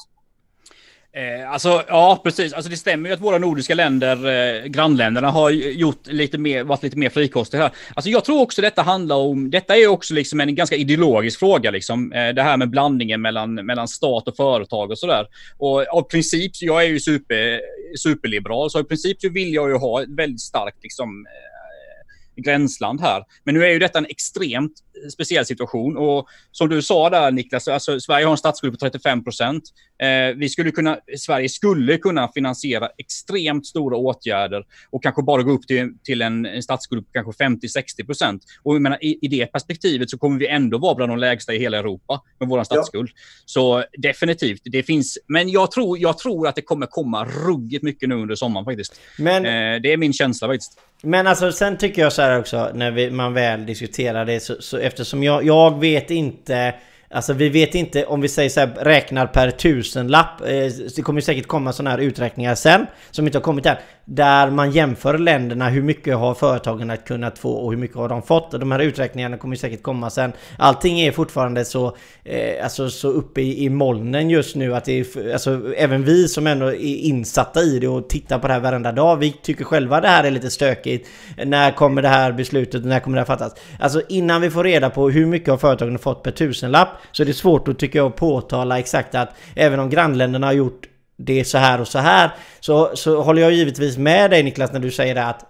Eh, 1.19 1.51
alltså, 1.51 1.83
ja, 1.89 2.21
precis. 2.25 2.53
Alltså, 2.53 2.71
det 2.71 2.77
stämmer 2.77 3.09
ju 3.09 3.15
att 3.15 3.21
våra 3.21 3.39
nordiska 3.39 3.75
länder, 3.75 4.27
eh, 4.27 4.65
grannländerna, 4.65 5.31
har 5.31 5.51
gjort 5.51 6.07
lite 6.07 6.39
mer, 6.39 6.65
varit 6.65 6.83
lite 6.83 6.99
mer 6.99 7.11
frikostiga 7.11 7.63
här. 7.63 7.73
Alltså, 7.95 8.11
jag 8.11 8.25
tror 8.25 8.41
också 8.41 8.63
detta 8.63 8.83
handlar 8.83 9.17
om, 9.17 9.51
detta 9.51 9.77
är 9.77 9.87
också 9.87 10.15
liksom 10.15 10.41
en 10.41 10.55
ganska 10.55 10.77
ideologisk 10.77 11.39
fråga, 11.39 11.71
liksom. 11.71 12.13
Eh, 12.13 12.29
det 12.29 12.43
här 12.43 12.57
med 12.57 12.71
blandningen 12.71 13.21
mellan, 13.21 13.55
mellan 13.55 13.89
stat 13.89 14.29
och 14.29 14.37
företag 14.37 14.91
och 14.91 14.99
sådär. 14.99 15.27
Och 15.59 15.87
av 15.87 16.03
princip, 16.03 16.53
jag 16.61 16.85
är 16.85 16.89
ju 16.89 17.01
super, 17.01 17.61
superliberal, 17.99 18.71
så 18.71 18.81
i 18.81 18.85
princip 18.85 19.21
så 19.21 19.29
vill 19.29 19.55
jag 19.55 19.69
ju 19.69 19.77
ha 19.77 20.03
ett 20.03 20.09
väldigt 20.09 20.41
starkt 20.41 20.83
liksom, 20.83 21.27
eh, 21.27 22.43
gränsland 22.43 23.01
här. 23.01 23.25
Men 23.45 23.55
nu 23.55 23.65
är 23.65 23.71
ju 23.71 23.79
detta 23.79 23.99
en 23.99 24.07
extremt 24.07 24.73
speciell 25.13 25.47
situation 25.47 25.97
och 25.97 26.29
som 26.53 26.69
du 26.69 26.83
sa 26.83 27.11
där 27.11 27.31
Niklas, 27.31 27.69
alltså 27.69 28.01
Sverige 28.01 28.25
har 28.25 28.33
en 28.33 28.39
statsskuld 28.39 28.73
på 28.73 28.79
35 28.79 29.25
procent. 29.25 29.63
Eh, 30.03 30.37
vi 30.37 30.49
skulle 30.49 30.71
kunna, 30.71 30.99
Sverige 31.19 31.49
skulle 31.49 31.99
kunna 31.99 32.29
finansiera 32.29 32.89
extremt 32.99 33.67
stora 33.67 33.97
åtgärder 33.97 34.65
och 34.91 35.03
kanske 35.03 35.23
bara 35.23 35.43
gå 35.43 35.53
upp 35.53 35.67
till, 35.67 35.95
till 36.05 36.23
en, 36.23 36.47
en 36.47 36.63
statsskuld 36.63 37.07
på 37.07 37.13
kanske 37.13 37.45
50-60 37.45 38.07
procent. 38.07 38.43
Och 38.63 38.75
jag 38.75 38.83
menar, 38.83 39.05
i, 39.05 39.19
i 39.23 39.29
det 39.29 39.47
perspektivet 39.47 40.11
så 40.11 40.19
kommer 40.19 40.39
vi 40.39 40.47
ändå 40.47 40.79
vara 40.79 40.95
bland 40.95 41.13
de 41.13 41.19
lägsta 41.19 41.55
i 41.55 41.59
hela 41.59 41.79
Europa 41.79 42.23
med 42.39 42.49
vår 42.49 42.65
statsskuld. 42.65 43.11
Ja. 43.15 43.21
Så 43.45 43.85
definitivt, 43.99 44.63
det 44.65 44.83
finns, 44.83 45.19
men 45.27 45.49
jag 45.49 45.71
tror, 45.71 45.99
jag 45.99 46.19
tror 46.19 46.49
att 46.49 46.55
det 46.55 46.63
kommer 46.63 46.87
komma 46.87 47.25
ruggigt 47.25 47.83
mycket 47.83 48.09
nu 48.09 48.15
under 48.15 48.35
sommaren 48.35 48.65
faktiskt. 48.65 49.01
Men... 49.19 49.47
Eh, 49.47 49.81
det 49.81 49.93
är 49.93 49.97
min 49.97 50.13
känsla 50.13 50.49
faktiskt. 50.49 50.79
Men 51.03 51.27
alltså 51.27 51.53
sen 51.53 51.79
tycker 51.79 52.03
jag 52.03 52.13
så 52.13 52.23
här 52.23 52.39
också 52.39 52.71
när 52.75 52.91
vi, 52.91 53.11
man 53.11 53.35
väl 53.35 53.67
diskuterar 53.67 54.25
det 54.25 54.41
så, 54.41 54.57
så 54.61 54.79
eftersom 54.89 55.23
jag, 55.23 55.45
jag 55.45 55.81
vet 55.81 56.11
inte 56.11 56.75
Alltså 57.11 57.33
vi 57.33 57.49
vet 57.49 57.75
inte 57.75 58.05
om 58.05 58.21
vi 58.21 58.29
säger 58.29 58.51
så 58.51 58.61
här, 58.61 58.67
räknar 58.81 59.27
per 59.27 59.51
tusenlapp. 59.51 60.41
Eh, 60.41 60.47
det 60.97 61.03
kommer 61.03 61.21
säkert 61.21 61.47
komma 61.47 61.73
sådana 61.73 61.91
här 61.91 61.99
uträkningar 61.99 62.55
sen 62.55 62.87
som 63.11 63.27
inte 63.27 63.39
har 63.39 63.43
kommit 63.43 63.67
än. 63.67 63.77
Där 64.05 64.51
man 64.51 64.71
jämför 64.71 65.19
länderna, 65.19 65.69
hur 65.69 65.83
mycket 65.83 66.17
har 66.17 66.35
företagen 66.35 66.93
kunnat 67.07 67.39
få 67.39 67.53
och 67.53 67.71
hur 67.71 67.79
mycket 67.79 67.97
har 67.97 68.09
de 68.09 68.23
fått. 68.23 68.55
Och 68.55 68.61
de 68.61 68.73
här 68.73 68.79
uträkningarna 68.79 69.37
kommer 69.37 69.57
säkert 69.57 69.83
komma 69.83 70.11
sen. 70.11 70.33
Allting 70.59 71.01
är 71.01 71.13
fortfarande 71.13 71.65
så, 71.65 71.97
eh, 72.25 72.65
alltså, 72.65 72.91
så 72.91 73.09
uppe 73.09 73.41
i, 73.41 73.65
i 73.65 73.71
molnen 73.71 74.31
just 74.31 74.57
nu 74.57 74.75
att 74.75 74.85
det 74.85 75.01
är, 75.01 75.33
alltså, 75.33 75.75
även 75.77 76.05
vi 76.05 76.29
som 76.29 76.47
ändå 76.47 76.67
är 76.67 76.97
insatta 76.97 77.63
i 77.63 77.79
det 77.79 77.89
och 77.89 78.09
tittar 78.09 78.39
på 78.39 78.47
det 78.47 78.53
här 78.53 78.61
varenda 78.61 78.93
dag. 78.93 79.17
Vi 79.17 79.33
tycker 79.33 79.65
själva 79.65 80.01
det 80.01 80.09
här 80.09 80.25
är 80.25 80.31
lite 80.31 80.51
stökigt. 80.51 81.09
När 81.45 81.71
kommer 81.71 82.03
det 82.03 82.09
här 82.09 82.33
beslutet? 82.33 82.85
När 82.85 83.01
kommer 83.01 83.17
det 83.17 83.21
här 83.21 83.27
fattas? 83.27 83.55
Alltså 83.79 84.03
innan 84.09 84.41
vi 84.41 84.51
får 84.51 84.65
reda 84.65 84.91
på 84.91 85.11
hur 85.11 85.27
mycket 85.27 85.49
har 85.49 85.59
företagen 85.59 85.99
fått 85.99 86.23
per 86.23 86.31
tusenlapp 86.31 86.98
så 87.13 87.23
är 87.23 87.27
det 87.27 87.35
svårt 87.35 87.69
att 87.69 87.79
tycka 87.79 87.99
jag 87.99 88.17
påtala 88.17 88.79
exakt 88.79 89.15
att 89.15 89.35
även 89.55 89.81
om 89.81 89.91
grannländerna 89.91 90.47
har 90.47 90.53
gjort 90.53 90.87
det 91.17 91.45
så 91.45 91.59
här 91.59 91.81
och 91.81 91.89
så 91.89 91.99
här 91.99 92.31
så, 92.61 92.91
så 92.95 93.23
håller 93.23 93.43
jag 93.43 93.53
givetvis 93.53 93.99
med 93.99 94.31
dig 94.31 94.43
Niklas 94.43 94.73
när 94.73 94.81
du 94.81 94.91
säger 94.91 95.15
det 95.15 95.25
att 95.25 95.47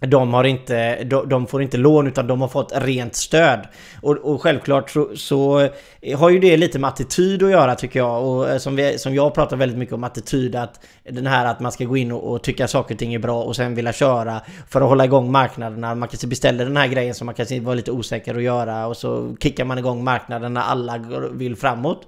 de, 0.00 0.34
har 0.34 0.44
inte, 0.44 1.04
de, 1.04 1.28
de, 1.28 1.46
får 1.46 1.62
inte 1.62 1.76
lån 1.76 2.06
utan 2.06 2.26
de 2.26 2.40
har 2.40 2.48
fått 2.48 2.72
rent 2.74 3.14
stöd. 3.14 3.60
Och, 4.02 4.16
och 4.16 4.42
självklart 4.42 4.90
så, 4.90 5.16
så, 5.16 5.68
har 6.16 6.30
ju 6.30 6.38
det 6.38 6.56
lite 6.56 6.78
med 6.78 6.88
attityd 6.88 7.42
att 7.42 7.50
göra 7.50 7.74
tycker 7.74 7.98
jag. 7.98 8.24
Och 8.24 8.50
eh, 8.50 8.58
som, 8.58 8.76
vi, 8.76 8.98
som 8.98 9.14
jag 9.14 9.34
pratar 9.34 9.56
väldigt 9.56 9.78
mycket 9.78 9.94
om 9.94 10.04
attityd. 10.04 10.56
Att 10.56 10.80
den 11.10 11.26
här 11.26 11.46
att 11.46 11.60
man 11.60 11.72
ska 11.72 11.84
gå 11.84 11.96
in 11.96 12.12
och, 12.12 12.32
och 12.32 12.42
tycka 12.42 12.68
saker 12.68 12.94
och 12.94 12.98
ting 12.98 13.14
är 13.14 13.18
bra 13.18 13.42
och 13.42 13.56
sen 13.56 13.74
vilja 13.74 13.92
köra 13.92 14.40
för 14.68 14.80
att 14.80 14.88
hålla 14.88 15.04
igång 15.04 15.32
marknaderna. 15.32 15.94
Man 15.94 16.08
kanske 16.08 16.26
beställer 16.26 16.64
den 16.64 16.76
här 16.76 16.88
grejen 16.88 17.14
som 17.14 17.26
man 17.26 17.34
kanske 17.34 17.60
var 17.60 17.74
lite 17.74 17.90
osäker 17.90 18.34
att 18.34 18.42
göra 18.42 18.86
och 18.86 18.96
så 18.96 19.36
kickar 19.40 19.64
man 19.64 19.78
igång 19.78 20.04
marknaden 20.04 20.54
när 20.54 20.62
alla 20.62 20.98
vill 21.32 21.56
framåt. 21.56 22.06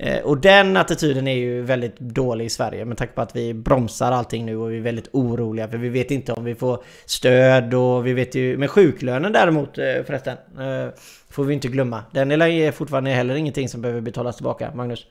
Eh, 0.00 0.20
och 0.20 0.38
den 0.38 0.76
attityden 0.76 1.28
är 1.28 1.34
ju 1.34 1.62
väldigt 1.62 1.98
dålig 1.98 2.44
i 2.44 2.48
Sverige 2.48 2.84
med 2.84 2.96
tanke 2.96 3.14
på 3.14 3.20
att 3.20 3.36
vi 3.36 3.54
bromsar 3.54 4.12
allting 4.12 4.46
nu 4.46 4.56
och 4.56 4.72
vi 4.72 4.76
är 4.76 4.80
väldigt 4.80 5.08
oroliga 5.12 5.68
för 5.68 5.78
vi 5.78 5.88
vet 5.88 6.10
inte 6.10 6.32
om 6.32 6.44
vi 6.44 6.54
får 6.54 6.82
stöd 7.06 7.74
och 7.74 8.06
vi 8.06 8.12
vet 8.12 8.34
ju... 8.34 8.56
Men 8.56 8.68
sjuklönen 8.68 9.32
däremot 9.32 9.78
eh, 9.78 9.84
förresten 10.06 10.36
eh, 10.58 10.88
får 11.30 11.44
vi 11.44 11.54
inte 11.54 11.68
glömma. 11.68 12.02
Den 12.10 12.32
är 12.32 12.72
fortfarande 12.72 13.10
heller 13.10 13.34
ingenting 13.34 13.68
som 13.68 13.82
behöver 13.82 14.00
betalas 14.00 14.36
tillbaka, 14.36 14.70
Magnus. 14.74 15.06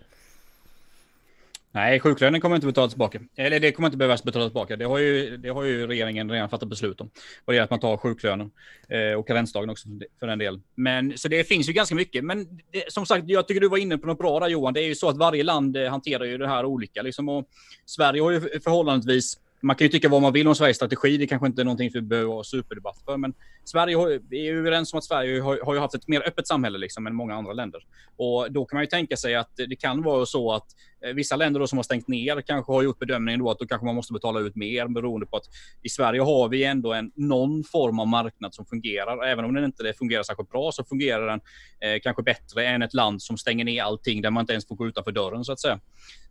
Nej, 1.77 1.99
sjuklönen 1.99 2.41
kommer 2.41 2.55
inte 2.55 2.67
betalas 2.67 2.91
tillbaka. 2.91 3.19
Eller 3.35 3.59
det 3.59 3.71
kommer 3.71 3.87
inte 3.87 3.97
behövas 3.97 4.23
betalas 4.23 4.47
tillbaka. 4.47 4.75
Det 4.75 4.85
har 4.85 4.97
ju, 4.97 5.37
det 5.37 5.49
har 5.49 5.63
ju 5.63 5.87
regeringen 5.87 6.31
redan 6.31 6.49
fattat 6.49 6.69
beslut 6.69 7.01
om. 7.01 7.09
Vad 7.45 7.53
det 7.53 7.55
gäller 7.55 7.63
att 7.63 7.69
man 7.69 7.79
tar 7.79 7.97
sjuklönen. 7.97 8.51
Eh, 8.89 9.19
och 9.19 9.27
karensdagen 9.27 9.69
också 9.69 9.87
för 10.19 10.27
den 10.27 10.39
del. 10.39 10.59
Men 10.75 11.17
så 11.17 11.27
det 11.27 11.43
finns 11.43 11.69
ju 11.69 11.73
ganska 11.73 11.95
mycket. 11.95 12.23
Men 12.23 12.47
det, 12.71 12.93
som 12.93 13.05
sagt, 13.05 13.23
jag 13.27 13.47
tycker 13.47 13.61
du 13.61 13.69
var 13.69 13.77
inne 13.77 13.97
på 13.97 14.07
något 14.07 14.17
bra 14.17 14.39
där 14.39 14.47
Johan. 14.47 14.73
Det 14.73 14.81
är 14.81 14.87
ju 14.87 14.95
så 14.95 15.09
att 15.09 15.17
varje 15.17 15.43
land 15.43 15.77
eh, 15.77 15.89
hanterar 15.89 16.25
ju 16.25 16.37
det 16.37 16.47
här 16.47 16.65
olika. 16.65 17.01
Liksom, 17.01 17.29
och 17.29 17.47
Sverige 17.85 18.21
har 18.21 18.31
ju 18.31 18.39
förhållandevis 18.59 19.37
man 19.61 19.75
kan 19.75 19.85
ju 19.85 19.89
tycka 19.89 20.09
vad 20.09 20.21
man 20.21 20.33
vill 20.33 20.47
om 20.47 20.55
Sveriges 20.55 20.77
strategi. 20.77 21.17
Det 21.17 21.27
kanske 21.27 21.47
inte 21.47 21.61
är 21.61 21.65
någonting 21.65 21.89
vi 21.93 22.01
behöver 22.01 22.33
ha 22.33 22.43
superdebatt 22.43 23.01
för. 23.05 23.17
Men 23.17 23.33
Sverige 23.67 23.95
har, 23.95 24.19
vi 24.30 24.39
är 24.39 24.43
ju 24.43 24.60
överens 24.60 24.93
om 24.93 24.97
att 24.97 25.03
Sverige 25.03 25.41
har, 25.41 25.60
har 25.65 25.73
ju 25.73 25.80
haft 25.80 25.95
ett 25.95 26.08
mer 26.08 26.27
öppet 26.27 26.47
samhälle 26.47 26.77
liksom, 26.77 27.08
än 27.08 27.15
många 27.15 27.36
andra 27.36 27.53
länder. 27.53 27.82
Och 28.15 28.51
då 28.51 28.65
kan 28.65 28.77
man 28.77 28.84
ju 28.84 28.88
tänka 28.88 29.17
sig 29.17 29.36
att 29.36 29.51
det 29.56 29.75
kan 29.75 30.03
vara 30.03 30.25
så 30.25 30.53
att 30.53 30.65
eh, 31.06 31.13
vissa 31.13 31.36
länder 31.36 31.60
då 31.60 31.67
som 31.67 31.77
har 31.77 31.84
stängt 31.84 32.08
ner 32.08 32.41
kanske 32.41 32.71
har 32.71 32.84
gjort 32.84 32.99
bedömningen 32.99 33.39
då 33.39 33.51
att 33.51 33.60
då 33.60 33.67
kanske 33.67 33.86
man 33.86 33.95
måste 33.95 34.13
betala 34.13 34.39
ut 34.39 34.56
mer 34.56 34.88
beroende 34.88 35.25
på 35.25 35.38
att 35.38 35.45
i 35.84 35.89
Sverige 35.89 36.21
har 36.21 36.49
vi 36.49 36.63
ändå 36.63 36.93
en 36.93 37.12
någon 37.15 37.63
form 37.63 37.99
av 37.99 38.08
marknad 38.08 38.53
som 38.53 38.65
fungerar. 38.65 39.25
Även 39.27 39.45
om 39.45 39.53
den 39.53 39.63
inte 39.63 39.93
fungerar 39.93 40.23
särskilt 40.23 40.51
bra 40.51 40.71
så 40.71 40.84
fungerar 40.84 41.27
den 41.27 41.39
eh, 41.80 41.99
kanske 42.03 42.23
bättre 42.23 42.67
än 42.67 42.82
ett 42.82 42.93
land 42.93 43.21
som 43.21 43.38
stänger 43.38 43.65
ner 43.65 43.84
allting 43.84 44.21
där 44.21 44.31
man 44.31 44.41
inte 44.41 44.54
ens 44.54 44.67
får 44.67 44.75
gå 44.75 44.87
utanför 44.87 45.12
dörren 45.12 45.46
så 45.46 45.52
att 45.52 45.60
säga. 45.60 45.79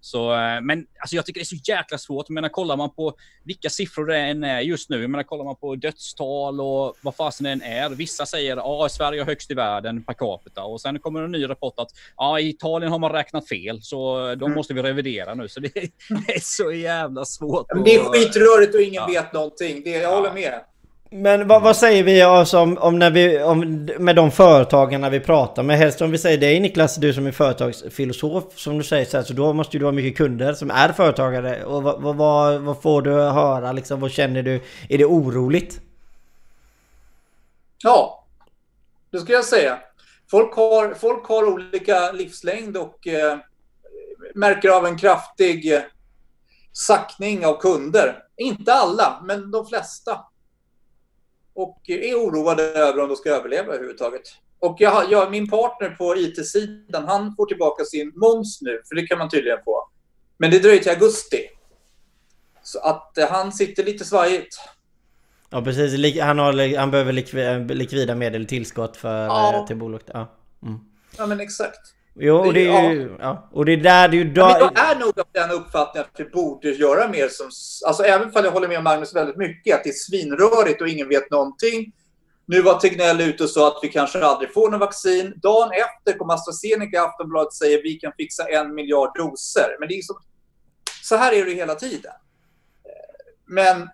Så, 0.00 0.32
eh, 0.32 0.60
men 0.60 0.86
alltså, 1.00 1.16
jag 1.16 1.26
tycker 1.26 1.40
det 1.40 1.42
är 1.42 1.56
så 1.56 1.72
jäkla 1.72 1.98
svårt. 1.98 2.26
Jag 2.28 2.34
menar, 2.34 2.48
kollar 2.48 2.76
man 2.76 2.90
på 2.90 3.16
vilka 3.44 3.70
siffror 3.70 4.06
det 4.06 4.18
än 4.18 4.44
är 4.44 4.60
just 4.60 4.90
nu. 4.90 5.00
Jag 5.00 5.10
menar, 5.10 5.22
kollar 5.24 5.44
man 5.44 5.56
på 5.56 5.76
dödstal 5.76 6.60
och 6.60 6.96
vad 7.02 7.16
fan 7.16 7.25
fasen 7.26 7.46
än 7.46 7.62
är. 7.62 7.88
Vissa 7.88 8.26
säger 8.26 8.56
att 8.56 8.64
ah, 8.64 8.88
Sverige 8.88 9.20
har 9.20 9.26
högst 9.26 9.50
i 9.50 9.54
världen 9.54 10.04
per 10.04 10.14
capita 10.14 10.62
och 10.62 10.80
sen 10.80 10.98
kommer 10.98 11.22
en 11.22 11.32
ny 11.32 11.48
rapport 11.48 11.74
att 11.76 11.88
ah, 12.16 12.38
i 12.38 12.48
Italien 12.48 12.92
har 12.92 12.98
man 12.98 13.12
räknat 13.12 13.48
fel 13.48 13.82
så 13.82 14.18
de 14.18 14.44
mm. 14.44 14.52
måste 14.52 14.74
vi 14.74 14.82
revidera 14.82 15.34
nu. 15.34 15.48
Så 15.48 15.60
det 15.60 15.76
är, 15.76 15.88
det 16.26 16.34
är 16.34 16.40
så 16.40 16.72
jävla 16.72 17.24
svårt. 17.24 17.66
Men 17.74 17.84
det 17.84 17.94
är 17.94 18.04
skitrörigt 18.04 18.74
och 18.74 18.80
ingen 18.80 18.94
ja. 18.94 19.06
vet 19.06 19.32
någonting. 19.32 19.82
Det, 19.84 19.90
jag 19.90 20.02
ja. 20.02 20.14
håller 20.16 20.32
med. 20.32 20.60
Men 21.10 21.48
vad, 21.48 21.62
vad, 21.62 21.76
säger 21.76 22.02
vi 22.02 22.22
alltså 22.22 22.58
om, 22.58 22.78
om, 22.78 22.98
när 22.98 23.10
vi, 23.10 23.42
om, 23.42 23.88
med 23.98 24.16
de 24.16 24.30
företagen 24.30 25.10
vi 25.10 25.20
pratar 25.20 25.62
med? 25.62 25.78
Helst 25.78 26.02
om 26.02 26.10
vi 26.10 26.18
säger 26.18 26.38
dig 26.38 26.60
Niklas, 26.60 26.96
du 26.96 27.12
som 27.12 27.26
är 27.26 27.32
företagsfilosof 27.32 28.44
som 28.56 28.78
du 28.78 28.84
säger 28.84 29.04
så, 29.04 29.16
här, 29.16 29.24
så 29.24 29.32
då 29.32 29.52
måste 29.52 29.78
du 29.78 29.84
ha 29.84 29.92
mycket 29.92 30.16
kunder 30.16 30.52
som 30.52 30.70
är 30.70 30.92
företagare. 30.92 31.64
Och 31.64 31.82
vad, 31.82 32.16
vad, 32.16 32.60
vad 32.60 32.82
får 32.82 33.02
du 33.02 33.12
höra 33.12 33.72
liksom? 33.72 34.00
Vad 34.00 34.10
känner 34.10 34.42
du? 34.42 34.60
Är 34.88 34.98
det 34.98 35.04
oroligt? 35.04 35.80
Ja, 37.82 38.26
det 39.10 39.18
skulle 39.18 39.36
jag 39.36 39.44
säga. 39.44 39.80
Folk 40.30 40.54
har, 40.54 40.94
folk 40.94 41.26
har 41.26 41.44
olika 41.44 42.12
livslängd 42.12 42.76
och 42.76 43.06
eh, 43.06 43.38
märker 44.34 44.68
av 44.68 44.86
en 44.86 44.98
kraftig 44.98 45.74
eh, 45.74 45.82
sackning 46.72 47.46
av 47.46 47.60
kunder. 47.60 48.22
Inte 48.36 48.72
alla, 48.72 49.22
men 49.24 49.50
de 49.50 49.66
flesta. 49.66 50.20
Och 51.54 51.80
är 51.86 52.14
oroade 52.14 52.62
över 52.62 53.02
om 53.02 53.08
de 53.08 53.16
ska 53.16 53.30
överleva 53.30 53.72
överhuvudtaget. 53.72 54.22
Och 54.58 54.76
jag, 54.78 55.12
jag, 55.12 55.30
min 55.30 55.50
partner 55.50 55.90
på 55.90 56.16
IT-sidan, 56.16 57.04
han 57.08 57.36
får 57.36 57.46
tillbaka 57.46 57.84
sin 57.84 58.12
moms 58.16 58.58
nu, 58.60 58.82
för 58.88 58.94
det 58.94 59.06
kan 59.06 59.18
man 59.18 59.28
tydligen 59.28 59.58
få. 59.64 59.88
Men 60.36 60.50
det 60.50 60.58
dröjer 60.58 60.82
till 60.82 60.90
augusti. 60.90 61.48
Så 62.62 62.78
att 62.78 63.18
eh, 63.18 63.28
han 63.30 63.52
sitter 63.52 63.84
lite 63.84 64.04
svajigt. 64.04 64.60
Ja 65.50 65.62
precis, 65.62 66.20
han, 66.20 66.38
har, 66.38 66.76
han 66.76 66.90
behöver 66.90 67.12
likvida 67.74 68.14
medel 68.14 68.46
tillskott 68.46 68.96
för, 68.96 69.26
ja. 69.26 69.54
Eh, 69.54 69.66
till 69.66 69.76
bolaget. 69.76 70.10
Ja. 70.12 70.32
Mm. 70.62 70.78
ja 71.18 71.26
men 71.26 71.40
exakt. 71.40 71.80
Jo, 72.18 72.36
och 72.36 72.52
det 72.52 72.68
är 72.68 72.90
ju... 72.90 73.16
Ja. 73.20 73.48
Och 73.52 73.64
det 73.64 73.72
är 73.72 73.76
där 73.76 74.08
det 74.08 74.16
är 74.16 74.18
ju... 74.18 74.32
Då... 74.32 74.46
Men 74.46 74.60
jag 74.60 74.78
är 74.90 74.98
nog 74.98 75.20
av 75.20 75.26
den 75.32 75.50
uppfattningen 75.50 76.08
att 76.14 76.20
vi 76.20 76.24
borde 76.24 76.70
göra 76.70 77.08
mer 77.08 77.28
som... 77.28 77.50
Alltså 77.86 78.02
även 78.02 78.28
om 78.28 78.44
jag 78.44 78.50
håller 78.50 78.68
med 78.68 78.82
Magnus 78.82 79.14
väldigt 79.14 79.36
mycket, 79.36 79.76
att 79.76 79.84
det 79.84 79.90
är 79.90 79.94
svinrörigt 79.94 80.80
och 80.80 80.88
ingen 80.88 81.08
vet 81.08 81.30
någonting. 81.30 81.92
Nu 82.46 82.62
var 82.62 82.78
Tegnell 82.78 83.20
ute 83.20 83.42
och 83.44 83.50
sa 83.50 83.68
att 83.68 83.78
vi 83.82 83.88
kanske 83.88 84.24
aldrig 84.24 84.52
får 84.52 84.70
någon 84.70 84.80
vaccin. 84.80 85.32
Dagen 85.36 85.70
efter 85.72 86.18
kom 86.18 86.30
AstraZeneca 86.30 87.02
Aftonbladet 87.02 87.46
och 87.46 87.54
säger 87.54 87.78
att 87.78 87.84
vi 87.84 87.94
kan 87.94 88.12
fixa 88.16 88.48
en 88.48 88.74
miljard 88.74 89.16
doser. 89.16 89.76
Men 89.80 89.88
det 89.88 89.94
är 89.94 90.02
så, 90.02 90.18
så 91.02 91.16
här 91.16 91.32
är 91.32 91.44
det 91.44 91.54
hela 91.54 91.74
tiden. 91.74 92.12
Men 93.46 93.88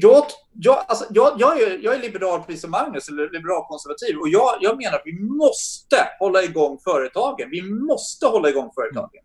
jag, 0.00 0.24
jag, 0.52 0.84
alltså, 0.88 1.04
jag, 1.10 1.32
jag, 1.38 1.62
är, 1.62 1.78
jag 1.82 1.94
är 1.94 1.98
liberal 1.98 2.42
precis 2.42 2.60
som 2.60 2.70
Magnus, 2.70 3.08
eller 3.08 3.30
liberal 3.30 3.64
konservativ. 3.64 4.16
Och 4.18 4.28
jag, 4.28 4.58
jag 4.60 4.76
menar 4.76 4.96
att 4.96 5.02
vi 5.04 5.20
måste 5.20 5.96
hålla 6.18 6.42
igång 6.42 6.78
företagen. 6.84 7.50
Vi 7.50 7.62
måste 7.62 8.26
hålla 8.26 8.48
igång 8.48 8.70
företagen. 8.74 9.22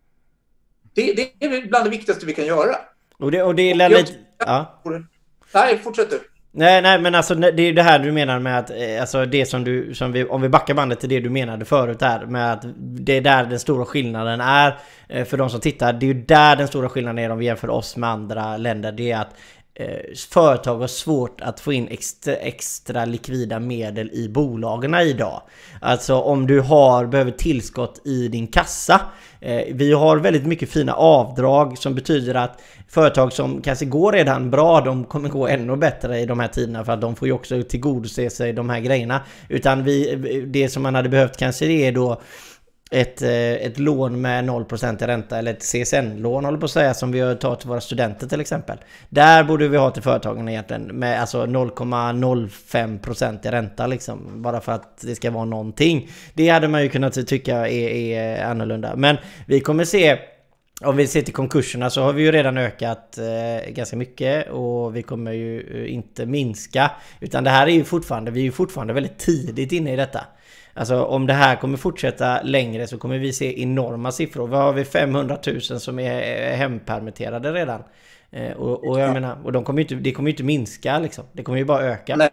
Det, 0.94 1.12
det 1.12 1.46
är 1.46 1.68
bland 1.68 1.84
det 1.84 1.90
viktigaste 1.90 2.26
vi 2.26 2.34
kan 2.34 2.46
göra. 2.46 2.76
Och 3.18 3.30
det, 3.30 3.42
och 3.42 3.54
det 3.54 3.70
är 3.70 3.88
lite... 3.88 4.12
Ja. 4.38 4.82
Nej, 5.52 5.78
fortsätt 5.78 6.10
du. 6.10 6.20
Nej, 6.56 6.82
nej, 6.82 7.00
men 7.00 7.14
alltså 7.14 7.34
det 7.34 7.62
är 7.62 7.66
ju 7.66 7.72
det 7.72 7.82
här 7.82 7.98
du 7.98 8.12
menar 8.12 8.38
med 8.38 8.58
att, 8.58 8.70
eh, 8.70 9.00
alltså 9.00 9.24
det 9.24 9.46
som 9.46 9.64
du, 9.64 9.94
som 9.94 10.12
vi, 10.12 10.24
om 10.24 10.42
vi 10.42 10.48
backar 10.48 10.74
bandet 10.74 11.00
till 11.00 11.08
det 11.08 11.20
du 11.20 11.30
menade 11.30 11.64
förut 11.64 12.02
här 12.02 12.26
med 12.26 12.52
att 12.52 12.64
det 12.78 13.16
är 13.16 13.20
där 13.20 13.44
den 13.44 13.58
stora 13.58 13.84
skillnaden 13.84 14.40
är 14.40 14.78
eh, 15.08 15.24
för 15.24 15.36
de 15.36 15.50
som 15.50 15.60
tittar. 15.60 15.92
Det 15.92 16.06
är 16.06 16.14
ju 16.14 16.22
där 16.22 16.56
den 16.56 16.68
stora 16.68 16.88
skillnaden 16.88 17.24
är 17.24 17.30
om 17.30 17.38
vi 17.38 17.44
jämför 17.44 17.70
oss 17.70 17.96
med 17.96 18.10
andra 18.10 18.56
länder. 18.56 18.92
Det 18.92 19.12
är 19.12 19.20
att 19.20 19.36
Eh, 19.76 20.14
företag 20.30 20.78
har 20.78 20.86
svårt 20.86 21.40
att 21.40 21.60
få 21.60 21.72
in 21.72 21.88
extra, 21.88 22.34
extra 22.34 23.04
likvida 23.04 23.60
medel 23.60 24.10
i 24.12 24.28
bolagen 24.28 24.94
idag. 24.94 25.42
Alltså 25.80 26.14
om 26.14 26.46
du 26.46 26.60
har, 26.60 27.06
behöver 27.06 27.30
tillskott 27.30 28.06
i 28.06 28.28
din 28.28 28.46
kassa. 28.46 29.00
Eh, 29.40 29.62
vi 29.72 29.92
har 29.92 30.16
väldigt 30.16 30.46
mycket 30.46 30.70
fina 30.70 30.92
avdrag 30.92 31.78
som 31.78 31.94
betyder 31.94 32.34
att 32.34 32.62
företag 32.88 33.32
som 33.32 33.62
kanske 33.62 33.84
går 33.84 34.12
redan 34.12 34.50
bra, 34.50 34.80
de 34.80 35.04
kommer 35.04 35.28
gå 35.28 35.48
ännu 35.48 35.76
bättre 35.76 36.20
i 36.20 36.26
de 36.26 36.40
här 36.40 36.48
tiderna 36.48 36.84
för 36.84 36.92
att 36.92 37.00
de 37.00 37.16
får 37.16 37.28
ju 37.28 37.34
också 37.34 37.62
tillgodose 37.62 38.30
sig 38.30 38.52
de 38.52 38.70
här 38.70 38.80
grejerna. 38.80 39.20
Utan 39.48 39.84
vi, 39.84 40.14
det 40.46 40.68
som 40.68 40.82
man 40.82 40.94
hade 40.94 41.08
behövt 41.08 41.36
kanske 41.36 41.66
det 41.66 41.86
är 41.86 41.92
då 41.92 42.20
ett, 42.90 43.22
eh, 43.22 43.52
ett 43.52 43.78
lån 43.78 44.20
med 44.20 44.44
0% 44.44 45.02
i 45.02 45.06
ränta 45.06 45.38
eller 45.38 45.52
ett 45.52 45.62
CSN-lån 45.62 46.44
håller 46.44 46.58
på 46.58 46.64
att 46.64 46.70
säga 46.70 46.94
som 46.94 47.12
vi 47.12 47.36
tar 47.40 47.56
till 47.56 47.68
våra 47.68 47.80
studenter 47.80 48.26
till 48.26 48.40
exempel. 48.40 48.78
Där 49.08 49.44
borde 49.44 49.68
vi 49.68 49.76
ha 49.76 49.90
till 49.90 50.02
företagen 50.02 50.48
egentligen 50.48 50.82
med 50.82 51.20
alltså 51.20 51.46
0,05% 51.46 53.46
i 53.46 53.50
ränta 53.50 53.86
liksom. 53.86 54.42
Bara 54.42 54.60
för 54.60 54.72
att 54.72 55.00
det 55.00 55.14
ska 55.14 55.30
vara 55.30 55.44
någonting. 55.44 56.10
Det 56.34 56.48
hade 56.48 56.68
man 56.68 56.82
ju 56.82 56.88
kunnat 56.88 57.26
tycka 57.26 57.68
är, 57.68 57.88
är 57.88 58.44
annorlunda. 58.44 58.96
Men 58.96 59.16
vi 59.46 59.60
kommer 59.60 59.84
se 59.84 60.18
om 60.80 60.96
vi 60.96 61.06
ser 61.06 61.22
till 61.22 61.34
konkurserna 61.34 61.90
så 61.90 62.02
har 62.02 62.12
vi 62.12 62.22
ju 62.22 62.32
redan 62.32 62.58
ökat 62.58 63.18
eh, 63.18 63.72
ganska 63.72 63.96
mycket 63.96 64.50
och 64.50 64.96
vi 64.96 65.02
kommer 65.02 65.32
ju 65.32 65.84
eh, 65.84 65.94
inte 65.94 66.26
minska. 66.26 66.90
Utan 67.20 67.44
det 67.44 67.50
här 67.50 67.66
är 67.66 67.70
ju 67.70 67.84
fortfarande, 67.84 68.30
vi 68.30 68.40
är 68.40 68.44
ju 68.44 68.52
fortfarande 68.52 68.92
väldigt 68.92 69.18
tidigt 69.18 69.72
inne 69.72 69.92
i 69.92 69.96
detta. 69.96 70.20
Alltså 70.74 71.04
om 71.04 71.26
det 71.26 71.32
här 71.32 71.56
kommer 71.56 71.76
fortsätta 71.76 72.42
längre 72.42 72.86
så 72.86 72.98
kommer 72.98 73.18
vi 73.18 73.32
se 73.32 73.62
enorma 73.62 74.12
siffror. 74.12 74.46
Vad 74.46 74.60
har 74.60 74.72
vi 74.72 74.84
500 74.84 75.38
000 75.46 75.60
som 75.60 75.98
är 75.98 76.52
hempermitterade 76.56 77.52
redan? 77.52 77.82
Eh, 78.30 78.56
och, 78.56 78.88
och, 78.88 79.00
jag 79.00 79.12
menar, 79.12 79.38
och 79.44 79.52
de 79.52 79.64
kommer 79.64 79.82
inte, 79.82 79.94
det 79.94 80.12
kommer 80.12 80.28
ju 80.28 80.32
inte 80.32 80.42
minska 80.42 80.98
liksom. 80.98 81.24
Det 81.32 81.42
kommer 81.42 81.58
ju 81.58 81.64
bara 81.64 81.82
öka. 81.82 82.16
Nej. 82.16 82.30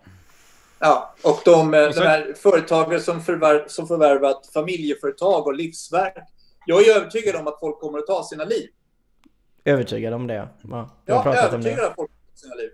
Ja, 0.80 1.16
och 1.24 1.42
de, 1.46 1.74
eh, 1.74 1.90
de 1.90 2.00
här 2.00 2.34
företagen 2.38 3.02
som, 3.02 3.22
förvärv, 3.22 3.68
som 3.68 3.88
förvärvat 3.88 4.50
familjeföretag 4.54 5.48
och 5.48 5.54
livsverk. 5.54 6.18
Jag 6.66 6.88
är 6.88 6.96
övertygad 6.96 7.36
om 7.36 7.48
att 7.48 7.60
folk 7.60 7.80
kommer 7.80 8.00
att 8.00 8.08
ta 8.08 8.24
sina 8.24 8.44
liv. 8.44 8.70
Övertygad 9.66 10.14
om 10.14 10.28
det, 10.28 10.34
ja. 10.34 10.48
Ja, 10.62 10.90
ja 11.06 11.36
övertygad 11.36 11.80
om 11.80 11.90
att 11.90 11.96
folk 11.96 12.12
kommer 12.12 12.30
att 12.30 12.36
ta 12.36 12.40
sina 12.40 12.56
liv. 12.56 12.70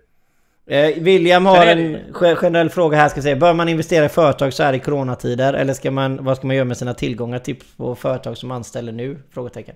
Eh, 0.68 1.02
William 1.02 1.46
har 1.46 1.66
en 1.66 2.14
generell 2.36 2.70
fråga 2.70 2.96
här 2.96 3.08
ska 3.08 3.22
säga. 3.22 3.36
Bör 3.36 3.54
man 3.54 3.68
investera 3.68 4.04
i 4.04 4.08
företag 4.08 4.52
så 4.52 4.62
här 4.62 4.72
i 4.72 4.78
coronatider? 4.78 5.54
Eller 5.54 5.74
ska 5.74 5.90
man, 5.90 6.24
vad 6.24 6.36
ska 6.36 6.46
man 6.46 6.56
göra 6.56 6.64
med 6.64 6.76
sina 6.76 6.94
tillgångar? 6.94 7.38
Tips 7.38 7.66
på 7.76 7.94
företag 7.94 8.36
som 8.36 8.50
anställer 8.50 8.92
nu? 8.92 9.18
Frågetecken. 9.30 9.74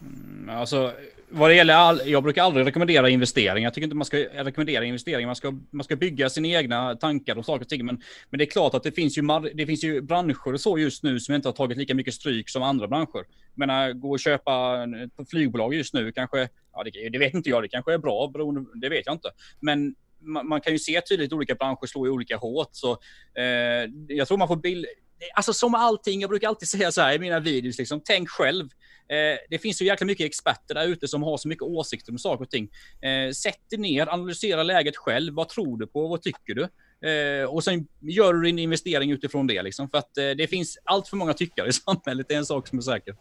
Mm, 0.00 0.58
alltså, 0.58 0.92
vad 1.30 1.50
det 1.50 1.54
gäller 1.54 1.74
all, 1.74 2.00
jag 2.04 2.22
brukar 2.22 2.42
aldrig 2.42 2.66
rekommendera 2.66 3.08
investeringar. 3.08 3.66
Jag 3.66 3.74
tycker 3.74 3.84
inte 3.84 3.96
man 3.96 4.04
ska 4.04 4.16
rekommendera 4.16 4.84
investeringar. 4.84 5.26
Man 5.26 5.36
ska, 5.36 5.54
man 5.70 5.84
ska 5.84 5.96
bygga 5.96 6.30
sina 6.30 6.48
egna 6.48 6.96
tankar 6.96 7.36
om 7.36 7.44
saker 7.44 7.64
och 7.64 7.68
ting. 7.68 7.86
Men, 7.86 8.02
men 8.30 8.38
det 8.38 8.44
är 8.44 8.50
klart 8.50 8.74
att 8.74 8.82
det 8.82 8.92
finns, 8.92 9.18
ju, 9.18 9.22
det 9.54 9.66
finns 9.66 9.84
ju 9.84 10.00
branscher 10.00 10.52
och 10.52 10.60
så 10.60 10.78
just 10.78 11.02
nu 11.02 11.20
som 11.20 11.34
inte 11.34 11.48
har 11.48 11.52
tagit 11.52 11.78
lika 11.78 11.94
mycket 11.94 12.14
stryk 12.14 12.48
som 12.48 12.62
andra 12.62 12.88
branscher. 12.88 13.24
Jag 13.54 13.58
menar, 13.66 13.92
gå 13.92 14.10
och 14.10 14.20
köpa 14.20 14.86
ett 15.18 15.30
flygbolag 15.30 15.74
just 15.74 15.94
nu 15.94 16.12
kanske, 16.12 16.48
ja 16.72 16.84
det, 16.84 17.08
det 17.08 17.18
vet 17.18 17.34
inte 17.34 17.50
jag, 17.50 17.62
det 17.62 17.68
kanske 17.68 17.92
är 17.92 17.98
bra, 17.98 18.30
beroende, 18.32 18.64
det 18.74 18.88
vet 18.88 19.06
jag 19.06 19.14
inte. 19.14 19.30
Men 19.60 19.94
man, 20.20 20.48
man 20.48 20.60
kan 20.60 20.72
ju 20.72 20.78
se 20.78 21.00
tydligt 21.00 21.32
olika 21.32 21.54
branscher 21.54 21.86
slå 21.86 22.06
i 22.06 22.10
olika 22.10 22.36
hårt. 22.36 22.68
Så, 22.72 22.92
eh, 23.34 23.90
jag 24.08 24.28
tror 24.28 24.38
man 24.38 24.48
får 24.48 24.56
bild... 24.56 24.86
Alltså 25.34 25.52
som 25.52 25.74
allting, 25.74 26.20
jag 26.20 26.30
brukar 26.30 26.48
alltid 26.48 26.68
säga 26.68 26.92
så 26.92 27.00
här 27.00 27.14
i 27.14 27.18
mina 27.18 27.40
videos, 27.40 27.78
liksom, 27.78 28.00
tänk 28.04 28.28
själv. 28.28 28.64
Eh, 29.08 29.38
det 29.50 29.58
finns 29.58 29.78
så 29.78 29.84
jäkla 29.84 30.06
mycket 30.06 30.26
experter 30.26 30.74
där 30.74 30.86
ute 30.86 31.08
som 31.08 31.22
har 31.22 31.36
så 31.36 31.48
mycket 31.48 31.62
åsikter 31.62 32.12
om 32.12 32.18
saker 32.18 32.44
och 32.44 32.50
ting. 32.50 32.70
Eh, 33.02 33.32
sätt 33.32 33.70
dig 33.70 33.78
ner, 33.78 34.06
analysera 34.06 34.62
läget 34.62 34.96
själv. 34.96 35.34
Vad 35.34 35.48
tror 35.48 35.78
du 35.78 35.86
på? 35.86 36.08
Vad 36.08 36.22
tycker 36.22 36.54
du? 36.54 36.68
Eh, 37.08 37.44
och 37.44 37.64
sen 37.64 37.86
gör 38.00 38.34
du 38.34 38.42
din 38.42 38.58
investering 38.58 39.10
utifrån 39.10 39.46
det. 39.46 39.62
Liksom, 39.62 39.90
för 39.90 39.98
att 39.98 40.18
eh, 40.18 40.30
det 40.30 40.46
finns 40.46 40.78
allt 40.84 41.08
för 41.08 41.16
många 41.16 41.34
tyckare 41.34 41.68
i 41.68 41.72
samhället. 41.86 42.26
Det 42.28 42.34
är 42.34 42.38
en 42.38 42.46
sak 42.46 42.68
som 42.68 42.78
är 42.78 42.82
säker. 42.82 43.14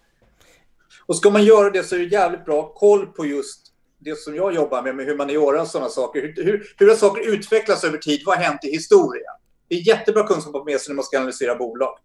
Och 1.06 1.16
ska 1.16 1.30
man 1.30 1.46
göra 1.46 1.70
det 1.70 1.84
så 1.84 1.96
är 1.96 2.00
det 2.00 2.06
jävligt 2.06 2.46
bra 2.46 2.74
koll 2.74 3.08
på 3.08 3.26
just 3.26 3.68
det 4.00 4.18
som 4.18 4.36
jag 4.36 4.56
jobbar 4.56 4.84
med, 4.84 4.96
med 4.96 5.06
humaniora 5.06 5.62
och 5.62 5.68
sådana 5.68 5.90
saker. 5.90 6.22
Hur, 6.22 6.44
hur, 6.44 6.74
hur 6.78 6.88
har 6.88 6.96
saker 6.96 7.34
utvecklats 7.34 7.84
över 7.84 7.98
tid? 7.98 8.22
Vad 8.26 8.38
har 8.38 8.44
hänt 8.44 8.64
i 8.64 8.72
historien? 8.72 9.34
Det 9.68 9.76
är 9.76 9.88
jättebra 9.88 10.28
kunskap 10.28 10.56
att 10.56 10.66
med 10.66 10.82
sig 10.82 10.92
när 10.92 10.96
man 10.96 11.06
ska 11.06 11.18
analysera 11.18 11.56
bolag. 11.56 11.98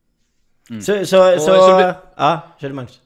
Mm. 0.70 0.82
Så, 0.82 0.98
så, 0.98 1.04
så, 1.04 1.38
så, 1.38 1.94
ja, 2.16 2.56
kör 2.60 2.68
du 2.68 2.74
Magnus. 2.74 3.00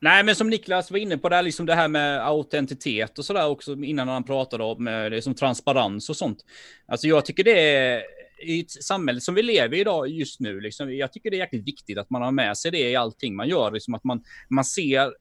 Nej, 0.00 0.24
men 0.24 0.36
som 0.36 0.50
Niklas 0.50 0.90
var 0.90 0.98
inne 0.98 1.18
på, 1.18 1.28
där, 1.28 1.42
liksom 1.42 1.66
det 1.66 1.74
här 1.74 1.88
med 1.88 2.26
autenticitet 2.26 3.18
och 3.18 3.24
sådär 3.24 3.48
också 3.48 3.72
innan 3.72 4.08
han 4.08 4.24
pratade 4.24 4.64
om 4.64 4.88
eh, 4.88 5.04
det 5.04 5.22
som 5.22 5.34
transparens 5.34 6.10
och 6.10 6.16
sånt. 6.16 6.38
Alltså 6.86 7.06
jag 7.06 7.24
tycker 7.24 7.44
det 7.44 7.60
är 7.60 8.02
i 8.42 8.60
ett 8.60 8.70
samhälle 8.70 9.20
som 9.20 9.34
vi 9.34 9.42
lever 9.42 9.76
i 9.76 9.80
idag 9.80 10.08
just 10.08 10.40
nu, 10.40 10.60
liksom, 10.60 10.96
jag 10.96 11.12
tycker 11.12 11.30
det 11.30 11.36
är 11.36 11.38
jäkligt 11.38 11.66
viktigt 11.66 11.98
att 11.98 12.10
man 12.10 12.22
har 12.22 12.32
med 12.32 12.58
sig 12.58 12.70
det 12.70 12.90
i 12.90 12.96
allting 12.96 13.36
man 13.36 13.48
gör. 13.48 13.70
Liksom 13.70 13.94
att 13.94 14.04
man, 14.04 14.24
man 14.48 14.64
ser, 14.64 15.12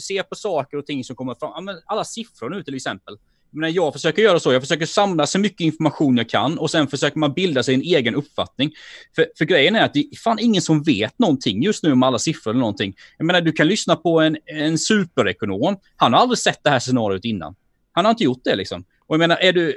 ser 0.00 0.22
på 0.22 0.34
saker 0.34 0.76
och 0.76 0.86
ting 0.86 1.04
som 1.04 1.16
kommer 1.16 1.34
fram. 1.34 1.80
Alla 1.86 2.04
siffror 2.04 2.50
nu 2.50 2.62
till 2.62 2.74
exempel. 2.74 3.18
Men 3.50 3.72
jag 3.72 3.92
försöker 3.92 4.22
göra 4.22 4.40
så, 4.40 4.52
jag 4.52 4.62
försöker 4.62 4.86
samla 4.86 5.26
så 5.26 5.38
mycket 5.38 5.60
information 5.60 6.16
jag 6.16 6.28
kan 6.28 6.58
och 6.58 6.70
sen 6.70 6.88
försöker 6.88 7.18
man 7.18 7.32
bilda 7.32 7.62
sig 7.62 7.74
en 7.74 7.82
egen 7.82 8.14
uppfattning. 8.14 8.72
För, 9.14 9.26
för 9.38 9.44
grejen 9.44 9.76
är 9.76 9.84
att 9.84 9.94
det 9.94 10.00
är 10.00 10.16
fan 10.16 10.38
ingen 10.38 10.62
som 10.62 10.82
vet 10.82 11.18
någonting 11.18 11.62
just 11.62 11.82
nu 11.82 11.92
om 11.92 12.02
alla 12.02 12.18
siffror 12.18 12.50
eller 12.50 12.60
någonting. 12.60 12.94
Jag 13.18 13.24
menar, 13.24 13.40
du 13.40 13.52
kan 13.52 13.68
lyssna 13.68 13.96
på 13.96 14.20
en, 14.20 14.36
en 14.46 14.78
superekonom. 14.78 15.76
Han 15.96 16.12
har 16.12 16.20
aldrig 16.20 16.38
sett 16.38 16.64
det 16.64 16.70
här 16.70 16.78
scenariot 16.78 17.24
innan. 17.24 17.54
Han 17.92 18.04
har 18.04 18.10
inte 18.10 18.24
gjort 18.24 18.44
det 18.44 18.56
liksom. 18.56 18.84
Och 19.06 19.14
jag 19.14 19.18
menar, 19.18 19.36
är 19.36 19.52
du... 19.52 19.74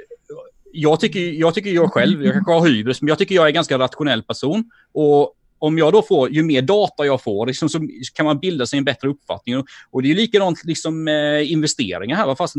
Jag 0.74 1.00
tycker, 1.00 1.20
jag 1.20 1.54
tycker 1.54 1.70
jag 1.70 1.92
själv, 1.92 2.24
jag 2.24 2.34
kanske 2.34 2.52
har 2.52 2.66
hybris, 2.66 3.02
men 3.02 3.08
jag 3.08 3.18
tycker 3.18 3.34
jag 3.34 3.44
är 3.44 3.48
en 3.48 3.54
ganska 3.54 3.78
rationell 3.78 4.22
person. 4.22 4.70
Och 4.92 5.34
om 5.58 5.78
jag 5.78 5.92
då 5.92 6.02
får, 6.02 6.30
ju 6.30 6.42
mer 6.42 6.62
data 6.62 7.06
jag 7.06 7.22
får, 7.22 7.46
liksom, 7.46 7.68
så 7.68 7.80
kan 8.14 8.26
man 8.26 8.38
bilda 8.38 8.66
sig 8.66 8.78
en 8.78 8.84
bättre 8.84 9.08
uppfattning. 9.08 9.58
Och, 9.58 9.66
och 9.90 10.02
det 10.02 10.10
är 10.10 10.14
likadant 10.14 10.64
liksom, 10.64 11.04
med 11.04 11.46
investeringar 11.46 12.16
här. 12.16 12.34
Fast 12.34 12.54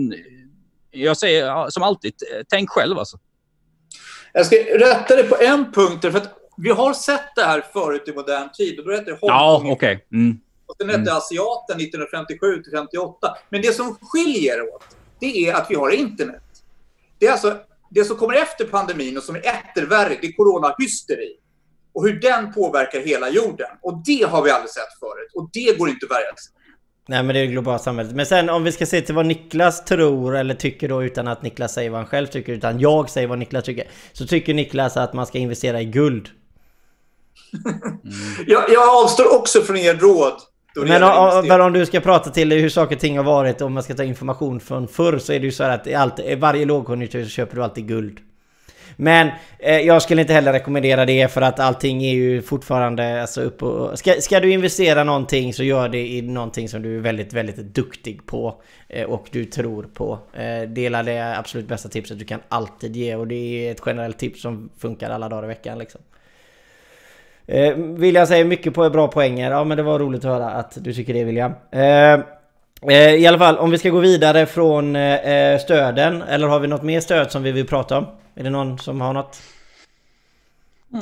jag 0.94 1.18
säger 1.18 1.70
som 1.70 1.84
alltid, 1.84 2.14
tänk 2.50 2.70
själv 2.70 2.98
alltså. 2.98 3.18
Jag 4.34 4.46
ska 4.46 4.56
rätta 4.56 5.16
dig 5.16 5.30
på 5.30 5.38
en 5.42 5.72
punkt, 5.72 6.02
för 6.02 6.18
att 6.18 6.40
vi 6.58 6.70
har 6.70 6.94
sett 6.94 7.36
det 7.36 7.44
här 7.44 7.66
förut 7.74 8.08
i 8.08 8.14
modern 8.14 8.50
tid. 8.54 8.80
Och 8.80 8.86
då 8.86 8.92
hette 8.92 9.06
det 9.06 9.18
Hongkong. 9.22 9.68
Ja. 9.68 9.74
Okay. 9.74 10.00
Mm. 10.12 10.40
Och 10.66 10.76
sen 10.78 10.90
hette 10.90 11.02
mm. 11.02 11.18
Asiaten 11.18 11.80
1957 11.80 12.64
till 12.64 12.72
58. 12.72 13.38
Men 13.50 13.62
det 13.62 13.74
som 13.74 13.98
skiljer 14.02 14.62
åt, 14.76 14.84
det 15.20 15.48
är 15.48 15.54
att 15.54 15.72
vi 15.72 15.76
har 15.76 15.90
internet. 15.90 16.44
Det 17.20 17.28
är 17.28 17.32
alltså 17.32 17.58
det 17.90 18.06
som 18.06 18.18
kommer 18.18 18.34
efter 18.34 18.66
pandemin 18.66 19.18
och 19.18 19.24
som 19.24 19.36
är 19.36 19.40
ettervärre, 19.40 20.18
det 20.22 20.28
är 20.28 20.32
coronahysteri. 20.32 21.38
Och 21.94 22.04
hur 22.08 22.20
den 22.20 22.54
påverkar 22.54 23.00
hela 23.00 23.30
jorden. 23.30 23.70
Och 23.82 24.02
det 24.06 24.24
har 24.24 24.44
vi 24.44 24.52
aldrig 24.52 24.70
sett 24.70 25.00
förut. 25.00 25.32
Och 25.34 25.50
det 25.54 25.78
går 25.78 25.90
inte 25.90 26.06
att 26.06 26.12
värja 26.12 26.36
sig. 26.36 26.54
Nej 27.08 27.24
men 27.24 27.34
det 27.34 27.40
är 27.40 27.46
det 27.46 27.52
globala 27.52 27.80
samhället. 27.80 28.16
Men 28.16 28.26
sen 28.26 28.50
om 28.50 28.64
vi 28.64 28.72
ska 28.72 28.86
se 28.86 29.02
till 29.02 29.16
vad 29.16 29.26
Niklas 29.26 29.86
tror 29.86 30.36
eller 30.36 30.54
tycker 30.54 30.90
då 30.90 31.04
utan 31.04 31.28
att 31.28 31.42
Niklas 31.42 31.74
säger 31.74 31.90
vad 31.90 32.00
han 32.00 32.08
själv 32.08 32.28
tycker 32.28 32.54
utan 32.54 32.80
jag 32.80 33.10
säger 33.10 33.28
vad 33.28 33.40
Niklas 33.40 33.64
tycker. 33.64 33.88
Så 34.14 34.26
tycker 34.26 34.54
Niklas 34.54 34.98
att 34.98 35.14
man 35.14 35.26
ska 35.26 35.38
investera 35.38 35.82
i 35.82 35.86
guld. 35.86 36.30
Mm. 37.66 37.80
jag, 38.48 38.64
jag 38.70 39.04
avstår 39.04 39.36
också 39.40 39.62
från 39.62 39.78
er 39.78 39.94
råd. 39.94 40.34
Men 40.76 41.04
om, 41.04 41.48
men 41.48 41.62
om 41.62 41.74
du 41.74 41.86
ska 41.86 42.00
prata 42.00 42.30
till 42.30 42.52
hur 42.52 42.70
saker 42.70 42.96
och 42.96 43.02
ting 43.02 43.18
har 43.18 43.24
varit 43.24 43.62
om 43.62 43.74
man 43.74 43.84
ska 43.84 43.94
ta 43.94 44.04
information 44.04 44.60
från 44.60 44.88
förr 44.88 45.18
så 45.18 45.34
är 45.34 45.40
det 45.40 45.46
ju 45.46 45.52
så 45.52 45.64
här 45.64 45.72
att 45.72 45.94
allt, 45.94 46.20
varje 46.38 46.66
lågkonjunktur 46.66 47.24
så 47.24 47.30
köper 47.30 47.56
du 47.56 47.64
alltid 47.64 47.88
guld. 47.88 48.20
Men 48.96 49.30
eh, 49.60 49.80
jag 49.80 50.02
skulle 50.02 50.22
inte 50.22 50.34
heller 50.34 50.54
rekommendera 50.54 51.06
det 51.06 51.32
för 51.32 51.42
att 51.42 51.60
allting 51.60 52.04
är 52.04 52.14
ju 52.14 52.42
fortfarande 52.42 53.22
alltså, 53.22 53.42
upp 53.42 53.64
och... 53.64 54.00
Ska, 54.00 54.14
ska 54.14 54.40
du 54.40 54.52
investera 54.52 55.04
någonting 55.04 55.54
så 55.54 55.64
gör 55.64 55.90
det 55.90 56.08
i 56.08 56.22
någonting 56.22 56.70
som 56.70 56.82
du 56.82 56.98
är 56.98 57.02
väldigt, 57.02 57.34
väldigt 57.34 57.58
duktig 57.58 58.26
på 58.26 58.62
eh, 58.90 59.06
och 59.06 59.28
du 59.32 59.46
tror 59.46 59.84
på. 59.84 60.20
Eh, 60.34 60.70
dela 60.70 61.04
det 61.04 61.38
absolut 61.38 61.68
bästa 61.68 61.90
tipset 61.90 62.20
du 62.20 62.26
kan 62.26 62.40
alltid 62.50 62.96
ge 62.96 63.16
och 63.16 63.28
det 63.28 63.68
är 63.68 63.72
ett 63.72 63.82
generellt 63.86 64.18
tips 64.18 64.42
som 64.42 64.70
funkar 64.78 65.10
alla 65.10 65.30
dagar 65.30 65.44
i 65.44 65.48
veckan 65.48 65.80
liksom. 65.80 66.02
Eh, 67.46 67.76
William 67.76 68.28
säger 68.28 68.46
mycket 68.46 68.74
på 68.74 68.90
bra 68.90 69.08
poänger. 69.08 69.52
Ja 69.52 69.64
men 69.64 69.78
det 69.78 69.84
var 69.84 70.00
roligt 70.00 70.26
att 70.26 70.32
höra 70.32 70.50
att 70.50 70.84
du 70.84 70.94
tycker 70.94 71.14
det 71.14 71.24
William. 71.24 71.52
Eh, 71.72 72.14
eh, 72.14 72.20
Eh, 72.90 73.16
I 73.16 73.28
alla 73.28 73.38
fall 73.38 73.58
om 73.58 73.72
vi 73.72 73.78
ska 73.78 73.90
gå 73.90 74.00
vidare 74.00 74.46
från 74.46 74.96
eh, 74.96 75.16
eh, 75.16 75.60
stöden. 75.60 76.22
Eller 76.22 76.48
har 76.48 76.60
vi 76.60 76.68
något 76.68 76.84
mer 76.84 77.00
stöd 77.00 77.32
som 77.32 77.44
vi 77.44 77.52
vill 77.52 77.68
prata 77.68 77.98
om? 77.98 78.08
Är 78.36 78.44
det 78.44 78.50
någon 78.50 78.80
som 78.80 79.02
har 79.02 79.14
något? 79.14 79.42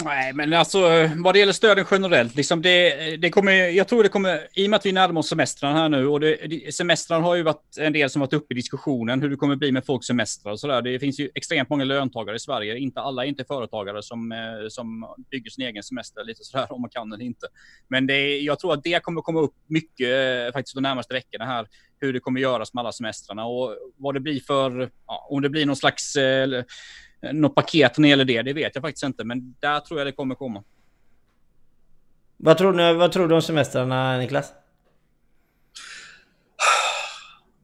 Nej, 0.04 0.34
men 0.34 0.54
alltså 0.54 0.92
eh, 0.92 1.12
vad 1.16 1.36
det 1.36 1.40
gäller 1.40 1.54
stöden 1.54 1.86
generellt, 1.92 2.36
liksom 2.36 2.62
det, 2.62 3.12
eh, 3.14 3.20
det 3.20 3.30
kommer, 3.30 3.52
jag 3.52 3.88
tror 3.88 4.04
det 4.04 4.10
kommer, 4.10 4.48
i 4.54 4.66
och 4.66 4.70
med 4.70 4.78
att 4.78 4.86
vi 4.86 4.92
närmar 4.92 5.20
oss 5.20 5.30
semestrarna 5.30 5.80
här 5.80 5.90
nu 5.90 6.08
och 6.08 6.20
det, 6.20 6.76
semestrarna 6.76 7.26
har 7.26 7.36
ju 7.36 7.44
varit 7.44 7.78
en 7.80 7.94
del 7.94 8.10
som 8.10 8.20
varit 8.20 8.34
uppe 8.34 8.54
i 8.54 8.56
diskussionen 8.56 9.22
hur 9.22 9.30
det 9.30 9.36
kommer 9.36 9.56
bli 9.56 9.72
med 9.72 9.86
folks 9.86 10.08
semestrar 10.08 10.52
och 10.52 10.60
sådär. 10.60 10.82
Det 10.82 11.00
finns 11.00 11.20
ju 11.20 11.30
extremt 11.36 11.70
många 11.70 11.84
löntagare 11.84 12.36
i 12.36 12.40
Sverige, 12.40 12.78
inte 12.78 13.02
alla 13.02 13.26
är 13.26 13.30
inte 13.30 13.44
företagare 13.46 14.04
som, 14.04 14.32
eh, 14.32 14.38
som 14.70 15.16
bygger 15.32 15.50
sin 15.50 15.66
egen 15.66 15.84
semester 15.84 16.24
lite 16.24 16.44
sådär 16.44 16.74
om 16.74 16.82
man 16.82 16.90
kan 16.90 17.14
eller 17.14 17.26
inte. 17.26 17.48
Men 17.88 18.08
det, 18.08 18.40
jag 18.40 18.60
tror 18.60 18.74
att 18.74 18.84
det 18.84 19.04
kommer 19.04 19.22
komma 19.22 19.40
upp 19.40 19.56
mycket 19.68 20.54
faktiskt 20.54 20.76
de 20.76 20.82
närmaste 20.82 21.14
veckorna 21.14 21.46
här, 21.46 21.68
hur 22.00 22.14
det 22.14 22.20
kommer 22.20 22.40
göras 22.40 22.74
med 22.74 22.82
alla 22.82 22.92
semestrarna 22.92 23.46
och 23.46 23.76
vad 23.98 24.14
det 24.14 24.20
blir 24.20 24.40
för, 24.40 24.90
ja, 25.08 25.28
om 25.30 25.42
det 25.42 25.50
blir 25.50 25.66
någon 25.66 25.76
slags 25.76 26.16
eh, 26.16 26.64
något 27.22 27.56
paket 27.56 27.98
när 27.98 28.04
det 28.04 28.10
gäller 28.10 28.26
det, 28.26 28.42
det 28.42 28.54
vet 28.54 28.76
jag 28.76 28.82
faktiskt 28.82 29.04
inte. 29.04 29.24
Men 29.24 29.56
där 29.60 29.80
tror 29.80 30.00
jag 30.00 30.08
det 30.08 30.12
kommer 30.12 30.36
komma. 30.36 30.64
Vad 32.38 32.58
tror 32.58 32.74
du, 32.74 32.94
vad 32.94 33.12
tror 33.12 33.28
du 33.28 33.36
om 33.36 33.42
semestrarna, 33.42 34.18
Niklas? 34.18 34.54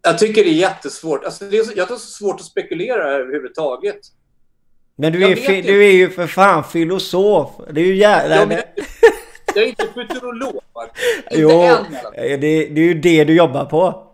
Jag 0.02 0.18
tycker 0.18 0.44
det 0.44 0.50
är 0.50 0.54
jättesvårt. 0.54 1.24
Alltså, 1.24 1.46
det 1.46 1.58
är 1.58 1.64
så, 1.64 1.74
jag 1.76 1.86
har 1.86 1.96
så 1.96 2.00
svårt 2.00 2.40
att 2.40 2.46
spekulera 2.46 3.12
överhuvudtaget. 3.12 4.00
Men 4.96 5.14
du 5.14 5.24
är, 5.24 5.36
fi, 5.36 5.62
du 5.62 5.86
är 5.86 5.92
ju 5.92 6.10
för 6.10 6.28
fan 6.28 6.64
filosof. 6.64 7.52
Det 7.72 7.82
är 7.82 7.86
ju 7.86 7.96
jävla... 7.96 8.36
Ja, 8.36 8.46
men, 8.46 8.62
jag 9.56 9.64
är 9.64 9.68
inte 9.68 9.88
futurolog. 9.94 10.56
Inte 11.32 11.42
jo, 11.42 11.62
än, 11.62 11.86
det, 12.16 12.38
det 12.40 12.82
är 12.82 12.86
ju 12.86 12.94
det 12.94 13.24
du 13.24 13.36
jobbar 13.36 13.66
på 13.66 14.07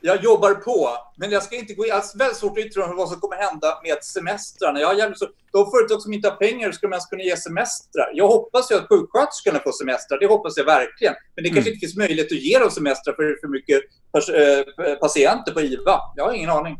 jag 0.00 0.24
jobbar 0.24 0.54
på, 0.54 0.88
men 1.16 1.30
jag 1.30 1.42
ska 1.42 1.56
inte 1.56 1.74
gå 1.74 1.84
in. 1.84 1.88
Jag 1.88 1.96
har 1.96 2.18
väldigt 2.18 2.36
svårt 2.36 2.58
att 2.58 2.64
yttra 2.64 2.86
mig 2.86 2.96
vad 2.96 3.08
som 3.08 3.20
kommer 3.20 3.36
hända 3.36 3.80
med 3.82 4.04
semestrarna. 4.04 4.80
Jag 4.80 4.88
har 4.88 5.14
så, 5.14 5.26
de 5.52 5.70
företag 5.70 6.02
som 6.02 6.12
inte 6.12 6.28
har 6.28 6.36
pengar 6.36 6.72
ska 6.72 6.88
man 6.88 7.00
kunna 7.10 7.22
ge 7.22 7.36
semestrar. 7.36 8.10
Jag 8.14 8.28
hoppas 8.28 8.70
ju 8.70 8.74
att 8.74 8.88
sjuksköterskorna 8.88 9.60
får 9.64 9.72
semestrar. 9.72 10.18
Det 10.18 10.26
hoppas 10.26 10.56
jag 10.56 10.64
verkligen. 10.64 11.14
Men 11.34 11.42
det 11.42 11.48
mm. 11.48 11.54
kanske 11.54 11.70
inte 11.70 11.80
finns 11.80 11.96
möjlighet 11.96 12.32
att 12.32 12.38
ge 12.38 12.58
dem 12.58 12.70
semestrar 12.70 13.14
för 13.14 13.38
för 13.40 13.48
mycket 13.48 13.80
äh, 14.14 14.94
patienter 14.94 15.52
på 15.52 15.60
IVA. 15.60 16.00
Jag 16.16 16.24
har 16.24 16.32
ingen 16.32 16.50
aning. 16.50 16.78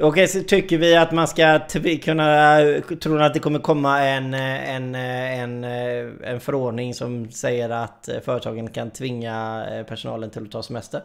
Okej, 0.00 0.28
så 0.28 0.42
tycker 0.42 0.78
vi 0.78 0.96
att 0.96 1.12
man 1.12 1.28
ska 1.28 1.60
kunna... 2.02 2.58
Tror 3.02 3.22
att 3.22 3.34
det 3.34 3.40
kommer 3.40 3.58
komma 3.58 4.02
en, 4.02 4.34
en, 4.34 4.94
en, 4.94 5.64
en 5.64 6.40
förordning 6.40 6.94
som 6.94 7.30
säger 7.30 7.70
att 7.70 8.08
företagen 8.24 8.70
kan 8.70 8.90
tvinga 8.90 9.66
personalen 9.88 10.30
till 10.30 10.42
att 10.42 10.50
ta 10.50 10.62
semester? 10.62 11.00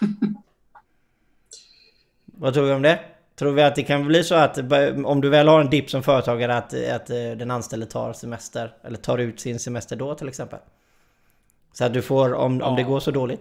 Vad 2.24 2.54
tror 2.54 2.64
vi 2.64 2.72
om 2.72 2.82
det? 2.82 3.00
Tror 3.36 3.52
vi 3.52 3.62
att 3.62 3.74
det 3.74 3.82
kan 3.82 4.06
bli 4.06 4.24
så 4.24 4.34
att 4.34 4.58
om 5.04 5.20
du 5.20 5.28
väl 5.28 5.48
har 5.48 5.60
en 5.60 5.70
dipp 5.70 5.90
som 5.90 6.02
företagare 6.02 6.56
att, 6.56 6.74
att 6.74 7.10
eh, 7.10 7.16
den 7.16 7.50
anställde 7.50 7.86
tar 7.86 8.12
semester 8.12 8.74
eller 8.84 8.96
tar 8.98 9.18
ut 9.18 9.40
sin 9.40 9.58
semester 9.58 9.96
då 9.96 10.14
till 10.14 10.28
exempel? 10.28 10.58
Så 11.72 11.84
att 11.84 11.94
du 11.94 12.02
får 12.02 12.34
om, 12.34 12.60
ja. 12.60 12.66
om 12.66 12.76
det 12.76 12.82
går 12.82 13.00
så 13.00 13.10
dåligt? 13.10 13.40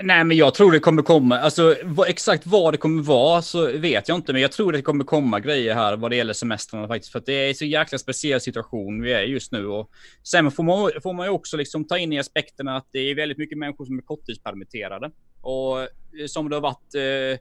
Nej, 0.00 0.24
men 0.24 0.36
jag 0.36 0.54
tror 0.54 0.72
det 0.72 0.80
kommer 0.80 1.02
komma. 1.02 1.38
Alltså 1.38 1.76
vad, 1.84 2.08
exakt 2.08 2.46
vad 2.46 2.74
det 2.74 2.78
kommer 2.78 3.02
vara 3.02 3.42
så 3.42 3.78
vet 3.78 4.08
jag 4.08 4.18
inte, 4.18 4.32
men 4.32 4.42
jag 4.42 4.52
tror 4.52 4.72
det 4.72 4.82
kommer 4.82 5.04
komma 5.04 5.40
grejer 5.40 5.74
här 5.74 5.96
vad 5.96 6.10
det 6.10 6.16
gäller 6.16 6.32
semestrarna 6.32 6.88
faktiskt, 6.88 7.12
för 7.12 7.18
att 7.18 7.26
det 7.26 7.32
är 7.32 7.54
så 7.54 7.64
jäkla 7.64 7.98
speciell 7.98 8.40
situation 8.40 9.02
vi 9.02 9.12
är 9.12 9.22
just 9.22 9.52
nu 9.52 9.66
och 9.66 9.90
sen 10.22 10.50
får 10.50 10.62
man, 10.62 10.90
får 11.02 11.12
man 11.12 11.26
ju 11.26 11.30
också 11.30 11.56
liksom 11.56 11.84
ta 11.84 11.98
in 11.98 12.12
i 12.12 12.18
aspekterna 12.18 12.76
att 12.76 12.88
det 12.92 12.98
är 12.98 13.14
väldigt 13.14 13.38
mycket 13.38 13.58
människor 13.58 13.84
som 13.84 13.98
är 13.98 14.02
korttidspermitterade 14.02 15.10
och 15.40 15.80
eh, 15.80 15.88
som 16.26 16.50
det 16.50 16.56
har 16.56 16.60
varit 16.60 16.94
eh, 16.94 17.40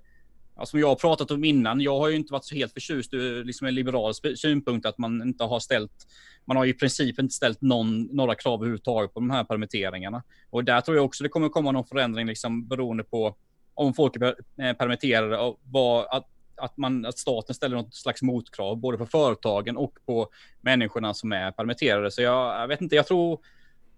som 0.65 0.79
jag 0.79 0.87
har 0.87 0.95
pratat 0.95 1.31
om 1.31 1.43
innan, 1.43 1.81
jag 1.81 1.99
har 1.99 2.09
ju 2.09 2.15
inte 2.15 2.33
varit 2.33 2.45
så 2.45 2.55
helt 2.55 2.73
förtjust 2.73 3.13
ur 3.13 3.43
liksom 3.43 3.67
en 3.67 3.75
liberal 3.75 4.13
synpunkt 4.35 4.85
att 4.85 4.97
man 4.97 5.21
inte 5.21 5.43
har 5.43 5.59
ställt, 5.59 6.07
man 6.45 6.57
har 6.57 6.65
i 6.65 6.73
princip 6.73 7.19
inte 7.19 7.33
ställt 7.33 7.61
någon, 7.61 8.03
några 8.03 8.35
krav 8.35 8.59
överhuvudtaget 8.59 9.13
på 9.13 9.19
de 9.19 9.29
här 9.29 9.43
permitteringarna. 9.43 10.23
Och 10.49 10.63
där 10.63 10.81
tror 10.81 10.97
jag 10.97 11.05
också 11.05 11.23
det 11.23 11.29
kommer 11.29 11.49
komma 11.49 11.71
någon 11.71 11.85
förändring 11.85 12.27
liksom 12.27 12.67
beroende 12.67 13.03
på 13.03 13.35
om 13.73 13.93
folk 13.93 14.15
är 14.15 14.35
eh, 14.61 14.73
permitterade 14.73 15.37
och 15.37 15.59
vad, 15.63 16.05
att, 16.09 16.27
att, 16.55 16.77
man, 16.77 17.05
att 17.05 17.17
staten 17.17 17.55
ställer 17.55 17.75
något 17.75 17.95
slags 17.95 18.21
motkrav 18.21 18.77
både 18.77 18.97
på 18.97 19.05
företagen 19.05 19.77
och 19.77 19.93
på 20.05 20.29
människorna 20.61 21.13
som 21.13 21.31
är 21.31 21.51
permitterade. 21.51 22.11
Så 22.11 22.21
jag, 22.21 22.61
jag 22.61 22.67
vet 22.67 22.81
inte, 22.81 22.95
jag 22.95 23.07
tror 23.07 23.39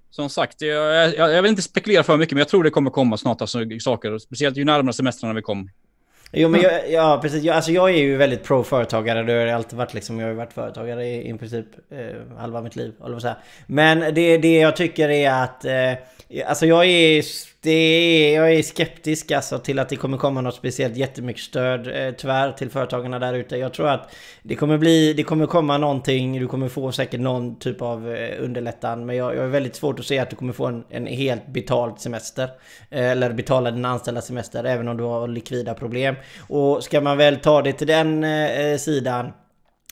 som 0.09 0.29
sagt, 0.29 0.61
jag, 0.61 1.15
jag, 1.15 1.31
jag, 1.31 1.41
vill 1.41 1.49
inte 1.49 1.61
spekulera 1.61 2.03
för 2.03 2.17
mycket, 2.17 2.31
men 2.31 2.39
jag 2.39 2.47
tror 2.47 2.63
det 2.63 2.69
kommer 2.69 2.89
komma 2.89 3.17
snart 3.17 3.41
alltså, 3.41 3.59
saker, 3.79 4.17
speciellt 4.17 4.57
ju 4.57 4.65
närmare 4.65 4.93
semestrarna 4.93 5.33
vi 5.33 5.41
kommer. 5.41 5.69
Jo 6.35 6.49
men 6.49 6.61
jag, 6.61 6.91
ja 6.91 7.19
precis, 7.21 7.43
jag, 7.43 7.55
alltså 7.55 7.71
jag 7.71 7.89
är 7.89 7.97
ju 7.97 8.17
väldigt 8.17 8.43
pro-företagare. 8.43 9.23
Det 9.23 9.33
har 9.33 9.47
alltid 9.47 9.77
varit 9.77 9.93
liksom, 9.93 10.19
jag 10.19 10.25
har 10.25 10.31
ju 10.31 10.37
varit 10.37 10.53
företagare 10.53 11.05
i, 11.05 11.29
i 11.29 11.37
princip 11.37 11.65
eh, 11.89 12.37
halva 12.37 12.61
mitt 12.61 12.75
liv. 12.75 12.93
Säga. 13.21 13.35
Men 13.67 14.13
det, 14.13 14.37
det 14.37 14.59
jag 14.59 14.75
tycker 14.75 15.09
är 15.09 15.43
att, 15.43 15.65
eh, 15.65 16.47
alltså 16.47 16.65
jag 16.65 16.85
är 16.85 17.23
det 17.63 17.71
är, 17.71 18.35
jag 18.35 18.53
är 18.53 18.63
skeptisk 18.63 19.31
alltså 19.31 19.59
till 19.59 19.79
att 19.79 19.89
det 19.89 19.95
kommer 19.95 20.17
komma 20.17 20.41
något 20.41 20.55
speciellt 20.55 20.97
jättemycket 20.97 21.43
stöd 21.43 21.87
eh, 21.87 22.13
tyvärr 22.13 22.51
till 22.51 22.69
företagarna 22.69 23.19
där 23.19 23.33
ute. 23.33 23.57
Jag 23.57 23.73
tror 23.73 23.89
att 23.89 24.15
det 24.41 24.55
kommer 24.55 24.77
bli, 24.77 25.13
det 25.13 25.23
kommer 25.23 25.45
komma 25.45 25.77
någonting, 25.77 26.39
du 26.39 26.47
kommer 26.47 26.69
få 26.69 26.91
säkert 26.91 27.19
någon 27.19 27.59
typ 27.59 27.81
av 27.81 28.15
eh, 28.15 28.43
underlättan. 28.43 29.05
Men 29.05 29.15
jag, 29.15 29.35
jag 29.35 29.43
är 29.43 29.47
väldigt 29.47 29.75
svårt 29.75 29.99
att 29.99 30.05
se 30.05 30.19
att 30.19 30.29
du 30.29 30.35
kommer 30.35 30.53
få 30.53 30.65
en, 30.65 30.83
en 30.89 31.07
helt 31.07 31.47
betald 31.47 31.99
semester. 31.99 32.49
Eh, 32.89 33.11
eller 33.11 33.33
betala 33.33 33.71
din 33.71 33.85
anställda 33.85 34.21
semester 34.21 34.63
även 34.63 34.87
om 34.87 34.97
du 34.97 35.03
har 35.03 35.27
likvida 35.27 35.73
problem. 35.73 36.15
Och 36.47 36.83
ska 36.83 37.01
man 37.01 37.17
väl 37.17 37.37
ta 37.37 37.61
det 37.61 37.73
till 37.73 37.87
den 37.87 38.23
eh, 38.23 38.59
eh, 38.59 38.77
sidan 38.77 39.31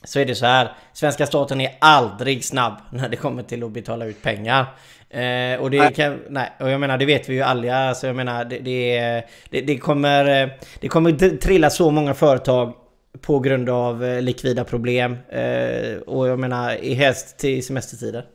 så 0.04 0.20
är 0.20 0.26
det 0.26 0.36
så 0.36 0.46
här. 0.46 0.72
Svenska 0.94 1.26
staten 1.26 1.62
är 1.62 1.78
aldrig 1.82 2.46
snabb 2.46 2.74
när 2.92 3.10
det 3.10 3.18
kommer 3.18 3.44
till 3.44 3.64
att 3.64 3.72
betala 3.72 4.06
ut 4.06 4.22
pengar. 4.22 4.66
Eh, 5.12 5.60
och 5.62 5.72
det 5.72 5.96
kan, 5.96 6.20
nej, 6.30 6.52
och 6.60 6.70
jag 6.70 6.80
menar 6.80 6.98
det 6.98 7.06
vet 7.06 7.30
vi 7.30 7.34
ju 7.34 7.42
alla. 7.42 7.96
Så 7.96 8.06
jag 8.06 8.16
menar 8.16 8.46
det, 8.46 8.60
det, 8.60 9.24
det, 9.50 9.62
det 9.62 9.78
kommer, 9.78 10.52
det 10.80 10.88
kommer 10.88 11.38
trilla 11.38 11.70
så 11.70 11.92
många 11.92 12.14
företag 12.14 12.74
på 13.22 13.40
grund 13.40 13.70
av 13.70 14.04
eh, 14.04 14.22
likvida 14.22 14.64
problem. 14.64 15.18
Eh, 15.30 15.98
och 15.98 16.28
jag 16.28 16.40
menar 16.40 16.76
i 16.76 16.94
helst 16.94 17.38
till 17.38 17.66
semestertider. 17.66 18.26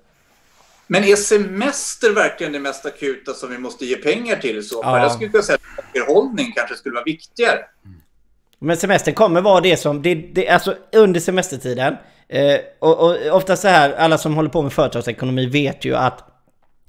Men 0.87 1.05
är 1.05 1.17
semester 1.17 2.15
verkligen 2.15 2.53
det 2.53 2.61
mest 2.61 2.87
akuta 2.87 3.33
som 3.33 3.51
vi 3.51 3.59
måste 3.59 3.87
ge 3.87 3.97
pengar 3.97 4.37
till 4.37 4.59
i 4.59 4.63
så? 4.63 4.81
Ja. 4.83 4.99
Jag 4.99 5.13
skulle 5.13 5.31
kunna 5.31 5.43
säga 5.43 5.59
att 5.79 5.85
förhållning 5.93 6.53
kanske 6.57 6.75
skulle 6.75 6.95
vara 6.95 7.05
viktigare. 7.05 7.59
Men 8.59 8.77
semestern 8.77 9.15
kommer 9.15 9.41
vara 9.41 9.61
det 9.61 9.77
som, 9.77 10.03
det, 10.03 10.15
det, 10.15 10.49
alltså 10.49 10.77
under 10.93 11.21
semestertiden. 11.21 11.97
Eh, 12.29 12.59
och, 12.79 13.01
och 13.01 13.37
ofta 13.37 13.57
så 13.57 13.69
här, 13.69 13.93
alla 13.93 14.19
som 14.19 14.35
håller 14.35 14.51
på 14.51 14.63
med 14.63 14.73
företagsekonomi 14.73 15.47
vet 15.47 15.85
ju 15.85 15.97
att 15.97 16.36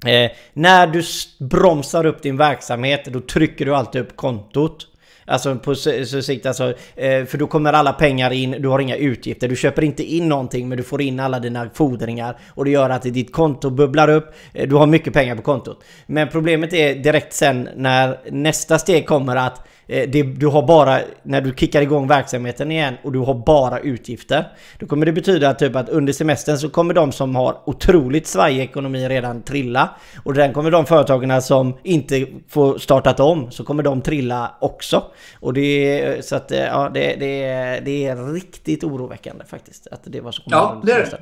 Eh, 0.06 0.30
när 0.52 0.86
du 0.86 1.02
bromsar 1.38 2.06
upp 2.06 2.22
din 2.22 2.36
verksamhet, 2.36 3.04
då 3.04 3.20
trycker 3.20 3.64
du 3.64 3.74
alltid 3.74 4.02
upp 4.02 4.16
kontot. 4.16 4.86
Alltså 5.28 5.56
på 5.56 5.74
så 5.74 6.22
sikt 6.22 6.46
alltså, 6.46 6.74
eh, 6.96 7.24
för 7.24 7.38
då 7.38 7.46
kommer 7.46 7.72
alla 7.72 7.92
pengar 7.92 8.30
in, 8.30 8.50
du 8.50 8.68
har 8.68 8.78
inga 8.78 8.96
utgifter. 8.96 9.48
Du 9.48 9.56
köper 9.56 9.84
inte 9.84 10.02
in 10.02 10.28
någonting 10.28 10.68
men 10.68 10.78
du 10.78 10.84
får 10.84 11.02
in 11.02 11.20
alla 11.20 11.40
dina 11.40 11.70
fordringar. 11.74 12.38
Och 12.54 12.64
det 12.64 12.70
gör 12.70 12.90
att 12.90 13.02
ditt 13.02 13.32
konto 13.32 13.70
bubblar 13.70 14.08
upp, 14.08 14.34
eh, 14.54 14.68
du 14.68 14.74
har 14.74 14.86
mycket 14.86 15.12
pengar 15.12 15.36
på 15.36 15.42
kontot. 15.42 15.84
Men 16.06 16.28
problemet 16.28 16.72
är 16.72 16.94
direkt 16.94 17.32
sen 17.32 17.68
när 17.76 18.18
nästa 18.30 18.78
steg 18.78 19.06
kommer 19.06 19.36
att 19.36 19.66
det, 19.88 20.22
du 20.22 20.46
har 20.46 20.66
bara, 20.66 21.00
när 21.22 21.40
du 21.40 21.54
kickar 21.56 21.82
igång 21.82 22.08
verksamheten 22.08 22.70
igen 22.70 22.94
och 23.02 23.12
du 23.12 23.18
har 23.18 23.34
bara 23.34 23.78
utgifter. 23.78 24.52
Då 24.78 24.86
kommer 24.86 25.06
det 25.06 25.12
betyda 25.12 25.54
typ 25.54 25.76
att 25.76 25.88
under 25.88 26.12
semestern 26.12 26.58
så 26.58 26.68
kommer 26.68 26.94
de 26.94 27.12
som 27.12 27.36
har 27.36 27.56
otroligt 27.64 28.26
svajig 28.26 28.60
ekonomi 28.60 29.08
redan 29.08 29.42
trilla. 29.42 29.90
Och 30.24 30.34
den 30.34 30.52
kommer 30.52 30.70
de 30.70 30.86
företagen 30.86 31.42
som 31.42 31.76
inte 31.82 32.26
får 32.48 32.78
startat 32.78 33.20
om, 33.20 33.50
så 33.50 33.64
kommer 33.64 33.82
de 33.82 34.02
trilla 34.02 34.54
också. 34.60 35.04
Och 35.40 35.54
det 35.54 36.24
så 36.24 36.36
att, 36.36 36.50
ja, 36.50 36.90
det, 36.94 37.16
det, 37.20 37.80
det 37.84 38.06
är 38.06 38.32
riktigt 38.32 38.84
oroväckande 38.84 39.44
faktiskt. 39.44 39.86
Att 39.90 40.00
det 40.04 40.20
var 40.20 40.32
så 40.32 40.42
Ja, 40.46 40.82
det 40.84 40.92
är 40.92 40.98
det. 40.98 41.18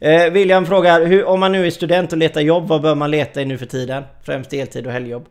Eh, 0.00 0.32
William 0.32 0.66
frågar, 0.66 1.06
hur, 1.06 1.24
om 1.24 1.40
man 1.40 1.52
nu 1.52 1.66
är 1.66 1.70
student 1.70 2.12
och 2.12 2.18
letar 2.18 2.40
jobb, 2.40 2.68
vad 2.68 2.82
bör 2.82 2.94
man 2.94 3.10
leta 3.10 3.42
i 3.42 3.44
nu 3.44 3.58
för 3.58 3.66
tiden? 3.66 4.02
Främst 4.22 4.50
deltid 4.50 4.86
och 4.86 4.92
helgjobb. 4.92 5.26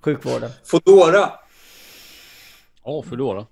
Sjukvården. 0.00 0.50
Foodora. 0.64 1.30
Ja, 2.84 3.02
för 3.08 3.16
då 3.16 3.34
då. 3.34 3.46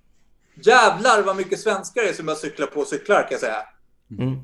Jävlar 0.64 1.22
vad 1.22 1.36
mycket 1.36 1.60
svenskar 1.60 2.02
det 2.02 2.08
är 2.08 2.12
som 2.12 2.26
bara 2.26 2.36
cyklar 2.36 2.66
på 2.66 2.84
cyklar 2.84 3.20
kan 3.22 3.28
jag 3.30 3.40
säga. 3.40 3.56
Mm. 4.18 4.38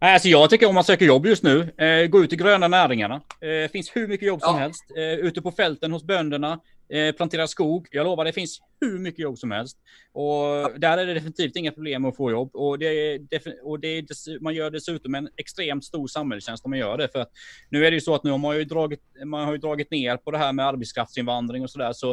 Nej, 0.00 0.14
Alltså 0.14 0.28
jag 0.28 0.50
tycker 0.50 0.66
om 0.68 0.74
man 0.74 0.84
söker 0.84 1.06
jobb 1.06 1.26
just 1.26 1.42
nu, 1.42 1.60
eh, 1.78 2.06
gå 2.06 2.24
ut 2.24 2.32
i 2.32 2.36
gröna 2.36 2.68
näringarna. 2.68 3.14
Eh, 3.40 3.70
finns 3.70 3.90
hur 3.96 4.08
mycket 4.08 4.26
jobb 4.28 4.40
som 4.42 4.54
Ja. 4.54 4.60
helst. 4.60 4.84
Eh, 4.96 5.02
ute 5.26 5.42
på 5.42 5.50
fälten 5.52 5.92
hos 5.92 6.04
bönderna, 6.04 6.60
eh, 6.92 7.12
plantera 7.12 7.46
skog. 7.46 7.88
Jag 7.90 8.04
lovar, 8.04 8.24
det 8.24 8.32
finns 8.32 8.60
hur 8.80 8.98
mycket 8.98 9.18
jobb 9.18 9.38
som 9.38 9.50
helst. 9.50 9.78
Och 10.12 10.80
där 10.80 10.98
är 10.98 11.06
det 11.06 11.14
definitivt 11.14 11.56
inga 11.56 11.72
problem 11.72 12.04
att 12.04 12.16
få 12.16 12.30
jobb. 12.30 12.56
Och, 12.56 12.78
det 12.78 13.18
och 13.62 13.80
det 13.80 13.88
är 13.88 14.42
man 14.42 14.54
gör 14.54 14.70
dessutom 14.70 15.14
en 15.14 15.28
extremt 15.36 15.84
stor 15.84 16.06
samhällstjänst 16.06 16.64
om 16.64 16.70
man 16.70 16.78
gör 16.78 16.98
det. 16.98 17.08
För 17.08 17.20
att 17.20 17.30
nu 17.70 17.86
är 17.86 17.90
det 17.90 17.94
ju 17.94 18.00
så 18.00 18.14
att 18.14 18.24
nu 18.24 18.30
har 18.30 18.38
man 18.38 18.56
ju 18.56 18.64
dragit, 18.64 19.00
man 19.24 19.44
har 19.44 19.52
ju 19.52 19.58
dragit 19.58 19.90
ner 19.90 20.16
på 20.16 20.30
det 20.30 20.38
här 20.38 20.52
med 20.52 20.66
arbetskraftsinvandring 20.66 21.62
och 21.62 21.70
sådär. 21.70 21.92
Så 21.92 22.10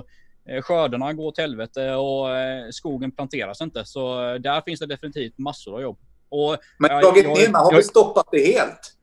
eh, 0.49 0.61
skördarna 0.61 1.13
går 1.13 1.25
åt 1.25 1.37
helvete 1.37 1.93
och 1.93 2.35
eh, 2.35 2.69
skogen 2.69 3.11
planteras 3.11 3.61
inte. 3.61 3.85
Så 3.85 4.37
där 4.37 4.61
finns 4.61 4.79
det 4.79 4.85
definitivt 4.85 5.37
massor 5.37 5.75
av 5.75 5.81
jobb. 5.81 5.99
Och 6.29 6.57
Men 6.77 7.01
dragit 7.01 7.25
ner, 7.25 7.51
man 7.51 7.65
har 7.65 7.73
väl 7.73 7.83
stoppat 7.83 8.27
det 8.31 8.45
helt? 8.45 8.98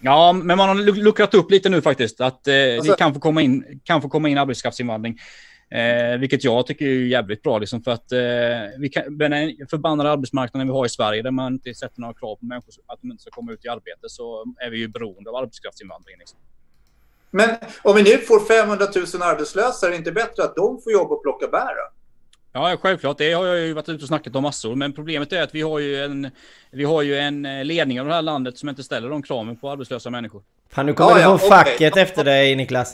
Ja, 0.00 0.32
men 0.32 0.56
man 0.56 0.68
har 0.68 0.74
lu- 0.76 1.02
luckrat 1.02 1.34
upp 1.34 1.50
lite 1.50 1.68
nu 1.68 1.82
faktiskt. 1.82 2.20
Att 2.20 2.46
eh, 2.48 2.54
Alltså- 2.76 2.92
det 2.92 2.98
kan 2.98 3.14
få 3.14 3.20
komma 3.20 3.42
in, 3.42 3.80
kan 3.84 4.02
få 4.02 4.08
komma 4.08 4.28
in 4.28 4.38
arbetskraftsinvandring. 4.38 5.18
Eh, 5.70 6.18
vilket 6.18 6.44
jag 6.44 6.66
tycker 6.66 6.86
är 6.86 6.90
jävligt 6.90 7.42
bra. 7.42 7.58
Liksom, 7.58 7.82
för 7.82 7.90
att 7.90 8.12
eh, 8.12 8.18
vi 8.78 8.88
kan, 8.92 9.18
den 9.18 9.56
förbannade 9.70 10.10
arbetsmarknaden 10.10 10.68
vi 10.68 10.72
har 10.74 10.86
i 10.86 10.88
Sverige 10.88 11.22
där 11.22 11.30
man 11.30 11.52
inte 11.52 11.74
sätter 11.74 12.00
några 12.00 12.14
krav 12.14 12.36
på 12.36 12.44
människor 12.44 12.74
att 12.86 12.98
de 13.02 13.10
inte 13.10 13.22
ska 13.22 13.30
komma 13.30 13.52
ut 13.52 13.64
i 13.64 13.68
arbete 13.68 14.08
så 14.08 14.44
är 14.66 14.70
vi 14.70 14.78
ju 14.78 14.88
beroende 14.88 15.30
av 15.30 15.36
arbetskraftsinvandring. 15.36 16.16
Liksom. 16.18 16.38
Men 17.30 17.50
om 17.82 17.96
vi 17.96 18.02
nu 18.02 18.18
får 18.18 18.40
500 18.40 18.86
000 19.14 19.22
arbetslösa, 19.22 19.86
är 19.86 19.90
det 19.90 19.96
inte 19.96 20.12
bättre 20.12 20.42
att 20.44 20.56
de 20.56 20.80
får 20.82 20.92
jobb 20.92 21.10
och 21.12 21.22
plocka 21.22 21.46
bär 21.46 21.58
då? 21.66 21.99
Ja, 22.52 22.76
självklart. 22.82 23.18
Det 23.18 23.32
har 23.32 23.46
jag 23.46 23.58
ju 23.58 23.72
varit 23.72 23.88
ute 23.88 24.02
och 24.02 24.08
snackat 24.08 24.36
om 24.36 24.42
massor. 24.42 24.74
Men 24.74 24.92
problemet 24.92 25.32
är 25.32 25.42
att 25.42 25.54
vi 25.54 25.62
har 25.62 25.78
ju 25.78 26.04
en, 26.04 26.30
vi 26.70 26.84
har 26.84 27.02
ju 27.02 27.18
en 27.18 27.46
eh, 27.46 27.64
ledning 27.64 28.00
av 28.00 28.06
det 28.06 28.14
här 28.14 28.22
landet 28.22 28.58
som 28.58 28.68
inte 28.68 28.82
ställer 28.82 29.08
de 29.08 29.22
kraven 29.22 29.56
på 29.56 29.70
arbetslösa 29.70 30.10
människor. 30.10 30.42
Fan, 30.72 30.86
nu 30.86 30.92
kommer 30.92 31.10
Ja, 31.10 31.16
du 31.16 31.22
ja, 31.22 31.38
få 31.38 31.46
okej. 31.46 31.58
facket 31.58 31.96
efter 31.96 32.24
dig 32.24 32.56
Niklas. 32.56 32.92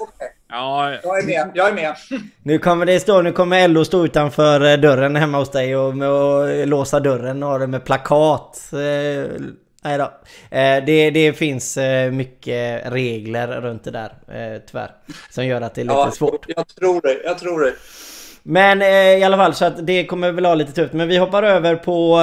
Ja, 0.48 0.90
Jag 1.02 1.18
är 1.18 1.26
med, 1.26 1.50
jag 1.54 1.68
är 1.68 1.72
med. 1.72 1.94
Nu 2.42 2.59
kommer 2.59 2.86
det 2.86 3.00
stå, 3.00 3.22
nu 3.22 3.32
kommer 3.32 3.68
LO 3.68 3.84
stå 3.84 4.04
utanför 4.04 4.61
eh, 4.72 4.76
dörren 4.80 5.16
hemma 5.16 5.38
hos 5.38 5.50
dig 5.50 5.76
och, 5.76 5.88
och 5.88 6.66
låsa 6.66 7.00
dörren 7.00 7.42
och 7.42 7.48
ha 7.48 7.59
det 7.59 7.66
med 7.66 7.84
plakat. 7.84 8.70
Eh, 8.72 9.30
nej 9.84 9.98
då. 9.98 10.04
Eh, 10.50 10.84
det, 10.86 11.11
det 11.11 11.32
finns 11.32 11.76
eh, 11.76 12.11
mycket 12.11 12.92
regler 12.92 13.61
runt 13.61 13.84
det 13.84 13.90
där, 13.90 14.12
eh, 14.28 14.61
tyvärr. 14.70 14.90
Som 15.30 15.46
gör 15.46 15.61
att 15.61 15.74
det 15.74 15.80
är 15.80 15.84
lite 15.84 15.94
Ja, 15.94 16.11
svårt. 16.11 16.44
jag 16.48 16.68
tror 16.68 17.00
det, 17.00 17.20
jag 17.24 17.38
tror 17.38 17.61
det. 17.61 17.72
Men 18.49 18.82
eh, 18.82 19.18
i 19.18 19.22
alla 19.22 19.36
fall 19.36 19.55
så 19.55 19.64
att 19.64 19.86
det 19.86 20.07
kommer 20.07 20.32
väl 20.32 20.44
ha 20.44 20.55
lite 20.55 20.72
tufft. 20.72 20.92
Men 20.92 21.09
vi 21.09 21.16
hoppar 21.16 21.42
över 21.42 21.76
på... 21.76 22.20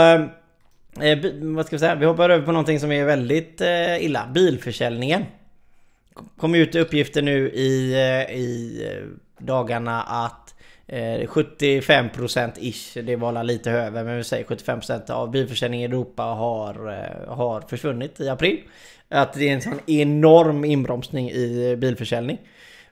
Eh, 1.02 1.10
eh 1.10 1.20
vad 1.42 1.66
ska 1.66 1.76
vi 1.76 1.80
säga? 1.80 1.96
Vi 1.96 2.06
hoppar 2.06 2.30
över 2.30 2.46
på 2.46 2.52
någonting 2.52 2.80
som 2.80 2.92
är 2.92 3.06
väldigt 3.06 3.62
eh, 3.62 4.06
illa. 4.06 4.28
Bilförsäljningen. 4.34 5.26
Kom 6.38 6.56
ut 6.56 6.76
uppgifter 6.76 7.22
nu 7.22 7.50
i, 7.50 7.94
eh, 7.94 8.36
i 8.36 8.82
eh, 8.92 9.46
dagarna 9.46 10.02
att 10.02 10.56
eh, 10.88 11.28
75% 11.28 12.52
ish, 12.60 12.98
det 13.04 13.16
var 13.16 13.44
lite 13.44 13.72
över 13.72 14.04
men 14.04 14.18
vi 14.18 14.24
säger 14.24 14.46
75% 14.46 15.12
av 15.12 15.32
bilförsäljningen 15.32 15.92
i 15.92 15.94
Europa 15.94 16.24
har, 16.24 16.90
eh, 16.92 17.34
har 17.34 17.62
försvunnit 17.62 18.20
i 18.20 18.30
april. 18.30 18.60
Att 19.10 19.34
det 19.34 19.50
är 19.50 19.54
en 19.54 19.62
sån 19.62 19.80
enorm 19.88 20.66
inbromsning 20.66 21.30
i 21.30 21.72
eh, 21.72 21.76
bilförsäljning. 21.76 22.38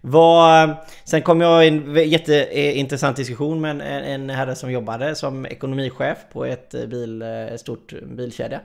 Vad, 0.04 0.76
sen 1.04 1.22
kom 1.22 1.42
jag 1.42 1.66
i 1.66 1.68
en 1.68 2.10
jätteintressant 2.10 3.18
diskussion 3.18 3.62
med 3.62 3.72
en, 3.72 3.82
en 3.82 4.30
herre 4.30 4.56
som 4.56 4.72
jobbade 4.72 5.16
som 5.16 5.46
ekonomichef 5.46 6.18
på 6.34 6.46
ett 6.46 6.72
bil, 6.88 7.22
ett 7.22 7.60
stort 7.60 7.94
bilkedja. 8.04 8.60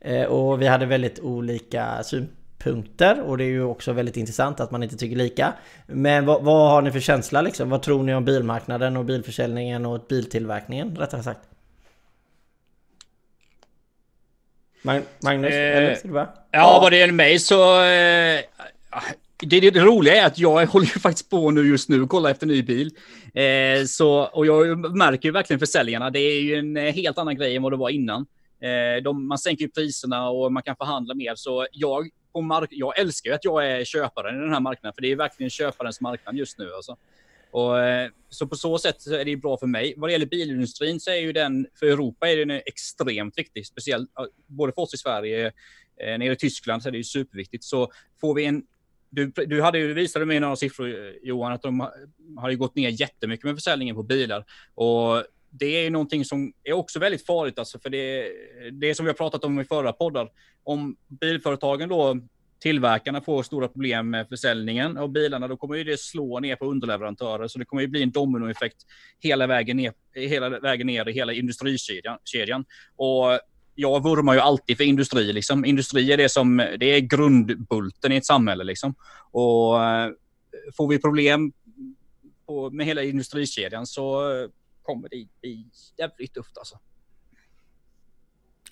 Eh, 0.00 0.24
Och 0.24 0.62
vi 0.62 0.66
hade 0.66 0.86
väldigt 0.86 1.20
olika 1.20 2.02
synpunkter 2.02 3.20
och 3.22 3.38
det 3.38 3.44
är 3.44 3.48
ju 3.48 3.62
också 3.64 3.92
väldigt 3.92 4.16
intressant 4.16 4.60
att 4.60 4.70
man 4.70 4.82
inte 4.82 4.96
tycker 4.96 5.16
lika. 5.16 5.52
Men 5.86 6.26
vad, 6.26 6.42
vad 6.44 6.70
har 6.70 6.82
ni 6.82 6.90
för 6.92 7.00
känsla 7.00 7.42
liksom? 7.42 7.70
Vad 7.70 7.82
tror 7.82 8.02
ni 8.02 8.14
om 8.14 8.24
bilmarknaden 8.24 8.96
och 8.96 9.04
bilförsäljningen 9.04 9.86
och 9.86 10.00
biltillverkningen 10.08 10.96
rättare 10.96 11.22
sagt? 11.22 11.40
Mag- 14.82 15.02
Magnus, 15.22 15.50
Eh, 15.52 15.58
eller? 15.58 16.26
Ja, 16.50 16.78
vad 16.82 16.92
det 16.92 16.96
gäller 16.96 17.12
mig 17.12 17.38
så... 17.38 17.82
Eh, 17.82 18.40
det, 19.46 19.60
det, 19.60 19.70
det 19.70 19.80
roliga 19.80 20.22
är 20.22 20.26
att 20.26 20.38
jag 20.38 20.66
håller 20.72 20.86
ju 20.86 21.00
faktiskt 21.00 21.30
på 21.30 21.50
nu 21.50 21.68
just 21.68 21.88
nu 21.88 22.02
och 22.02 22.08
kollar 22.08 22.30
efter 22.30 22.46
ny 22.46 22.62
bil. 22.62 22.90
Eh, 23.34 23.84
så, 23.86 24.20
och 24.20 24.46
jag 24.46 24.96
märker 24.96 25.28
ju 25.28 25.32
verkligen 25.32 25.60
försäljarna. 25.60 26.10
Det 26.10 26.20
är 26.20 26.40
ju 26.40 26.54
en 26.54 26.76
helt 26.76 27.18
annan 27.18 27.36
grej 27.36 27.56
än 27.56 27.62
vad 27.62 27.72
det 27.72 27.76
var 27.76 27.90
innan. 27.90 28.26
Eh, 28.60 29.02
de, 29.02 29.28
man 29.28 29.38
sänker 29.38 29.64
ju 29.64 29.70
priserna 29.70 30.30
och 30.30 30.52
man 30.52 30.62
kan 30.62 30.76
förhandla 30.76 31.14
mer. 31.14 31.34
Så 31.34 31.66
jag, 31.72 32.08
på 32.32 32.40
mark 32.40 32.68
jag 32.70 32.98
älskar 32.98 33.30
ju 33.30 33.34
att 33.34 33.44
jag 33.44 33.66
är 33.66 33.84
köparen 33.84 34.36
i 34.36 34.40
den 34.40 34.52
här 34.52 34.60
marknaden. 34.60 34.94
För 34.94 35.02
det 35.02 35.12
är 35.12 35.16
verkligen 35.16 35.50
köparens 35.50 36.00
marknad 36.00 36.36
just 36.36 36.58
nu. 36.58 36.72
Alltså. 36.74 36.96
Och, 37.50 37.80
eh, 37.80 38.10
så 38.28 38.46
på 38.46 38.56
så 38.56 38.78
sätt 38.78 39.02
så 39.02 39.14
är 39.14 39.24
det 39.24 39.30
ju 39.30 39.36
bra 39.36 39.56
för 39.58 39.66
mig. 39.66 39.94
Vad 39.96 40.08
det 40.08 40.12
gäller 40.12 40.26
bilindustrin 40.26 41.00
så 41.00 41.10
är 41.10 41.16
ju 41.16 41.32
den, 41.32 41.66
för 41.78 41.86
Europa 41.86 42.28
är 42.28 42.36
den 42.36 42.50
extremt 42.50 43.38
viktig. 43.38 43.66
Speciellt 43.66 44.10
både 44.46 44.72
för 44.72 44.82
oss 44.82 44.94
i 44.94 44.96
Sverige, 44.96 45.46
eh, 46.00 46.18
nere 46.18 46.32
i 46.32 46.36
Tyskland 46.36 46.82
så 46.82 46.88
är 46.88 46.92
det 46.92 46.98
ju 46.98 47.04
superviktigt. 47.04 47.64
Så 47.64 47.92
får 48.20 48.34
vi 48.34 48.44
en 48.44 48.62
du, 49.12 49.32
du 49.46 49.62
hade 49.62 49.78
ju 49.78 49.94
visade 49.94 50.26
mig 50.26 50.40
några 50.40 50.56
siffror 50.56 51.12
Johan, 51.22 51.52
att 51.52 51.62
de 51.62 51.88
har 52.36 52.50
ju 52.50 52.56
gått 52.56 52.76
ner 52.76 52.88
jättemycket 52.88 53.44
med 53.44 53.54
försäljningen 53.54 53.96
på 53.96 54.02
bilar. 54.02 54.44
Och 54.74 55.24
det 55.50 55.66
är 55.66 55.82
ju 55.82 55.90
någonting 55.90 56.24
som 56.24 56.52
är 56.64 56.72
också 56.72 56.98
väldigt 56.98 57.26
farligt, 57.26 57.58
alltså, 57.58 57.78
för 57.78 57.90
det, 57.90 58.28
det 58.72 58.90
är 58.90 58.94
som 58.94 59.06
vi 59.06 59.10
har 59.10 59.16
pratat 59.16 59.44
om 59.44 59.60
i 59.60 59.64
förra 59.64 59.92
poddar. 59.92 60.28
Om 60.64 60.96
bilföretagen 61.20 61.88
då, 61.88 62.16
tillverkarna 62.60 63.20
får 63.20 63.42
stora 63.42 63.68
problem 63.68 64.10
med 64.10 64.28
försäljningen 64.28 64.96
av 64.96 65.12
bilarna, 65.12 65.48
då 65.48 65.56
kommer 65.56 65.76
ju 65.76 65.84
det 65.84 66.00
slå 66.00 66.40
ner 66.40 66.56
på 66.56 66.66
underleverantörer. 66.66 67.48
Så 67.48 67.58
det 67.58 67.64
kommer 67.64 67.82
ju 67.82 67.88
bli 67.88 68.02
en 68.02 68.10
dominoeffekt 68.10 68.76
hela 69.20 69.46
vägen 69.46 69.76
ner, 69.76 69.92
hela 70.14 70.48
vägen 70.48 70.86
ner 70.86 71.08
i 71.08 71.12
hela 71.12 71.32
industrikedjan. 71.32 72.18
kedjan. 72.24 72.64
Och 72.96 73.40
jag 73.74 74.02
vurmar 74.02 74.34
ju 74.34 74.40
alltid 74.40 74.76
för 74.76 74.84
industri. 74.84 75.32
Liksom. 75.32 75.64
Industri 75.64 76.12
är 76.12 76.16
det 76.16 76.28
som 76.28 76.56
det 76.56 76.86
är 76.86 77.00
grundbulten 77.00 78.12
i 78.12 78.16
ett 78.16 78.26
samhälle. 78.26 78.64
Liksom. 78.64 78.94
Och 79.30 79.84
eh, 79.84 80.10
får 80.76 80.88
vi 80.88 80.98
problem 80.98 81.52
på, 82.46 82.70
med 82.70 82.86
hela 82.86 83.02
industrikedjan 83.02 83.86
så 83.86 84.30
eh, 84.30 84.48
kommer 84.82 85.08
det 85.08 85.26
bli 85.40 85.66
jävligt 85.98 86.34
tufft 86.34 86.58
alltså. 86.58 86.78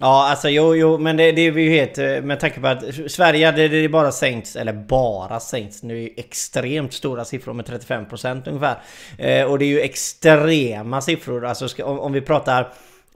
Ja, 0.02 0.28
alltså 0.30 0.48
jo, 0.48 0.76
jo, 0.76 0.98
men 0.98 1.16
det, 1.16 1.32
det 1.32 1.42
är 1.42 1.50
vi 1.50 1.62
ju 1.62 1.70
helt... 1.70 1.98
Eh, 1.98 2.22
med 2.22 2.40
tanke 2.40 2.60
på 2.60 2.66
att 2.66 2.84
Sverige, 3.10 3.52
det, 3.52 3.68
det 3.68 3.76
är 3.76 3.88
bara 3.88 4.12
sänkts, 4.12 4.56
eller 4.56 4.72
bara 4.72 5.40
sänkts, 5.40 5.82
nu 5.82 5.96
är 5.96 6.00
ju 6.00 6.14
extremt 6.16 6.92
stora 6.92 7.24
siffror 7.24 7.52
med 7.52 7.66
35% 7.66 8.48
ungefär. 8.48 8.82
Eh, 9.18 9.44
och 9.44 9.58
det 9.58 9.64
är 9.64 9.68
ju 9.68 9.80
extrema 9.80 11.00
siffror, 11.00 11.46
alltså 11.46 11.68
ska, 11.68 11.84
om, 11.84 12.00
om 12.00 12.12
vi 12.12 12.20
pratar... 12.20 12.72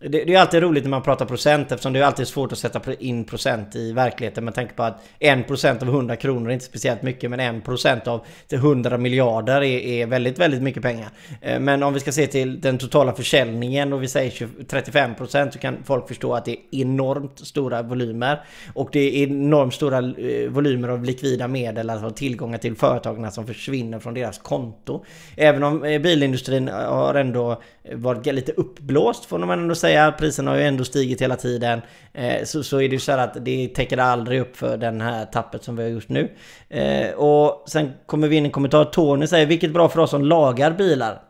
Det, 0.09 0.25
det 0.25 0.35
är 0.35 0.41
alltid 0.41 0.63
roligt 0.63 0.85
när 0.85 0.91
man 0.91 1.03
pratar 1.03 1.27
procent 1.27 1.73
eftersom 1.73 1.93
det 1.93 1.99
är 1.99 2.03
alltid 2.03 2.29
svårt 2.29 2.53
att 2.53 2.59
sätta 2.59 2.95
in 2.95 3.25
procent 3.25 3.77
i 3.77 3.93
verkligheten 3.93 4.45
med 4.45 4.55
tanke 4.55 4.75
på 4.75 4.83
att 4.83 5.03
1% 5.21 5.83
av 5.83 5.89
100 5.89 6.17
kronor 6.17 6.49
är 6.49 6.53
inte 6.53 6.65
speciellt 6.65 7.03
mycket 7.03 7.31
men 7.31 7.41
1% 7.41 8.09
av 8.09 8.25
100 8.53 8.99
miljarder 8.99 9.63
är, 9.63 9.79
är 9.79 10.07
väldigt, 10.07 10.39
väldigt 10.39 10.63
mycket 10.63 10.83
pengar. 10.83 11.09
Eh, 11.41 11.61
men 11.61 11.83
om 11.83 11.95
vi 11.95 12.01
ska 12.01 12.13
se 12.13 12.27
till 12.27 12.61
den 12.61 12.79
totala 12.79 13.13
försäljningen 13.13 13.93
och 13.93 14.03
vi 14.03 14.09
säger 14.09 14.31
20 14.31 14.47
35% 14.69 15.51
så 15.51 15.59
kan 15.59 15.77
folk 15.85 16.09
förstå 16.09 16.35
att 16.35 16.45
det 16.45 16.53
är 16.53 16.59
enormt 16.71 17.39
stora 17.39 17.83
volymer. 17.83 18.41
Och 18.75 18.89
det 18.93 19.01
är 19.01 19.29
enormt 19.29 19.75
stora 19.75 19.99
eh, 19.99 20.49
volymer 20.49 20.89
av 20.89 21.05
likvida 21.05 21.49
medel, 21.49 21.91
alltså 21.91 22.11
tillgångar 22.11 22.59
till 22.59 22.77
företagen 22.77 23.33
som 23.33 23.47
försvinner 23.47 23.99
från 23.99 24.15
deras 24.15 24.39
konto. 24.39 25.05
Även 25.37 25.63
om 25.63 25.85
eh, 25.85 26.01
bilindustrin 26.01 26.69
har 26.69 27.15
ändå 27.15 27.63
varit 27.93 28.27
lite 28.27 28.53
uppblåst 28.53 29.25
får 29.25 29.39
man 29.39 29.59
ändå 29.59 29.75
säga. 29.75 29.94
Priserna 30.19 30.51
har 30.51 30.59
ju 30.59 30.65
ändå 30.65 30.85
stigit 30.85 31.23
hela 31.23 31.37
tiden. 31.37 31.83
Eh, 32.13 32.45
Så, 32.45 32.63
så 32.63 32.77
är 32.81 32.89
det 32.89 32.95
ju 32.95 33.01
så 33.01 33.13
här 33.13 33.19
att 33.19 33.45
det 33.45 33.69
täcker 33.69 33.99
aldrig 33.99 34.41
upp 34.41 34.57
för 34.57 34.77
den 34.77 35.01
här 35.01 35.25
tappet 35.25 35.65
som 35.65 35.77
vi 35.77 35.83
har 35.83 35.91
gjort 35.91 36.09
nu. 36.09 36.31
Eh, 36.69 37.11
Och 37.11 37.65
sen 37.67 37.93
kommer 38.07 38.29
vi 38.29 38.37
in 38.37 38.45
i 38.45 38.49
en 38.49 38.53
kommentar. 38.53 38.85
Tony 38.85 39.27
säger 39.27 39.47
vilket 39.47 39.73
bra 39.73 39.89
för 39.89 40.01
oss 40.01 40.11
som 40.11 40.25
lagar 40.25 40.71
bilar. 40.71 41.21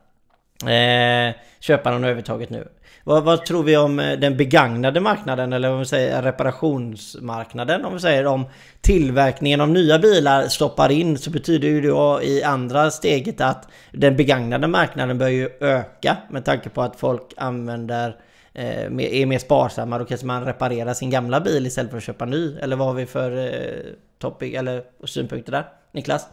Eh, 0.63 1.35
köparen 1.61 2.03
har 2.03 2.11
övertaget 2.11 2.51
nu. 2.51 2.69
Vad, 3.07 3.25
vad, 3.25 3.47
tror 3.47 3.63
vi 3.63 3.77
om 3.77 3.99
eh, 3.99 4.19
den 4.19 4.37
begagnade 4.37 5.01
marknaden 5.01 5.53
eller 5.53 5.71
om 5.73 5.79
vi 5.79 5.85
säger 5.85 6.23
reparationsmarknaden? 6.23 7.85
Om 7.85 7.93
vi 7.93 8.01
säger 8.01 8.27
om 8.27 8.45
tillverkningen 8.81 9.61
av 9.61 9.69
nya 9.69 9.99
bilar 9.99 10.49
stoppar 10.49 10.91
in 10.91 11.19
så 11.19 11.31
betyder 11.31 11.69
ju 11.69 11.81
det 11.81 12.27
i 12.27 12.43
andra 12.43 12.91
steget 12.91 13.41
att 13.41 13.69
den 13.93 14.17
begagnade 14.17 14.67
marknaden 14.67 15.19
bör 15.19 15.29
ju 15.29 15.49
öka 15.61 16.17
med 16.31 16.45
tanke 16.45 16.69
på 16.69 16.83
att 16.83 16.97
folk 16.97 17.33
använder 17.37 18.09
eh, 18.09 18.15
Eh, 18.55 18.85
är 18.85 19.27
mer 19.27 19.39
sparsamma. 19.39 19.99
Då 19.99 20.05
kanske 20.05 20.27
man 20.27 20.45
reparerar 20.45 20.95
sin 20.95 21.11
gamla 21.11 21.41
bil 21.41 21.67
istället 21.67 21.91
för 21.91 21.99
att 21.99 22.05
köpa 22.05 22.25
ny. 22.25 22.57
Eller 22.59 22.77
vad 22.77 22.87
har 22.87 22.95
vi 22.95 23.07
för 23.07 23.37
eh, 23.37 23.93
topic 24.19 24.55
eller 24.55 24.85
synpunkter 25.05 25.53
där? 25.53 25.69
Niklas? 25.93 26.27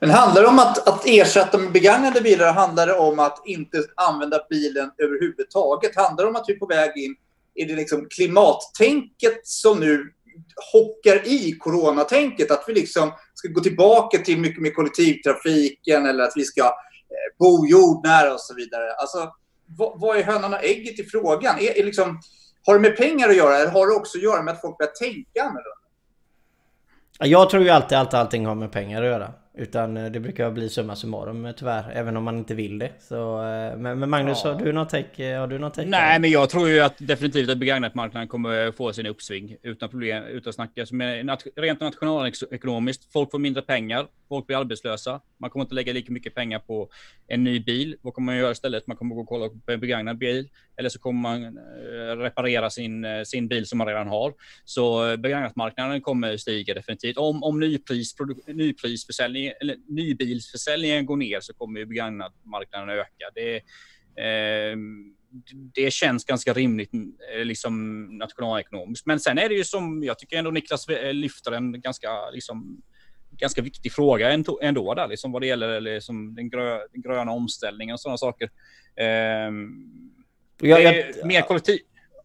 Men 0.00 0.10
handlar 0.10 0.42
det 0.42 0.48
om 0.48 0.58
att, 0.58 0.88
att 0.88 1.06
ersätta 1.06 1.58
med 1.58 1.72
begagnade 1.72 2.20
bilar? 2.20 2.52
Handlar 2.52 2.86
det 2.86 2.94
om 2.94 3.18
att 3.18 3.42
inte 3.46 3.78
använda 3.94 4.40
bilen 4.50 4.90
överhuvudtaget? 4.98 5.96
Handlar 5.96 6.24
det 6.24 6.30
om 6.30 6.36
att 6.36 6.44
vi 6.48 6.52
är 6.52 6.58
på 6.58 6.66
väg 6.66 6.96
in 6.96 7.16
i 7.54 7.64
det 7.64 7.74
liksom 7.74 8.06
klimattänket 8.10 9.46
som 9.46 9.80
nu 9.80 10.12
hockar 10.72 11.28
i 11.28 11.52
coronatänket? 11.58 12.50
Att 12.50 12.64
vi 12.66 12.74
liksom 12.74 13.12
ska 13.34 13.48
gå 13.48 13.60
tillbaka 13.60 14.18
till 14.18 14.38
mycket 14.38 14.62
mer 14.62 14.70
kollektivtrafiken 14.70 16.06
eller 16.06 16.24
att 16.24 16.32
vi 16.36 16.44
ska 16.44 16.62
eh, 16.62 17.38
bo 17.38 17.66
jordnära 17.66 18.34
och 18.34 18.40
så 18.40 18.54
vidare. 18.54 18.92
Alltså, 18.92 19.32
vad, 19.78 20.00
vad 20.00 20.16
är 20.16 20.22
hönan 20.22 20.54
och 20.54 20.64
ägget 20.64 21.00
i 21.00 21.04
frågan? 21.04 21.58
Är, 21.58 21.78
är 21.78 21.84
liksom, 21.84 22.20
har 22.66 22.74
det 22.74 22.80
med 22.80 22.96
pengar 22.96 23.28
att 23.28 23.36
göra 23.36 23.56
eller 23.56 23.70
har 23.70 23.86
det 23.86 23.94
också 23.94 24.18
att 24.18 24.24
göra 24.24 24.42
med 24.42 24.54
att 24.54 24.60
folk 24.60 24.78
börjar 24.78 24.92
tänka 24.92 25.42
annorlunda? 25.42 25.70
Jag 27.18 27.50
tror 27.50 27.62
ju 27.62 27.70
alltid 27.70 27.98
att 27.98 28.14
allting 28.14 28.46
har 28.46 28.54
med 28.54 28.72
pengar 28.72 29.02
att 29.02 29.08
göra. 29.08 29.32
Utan 29.56 29.96
eh, 29.96 30.10
det 30.10 30.20
brukar 30.20 30.50
bli 30.50 30.68
summa 30.68 30.96
summarum 30.96 31.46
eh, 31.46 31.52
tyvärr, 31.52 31.90
även 31.92 32.16
om 32.16 32.24
man 32.24 32.38
inte 32.38 32.54
vill 32.54 32.78
det. 32.78 32.90
Så, 33.00 33.42
eh, 33.42 33.76
men, 33.76 33.98
men 33.98 34.10
Magnus, 34.10 34.40
ja. 34.44 34.52
har 34.52 34.64
du 34.64 34.72
något 34.72 34.88
take? 34.88 35.36
Har 35.36 35.46
du 35.46 35.58
något 35.58 35.74
take 35.74 35.88
Nej, 35.88 36.20
men 36.20 36.30
jag 36.30 36.50
tror 36.50 36.68
ju 36.68 36.80
att 36.80 36.94
definitivt 36.98 37.50
att 37.50 37.58
begagnatmarknaden 37.58 38.28
kommer 38.28 38.72
få 38.72 38.92
sin 38.92 39.06
uppsving 39.06 39.56
utan 39.62 39.88
problem, 39.88 40.24
utan 40.24 40.48
att 40.48 40.54
snacka. 40.54 40.86
Men 40.90 41.30
rent 41.56 41.80
nationalekonomiskt, 41.80 43.12
folk 43.12 43.30
får 43.30 43.38
mindre 43.38 43.62
pengar, 43.62 44.06
folk 44.28 44.46
blir 44.46 44.56
arbetslösa. 44.56 45.20
Man 45.38 45.50
kommer 45.50 45.64
inte 45.64 45.74
lägga 45.74 45.92
lika 45.92 46.12
mycket 46.12 46.34
pengar 46.34 46.58
på 46.58 46.88
en 47.26 47.44
ny 47.44 47.60
bil. 47.60 47.96
Vad 48.02 48.14
kommer 48.14 48.32
man 48.32 48.36
göra 48.36 48.52
istället? 48.52 48.86
Man 48.86 48.96
kommer 48.96 49.14
gå 49.14 49.20
och 49.20 49.28
kolla 49.28 49.48
på 49.48 49.72
en 49.72 49.80
begagnad 49.80 50.18
bil 50.18 50.48
eller 50.76 50.88
så 50.88 50.98
kommer 50.98 51.20
man 51.20 51.58
reparera 52.18 52.70
sin, 52.70 53.06
sin 53.24 53.48
bil 53.48 53.66
som 53.66 53.78
man 53.78 53.86
redan 53.86 54.08
har. 54.08 54.34
Så 54.64 55.16
begagnatmarknaden 55.16 56.00
kommer 56.00 56.36
stiga 56.36 56.74
definitivt. 56.74 57.16
Om, 57.16 57.42
om 57.42 57.60
nypris, 57.60 58.14
nyprisförsäljning 58.46 59.43
eller 59.50 59.76
nybilsförsäljningen 59.88 61.06
går 61.06 61.16
ner 61.16 61.40
så 61.40 61.54
kommer 61.54 61.80
ju 61.80 61.86
begagnatmarknaden 61.86 62.88
öka. 62.88 63.30
Det, 63.34 63.56
eh, 64.16 64.76
det 65.74 65.92
känns 65.92 66.24
ganska 66.24 66.52
rimligt 66.52 66.90
eh, 67.34 67.44
liksom 67.44 68.04
nationalekonomiskt. 68.18 69.06
Men 69.06 69.20
sen 69.20 69.38
är 69.38 69.48
det 69.48 69.54
ju 69.54 69.64
som 69.64 70.02
jag 70.04 70.18
tycker 70.18 70.36
ändå 70.36 70.50
Niklas 70.50 70.88
eh, 70.88 71.12
lyfter 71.12 71.52
en 71.52 71.80
ganska 71.80 72.30
liksom 72.30 72.82
ganska 73.30 73.62
viktig 73.62 73.92
fråga 73.92 74.32
ändå 74.62 74.94
där, 74.94 75.08
liksom 75.08 75.32
vad 75.32 75.42
det 75.42 75.46
gäller 75.46 75.80
liksom 75.80 76.34
den, 76.34 76.50
grö, 76.50 76.78
den 76.92 77.02
gröna 77.02 77.32
omställningen 77.32 77.94
och 77.94 78.00
sådana 78.00 78.18
saker. 78.18 78.50
Eh, 78.96 79.06
jag, 80.60 80.82
jag, 80.82 81.26
mer 81.26 81.42
kollektiv... 81.42 81.78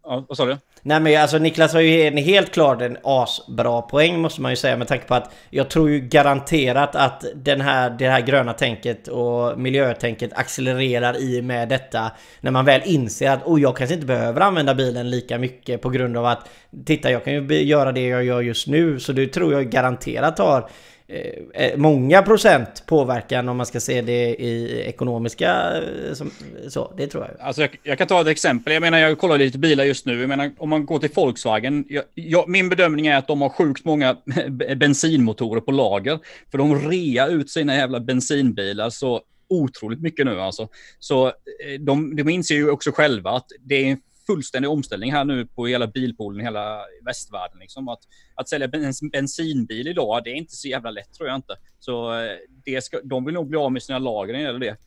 Ja, 0.04 0.26
vad 0.28 0.38
sa 0.38 0.46
du? 0.46 0.58
Nej 0.82 1.00
men 1.00 1.22
alltså 1.22 1.38
Niklas 1.38 1.74
har 1.74 1.82
ju 1.82 2.02
en 2.02 2.18
helt 2.18 2.52
klart 2.52 2.82
en 2.82 2.98
asbra 3.04 3.82
poäng 3.82 4.20
måste 4.20 4.42
man 4.42 4.52
ju 4.52 4.56
säga 4.56 4.78
med 4.78 4.88
tanke 4.88 5.06
på 5.06 5.16
att 5.16 5.34
jag 5.50 5.70
tror 5.70 5.90
ju 5.90 6.00
garanterat 6.00 6.96
att 6.96 7.26
den 7.36 7.62
här, 7.62 7.90
det 7.90 8.10
här 8.10 8.22
gröna 8.22 8.54
tänket 8.54 9.08
och 9.08 9.60
miljötänket 9.60 10.34
accelererar 10.34 11.18
i 11.22 11.40
och 11.40 11.44
med 11.44 11.70
detta. 11.70 12.12
När 12.42 12.52
man 12.52 12.66
väl 12.66 12.82
inser 12.86 13.32
att 13.32 13.46
oh, 13.46 13.62
jag 13.62 13.78
kanske 13.78 13.94
inte 13.94 14.08
behöver 14.08 14.42
använda 14.42 14.76
bilen 14.76 15.10
lika 15.10 15.38
mycket 15.38 15.82
på 15.82 15.90
grund 15.90 16.18
av 16.18 16.26
att 16.26 16.50
titta 16.86 17.12
jag 17.12 17.24
kan 17.24 17.34
ju 17.34 17.64
göra 17.64 17.92
det 17.92 18.08
jag 18.08 18.24
gör 18.24 18.42
just 18.42 18.68
nu. 18.68 19.00
Så 19.00 19.12
det 19.12 19.28
tror 19.28 19.54
jag 19.54 19.70
garanterat 19.70 20.40
har 20.40 20.70
Eh, 21.12 21.64
eh, 21.64 21.78
många 21.78 22.22
procent 22.22 22.84
påverkan 22.86 23.50
om 23.50 23.58
man 23.58 23.66
ska 23.66 23.80
se 23.80 24.02
det 24.02 24.36
i 24.36 24.82
ekonomiska 24.86 25.74
eh, 25.78 26.14
som, 26.14 26.32
så, 26.68 26.94
det 26.98 27.08
tror 27.08 27.24
jag. 27.26 27.48
Alltså 27.48 27.62
jag, 27.62 27.80
jag, 27.84 27.98
kan 27.98 28.08
ta 28.08 28.22
ett 28.22 28.28
exempel. 28.28 28.74
Jag 28.74 28.82
menar, 28.82 28.98
jag 28.98 29.20
kollar 29.20 29.38
lite 29.38 29.58
bilar 29.58 29.84
just 29.84 30.06
nu. 30.06 30.20
Jag 30.20 30.30
menar, 30.30 30.52
om 30.58 30.70
man 30.70 30.86
går 30.86 31.00
till 31.00 31.10
Volkswagen. 31.16 31.86
Jag, 31.90 32.04
jag, 32.14 32.50
min 32.50 32.70
bedömning 32.70 33.08
är 33.08 33.18
att 33.18 33.28
de 33.28 33.42
har 33.42 33.50
sjukt 33.50 33.86
många 33.86 34.18
bensinmotorer 34.76 35.62
på 35.62 35.72
lager. 35.72 36.20
För 36.52 36.58
de 36.58 36.90
rea 36.90 37.28
ut 37.28 37.50
sina 37.50 37.76
jävla 37.76 38.00
bensinbilar 38.00 38.90
så 38.90 39.22
otroligt 39.50 40.02
mycket 40.02 40.26
nu 40.26 40.42
alltså. 40.42 40.68
Så 41.00 41.34
de, 41.80 42.16
de 42.16 42.30
inser 42.30 42.56
ju 42.56 42.70
också 42.70 42.92
själva 42.92 43.30
att 43.30 43.48
det 43.60 43.76
är 43.76 43.86
en 43.86 43.98
fullständig 44.30 44.72
omställning 44.72 45.12
här 45.12 45.26
nu 45.26 45.46
på 45.46 45.68
hela 45.68 45.88
bilpoolen 45.88 46.42
i 46.42 46.44
hela 46.44 46.82
västvärlden. 47.06 47.60
Liksom. 47.60 47.88
Att, 47.88 48.00
att 48.36 48.50
sälja 48.50 48.70
en 48.74 49.10
bensinbil 49.12 49.88
idag, 49.88 50.22
det 50.24 50.30
är 50.30 50.36
inte 50.36 50.56
så 50.56 50.68
jävla 50.68 50.92
lätt 50.92 51.14
tror 51.14 51.30
jag 51.30 51.36
inte. 51.36 51.56
Så 51.80 52.14
eh, 52.14 52.38
det 52.66 52.82
ska, 52.82 53.00
de 53.04 53.26
vill 53.26 53.34
nog 53.34 53.48
bli 53.48 53.58
av 53.58 53.72
med 53.72 53.84
sina 53.84 54.00
lager 54.00 54.34
när 54.34 54.40
det 54.40 54.46
gäller 54.46 54.60
det. 54.60 54.78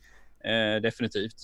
Eh, 0.49 0.81
definitivt. 0.81 1.35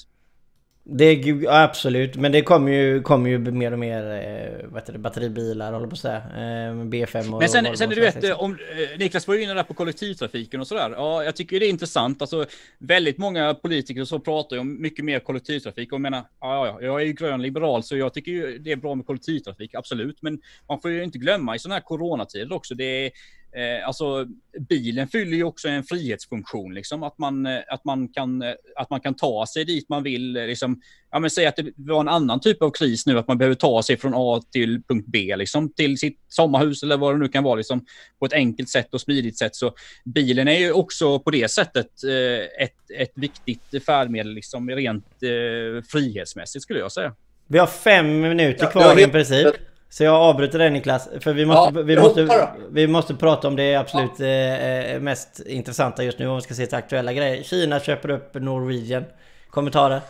Det 0.92 1.06
är 1.06 1.64
absolut, 1.64 2.16
men 2.16 2.32
det 2.32 2.42
kommer 2.42 2.72
ju, 2.72 3.02
kommer 3.02 3.30
ju 3.30 3.38
mer 3.38 3.72
och 3.72 3.80
mer 3.80 4.04
eh, 4.04 4.70
vad 4.70 4.82
heter 4.82 4.94
det, 4.94 5.00
batteribilar 5.00 5.74
håller 5.74 5.88
på 5.88 5.94
att 5.94 6.00
säga. 6.00 6.18
Eh, 6.18 6.74
B5 6.74 7.34
och 7.34 7.40
Men 7.40 7.50
sen, 7.50 7.78
sen 7.78 7.90
du 7.90 8.02
vet, 8.02 8.34
om, 8.34 8.52
eh, 8.52 9.00
Niklas 9.00 9.28
var 9.28 9.36
ju 9.36 9.44
inne 9.44 9.54
där 9.54 9.64
på 9.64 9.74
kollektivtrafiken 9.74 10.60
och 10.60 10.68
sådär. 10.68 10.90
Ja, 10.90 11.24
jag 11.24 11.36
tycker 11.36 11.60
det 11.60 11.66
är 11.66 11.70
intressant. 11.70 12.22
Alltså, 12.22 12.46
väldigt 12.78 13.18
många 13.18 13.54
politiker 13.54 14.06
så 14.06 14.20
pratar 14.20 14.56
ju 14.56 14.60
om 14.60 14.82
mycket 14.82 15.06
mer 15.06 15.20
kollektivtrafik 15.20 15.94
och 15.94 16.02
menar, 16.02 16.24
ja, 16.42 16.68
ja, 16.68 16.82
jag 16.82 17.02
är 17.02 17.06
ju 17.06 17.14
grön 17.14 17.42
liberal 17.42 17.84
så 17.84 17.98
jag 17.98 18.14
tycker 18.14 18.32
ju 18.32 18.58
det 18.58 18.72
är 18.72 18.76
bra 18.76 18.96
med 18.96 19.06
kollektivtrafik, 19.06 19.76
absolut. 19.76 20.22
Men 20.22 20.42
man 20.70 20.82
får 20.82 20.92
ju 20.92 21.04
inte 21.04 21.18
glömma 21.18 21.56
i 21.56 21.60
sådana 21.60 21.76
här 21.76 21.82
coronatider 21.82 22.54
också, 22.54 22.76
det 22.76 23.06
är 23.06 23.12
Eh, 23.52 23.88
alltså 23.88 24.26
bilen 24.70 25.08
fyller 25.08 25.38
ju 25.38 25.44
också 25.44 25.68
en 25.68 25.84
frihetsfunktion, 25.84 26.74
liksom 26.74 27.04
att 27.04 27.18
man, 27.18 27.46
eh, 27.46 27.60
att 27.68 27.86
man, 27.86 28.08
kan, 28.08 28.42
eh, 28.42 28.54
att 28.76 28.90
man 28.90 29.02
kan 29.02 29.16
ta 29.16 29.46
sig 29.46 29.66
dit 29.66 29.90
man 29.90 30.04
vill. 30.04 30.34
Liksom, 30.34 30.82
ja, 31.12 31.20
men 31.20 31.30
säg 31.30 31.46
att 31.46 31.56
det 31.56 31.72
var 31.76 32.00
en 32.00 32.08
annan 32.08 32.40
typ 32.40 32.62
av 32.62 32.72
kris 32.72 33.06
nu, 33.06 33.20
att 33.20 33.28
man 33.28 33.38
behöver 33.38 33.56
ta 33.56 33.84
sig 33.84 33.98
från 33.98 34.14
A 34.16 34.42
till 34.52 34.84
punkt 34.88 35.06
B, 35.08 35.36
liksom, 35.36 35.74
till 35.74 35.98
sitt 35.98 36.20
sommarhus 36.28 36.84
eller 36.84 36.98
vad 36.98 37.14
det 37.14 37.20
nu 37.20 37.28
kan 37.28 37.44
vara, 37.44 37.56
liksom, 37.56 37.86
på 38.20 38.26
ett 38.26 38.34
enkelt 38.34 38.70
sätt 38.70 38.94
och 38.94 39.02
smidigt 39.02 39.38
sätt. 39.38 39.56
Så 39.56 39.74
bilen 40.06 40.48
är 40.48 40.60
ju 40.60 40.72
också 40.72 41.20
på 41.20 41.32
det 41.32 41.52
sättet 41.52 42.04
eh, 42.04 42.64
ett, 42.64 42.92
ett 42.98 43.12
viktigt 43.16 43.86
färdmedel, 43.86 44.34
liksom, 44.34 44.70
rent 44.70 45.06
eh, 45.24 45.84
frihetsmässigt 45.92 46.64
skulle 46.64 46.80
jag 46.80 46.92
säga. 46.92 47.16
Vi 47.48 47.58
har 47.58 47.68
fem 47.68 48.22
minuter 48.22 48.72
kvar 48.72 48.82
ja, 48.82 49.00
i 49.00 49.08
princip. 49.08 49.56
Så 49.92 50.04
jag 50.04 50.16
avbryter 50.16 50.60
dig 50.60 50.70
Niklas, 50.70 51.10
för 51.22 51.34
vi 51.34 51.46
måste, 51.46 51.80
ja, 51.80 51.84
vi, 51.84 51.98
måste, 51.98 52.54
vi 52.72 52.88
måste 52.88 53.16
prata 53.16 53.48
om 53.48 53.56
det 53.56 53.76
absolut 53.76 54.20
ja. 54.20 54.26
eh, 54.26 55.00
mest 55.00 55.40
intressanta 55.40 56.04
just 56.04 56.20
nu 56.20 56.28
om 56.28 56.36
vi 56.36 56.42
ska 56.42 56.54
se 56.54 56.66
till 56.66 56.78
aktuella 56.78 57.14
grejer. 57.14 57.44
Kina 57.44 57.80
köper 57.80 58.10
upp 58.10 58.34
Norwegian. 58.34 59.04
Kommentarer? 59.50 60.02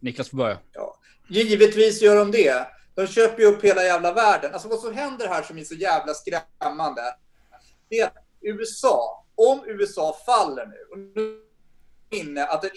Niklas 0.00 0.30
får 0.30 0.36
börja. 0.36 0.58
Ja. 0.72 0.96
Givetvis 1.28 2.02
gör 2.02 2.16
de 2.16 2.30
det. 2.30 2.66
De 2.94 3.06
köper 3.06 3.42
ju 3.42 3.48
upp 3.48 3.64
hela 3.64 3.82
jävla 3.82 4.12
världen. 4.12 4.52
Alltså 4.52 4.68
vad 4.68 4.78
som 4.78 4.94
händer 4.94 5.28
här 5.28 5.42
som 5.42 5.58
är 5.58 5.64
så 5.64 5.74
jävla 5.74 6.14
skrämmande. 6.14 7.02
Det 7.88 7.98
är 7.98 8.06
att 8.06 8.16
USA, 8.40 9.24
om 9.34 9.64
USA 9.66 10.16
faller 10.26 10.66
nu, 10.66 10.76
och 10.90 10.98
nu 10.98 11.40
inne 12.10 12.44
att 12.44 12.62
det 12.62 12.70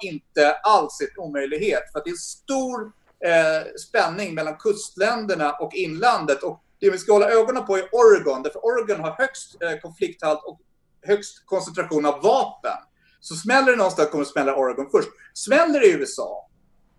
inte 0.00 0.54
alls 0.54 1.00
är 1.00 1.04
en 1.04 1.24
omöjlighet. 1.24 1.82
För 1.92 1.98
att 1.98 2.04
det 2.04 2.10
är 2.10 2.16
stor 2.16 2.92
eh, 3.24 3.72
spänning 3.88 4.34
mellan 4.34 4.56
kustländerna 4.56 5.52
och 5.52 5.74
inlandet. 5.74 6.42
Och 6.42 6.64
det 6.80 6.90
vi 6.90 6.98
ska 6.98 7.12
hålla 7.12 7.30
ögonen 7.30 7.66
på 7.66 7.76
är 7.76 7.88
Oregon, 7.92 8.42
därför 8.42 8.64
Oregon 8.64 9.00
har 9.00 9.10
högst 9.10 9.62
eh, 9.62 9.80
konflikthalt 9.82 10.44
och 10.44 10.60
högst 11.02 11.46
koncentration 11.46 12.06
av 12.06 12.22
vapen. 12.22 12.78
Så 13.20 13.34
smäller 13.34 13.70
det 13.70 13.76
någonstans 13.76 14.10
kommer 14.10 14.24
det 14.24 14.30
smälla 14.30 14.56
Oregon 14.56 14.88
först. 14.90 15.08
Smäller 15.34 15.80
det 15.80 15.86
i 15.86 15.92
USA 15.92 16.48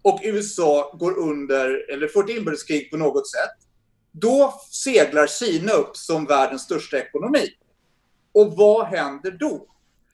och 0.01 0.19
USA 0.23 0.97
går 0.99 1.17
under, 1.17 1.91
eller 1.93 2.07
får 2.07 2.23
ett 2.23 2.37
inbördeskrig 2.37 2.91
på 2.91 2.97
något 2.97 3.31
sätt, 3.31 3.67
då 4.11 4.53
seglar 4.71 5.27
Kina 5.27 5.73
upp 5.73 5.97
som 5.97 6.25
världens 6.25 6.61
största 6.61 6.97
ekonomi. 6.97 7.47
Och 8.33 8.53
vad 8.57 8.85
händer 8.85 9.31
då? 9.31 9.67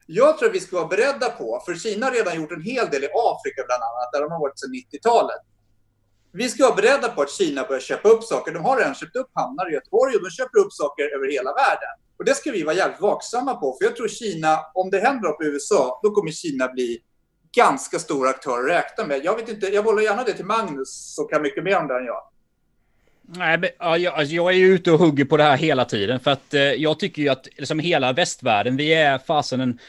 Jag 0.06 0.38
tror 0.38 0.50
att 0.50 0.56
vi 0.56 0.60
ska 0.60 0.76
vara 0.76 0.88
beredda 0.88 1.30
på, 1.30 1.64
för 1.66 1.76
Kina 1.76 2.06
har 2.06 2.14
redan 2.14 2.42
gjort 2.42 2.52
en 2.52 2.62
hel 2.62 2.90
del 2.90 3.04
i 3.04 3.10
Afrika 3.14 3.64
bland 3.68 3.84
annat, 3.84 4.12
där 4.14 4.22
de 4.22 4.32
har 4.32 4.40
varit 4.40 4.60
sedan 4.60 4.70
90-talet 4.70 5.42
vi 6.34 6.50
ska 6.50 6.64
vara 6.64 6.76
beredda 6.76 7.10
på 7.10 7.22
att 7.22 7.32
Kina 7.32 7.64
börjar 7.64 7.82
köpa 7.82 8.10
upp 8.10 8.24
saker. 8.24 8.54
De 8.54 8.64
har 8.64 8.78
redan 8.78 8.96
köpt 8.96 9.16
upp 9.16 9.30
hamnar 9.34 9.72
i 9.72 9.74
Göteborg 9.74 10.16
och 10.16 10.24
de 10.24 10.30
köper 10.30 10.60
upp 10.60 10.74
saker 10.74 11.04
över 11.16 11.32
hela 11.32 11.54
världen. 11.54 11.94
Och 12.18 12.26
det 12.26 12.36
ska 12.36 12.52
vi 12.52 12.64
vara 12.64 12.76
jävligt 12.76 13.02
vaksamma 13.02 13.56
på. 13.56 13.78
För 13.78 13.86
jag 13.86 13.96
tror 13.96 14.08
Kina, 14.08 14.60
om 14.74 14.90
det 14.90 15.00
händer 15.00 15.30
något 15.30 15.44
i 15.44 15.46
USA, 15.46 16.00
då 16.04 16.12
kommer 16.12 16.32
Kina 16.32 16.68
bli 16.68 17.00
ganska 17.56 18.00
stor 18.00 18.28
aktör 18.28 18.60
att 18.60 18.70
räkna 18.70 19.06
med. 19.06 19.26
Jag 19.26 19.36
vet 19.36 19.50
inte, 19.50 19.68
jag 19.68 19.84
bollar 19.84 20.02
gärna 20.02 20.24
det 20.24 20.34
till 20.34 20.46
Magnus 20.46 21.16
som 21.16 21.28
kan 21.28 21.42
mycket 21.42 21.64
mer 21.64 21.78
om 21.78 21.88
det 21.88 21.98
än 21.98 22.06
jag. 22.06 22.24
Nej, 23.22 23.58
men, 23.58 23.70
ja, 23.80 23.98
jag, 23.98 24.14
alltså, 24.14 24.36
jag 24.36 24.52
är 24.52 24.58
ju 24.58 24.74
ute 24.74 24.92
och 24.92 25.00
hugger 25.00 25.26
på 25.26 25.38
det 25.38 25.44
här 25.44 25.58
hela 25.58 25.86
tiden 25.86 26.20
för 26.20 26.32
att 26.32 26.54
eh, 26.54 26.62
jag 26.62 27.00
tycker 27.00 27.22
ju 27.22 27.30
att 27.30 27.48
liksom 27.58 27.80
hela 27.80 28.14
västvärlden, 28.14 28.78
vi 28.78 28.94
är 28.94 29.18
fasen 29.18 29.62
en 29.62 29.80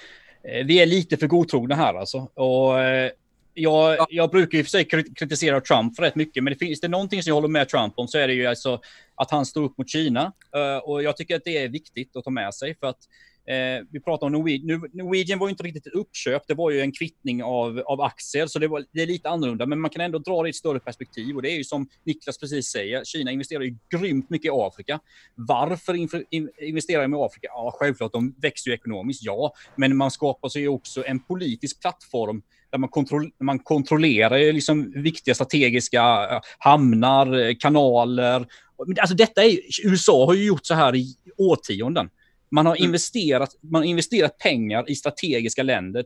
eh, 0.44 0.66
vi 0.66 0.82
är 0.82 0.86
lite 0.86 1.16
för 1.16 1.26
godtrogna 1.26 1.74
här 1.74 1.94
alltså. 1.94 2.18
Och, 2.34 2.80
eh, 2.80 3.10
jag, 3.54 3.96
ja. 3.98 4.06
jag 4.10 4.30
brukar 4.30 4.58
ju 4.58 4.64
för 4.64 4.70
sig 4.70 4.84
kritisera 5.16 5.60
Trump 5.60 5.96
för 5.96 6.02
rätt 6.02 6.14
mycket, 6.14 6.44
men 6.44 6.52
det 6.52 6.58
finns 6.58 6.80
det 6.80 6.88
någonting 6.88 7.22
som 7.22 7.30
jag 7.30 7.34
håller 7.34 7.48
med 7.48 7.68
Trump 7.68 7.94
om 7.96 8.08
så 8.08 8.18
är 8.18 8.28
det 8.28 8.34
ju 8.34 8.46
alltså 8.46 8.80
att 9.14 9.30
han 9.30 9.46
står 9.46 9.62
upp 9.62 9.78
mot 9.78 9.88
Kina. 9.88 10.32
Uh, 10.56 10.88
och 10.88 11.02
jag 11.02 11.16
tycker 11.16 11.36
att 11.36 11.44
det 11.44 11.56
är 11.56 11.68
viktigt 11.68 12.16
att 12.16 12.24
ta 12.24 12.30
med 12.30 12.54
sig 12.54 12.76
för 12.80 12.86
att 12.86 12.98
Eh, 13.46 13.84
vi 13.90 14.00
pratar 14.00 14.26
om 14.26 14.32
Norwegian. 14.32 14.88
Norwegian 14.92 15.38
var 15.38 15.48
inte 15.48 15.62
riktigt 15.62 15.86
ett 15.86 15.92
uppköp. 15.92 16.42
Det 16.46 16.54
var 16.54 16.70
ju 16.70 16.80
en 16.80 16.92
kvittning 16.92 17.42
av, 17.42 17.78
av 17.86 18.00
aktier, 18.00 18.46
så 18.46 18.58
det, 18.58 18.68
var, 18.68 18.84
det 18.92 19.02
är 19.02 19.06
lite 19.06 19.28
annorlunda. 19.28 19.66
Men 19.66 19.80
man 19.80 19.90
kan 19.90 20.00
ändå 20.00 20.18
dra 20.18 20.42
det 20.42 20.48
i 20.48 20.50
ett 20.50 20.56
större 20.56 20.80
perspektiv. 20.80 21.36
Och 21.36 21.42
det 21.42 21.50
är 21.50 21.56
ju 21.56 21.64
som 21.64 21.88
Niklas 22.04 22.38
precis 22.38 22.66
säger, 22.66 23.04
Kina 23.04 23.30
investerar 23.30 23.62
ju 23.62 23.76
grymt 23.90 24.30
mycket 24.30 24.46
i 24.46 24.50
Afrika. 24.52 25.00
Varför 25.34 25.94
investerar 26.64 27.02
de 27.02 27.14
i 27.14 27.16
Afrika? 27.16 27.48
Ja, 27.50 27.74
självklart, 27.78 28.12
de 28.12 28.34
växer 28.38 28.70
ju 28.70 28.74
ekonomiskt, 28.74 29.22
ja. 29.24 29.54
Men 29.76 29.96
man 29.96 30.10
skapar 30.10 30.48
sig 30.48 30.62
ju 30.62 30.68
också 30.68 31.04
en 31.06 31.20
politisk 31.20 31.80
plattform 31.80 32.42
där 32.72 32.78
man, 32.78 32.88
kontroll, 32.88 33.30
man 33.40 33.58
kontrollerar 33.58 34.52
liksom 34.52 34.92
viktiga 34.96 35.34
strategiska 35.34 36.28
eh, 36.30 36.40
hamnar, 36.58 37.60
kanaler. 37.60 38.46
Alltså 39.00 39.16
detta 39.16 39.44
är, 39.44 39.58
USA 39.84 40.26
har 40.26 40.34
ju 40.34 40.44
gjort 40.44 40.66
så 40.66 40.74
här 40.74 40.96
i 40.96 41.16
årtionden. 41.36 42.10
Man 42.50 42.66
har, 42.66 42.76
mm. 42.76 42.84
investerat, 42.84 43.50
man 43.60 43.82
har 43.82 43.86
investerat 43.88 44.38
pengar 44.38 44.90
i 44.90 44.94
strategiska 44.94 45.62
länder. 45.62 46.04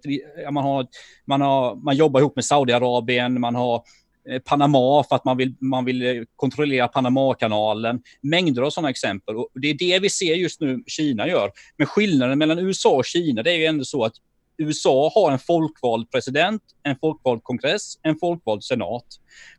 Man, 0.51 0.64
har, 0.64 0.87
man, 1.27 1.41
har, 1.41 1.75
man 1.75 1.97
jobbar 1.97 2.21
ihop 2.21 2.37
med 2.37 2.45
Saudiarabien, 2.45 3.41
man 3.41 3.55
har 3.55 3.83
eh, 4.31 4.39
Panama 4.39 5.05
för 5.09 5.17
att 5.17 5.25
man 5.25 5.37
vill, 5.37 5.55
man 5.61 5.85
vill 5.85 6.03
eh, 6.07 6.23
kontrollera 6.37 6.89
Panamakanalen. 6.89 8.01
Mängder 8.21 8.62
av 8.62 8.71
sådana 8.71 8.91
exempel. 8.91 9.37
Och 9.37 9.49
det 9.55 9.69
är 9.69 9.75
det 9.75 9.99
vi 9.99 10.11
ser 10.11 10.35
just 10.35 10.61
nu 10.61 10.83
Kina 10.87 11.29
gör. 11.29 11.51
Men 11.77 11.87
skillnaden 11.87 12.39
mellan 12.39 12.59
USA 12.59 12.91
och 12.91 13.05
Kina 13.05 13.43
det 13.43 13.53
är 13.53 13.57
ju 13.57 13.64
ändå 13.64 13.85
så 13.85 14.05
att 14.05 14.14
USA 14.59 15.13
har 15.15 15.33
en 15.33 15.39
folkvald 15.39 16.11
president, 16.11 16.63
en 16.83 16.97
folkvald 16.97 17.45
kongress, 17.45 17.99
en 18.03 18.17
folkvald 18.17 18.65
senat. 18.65 19.07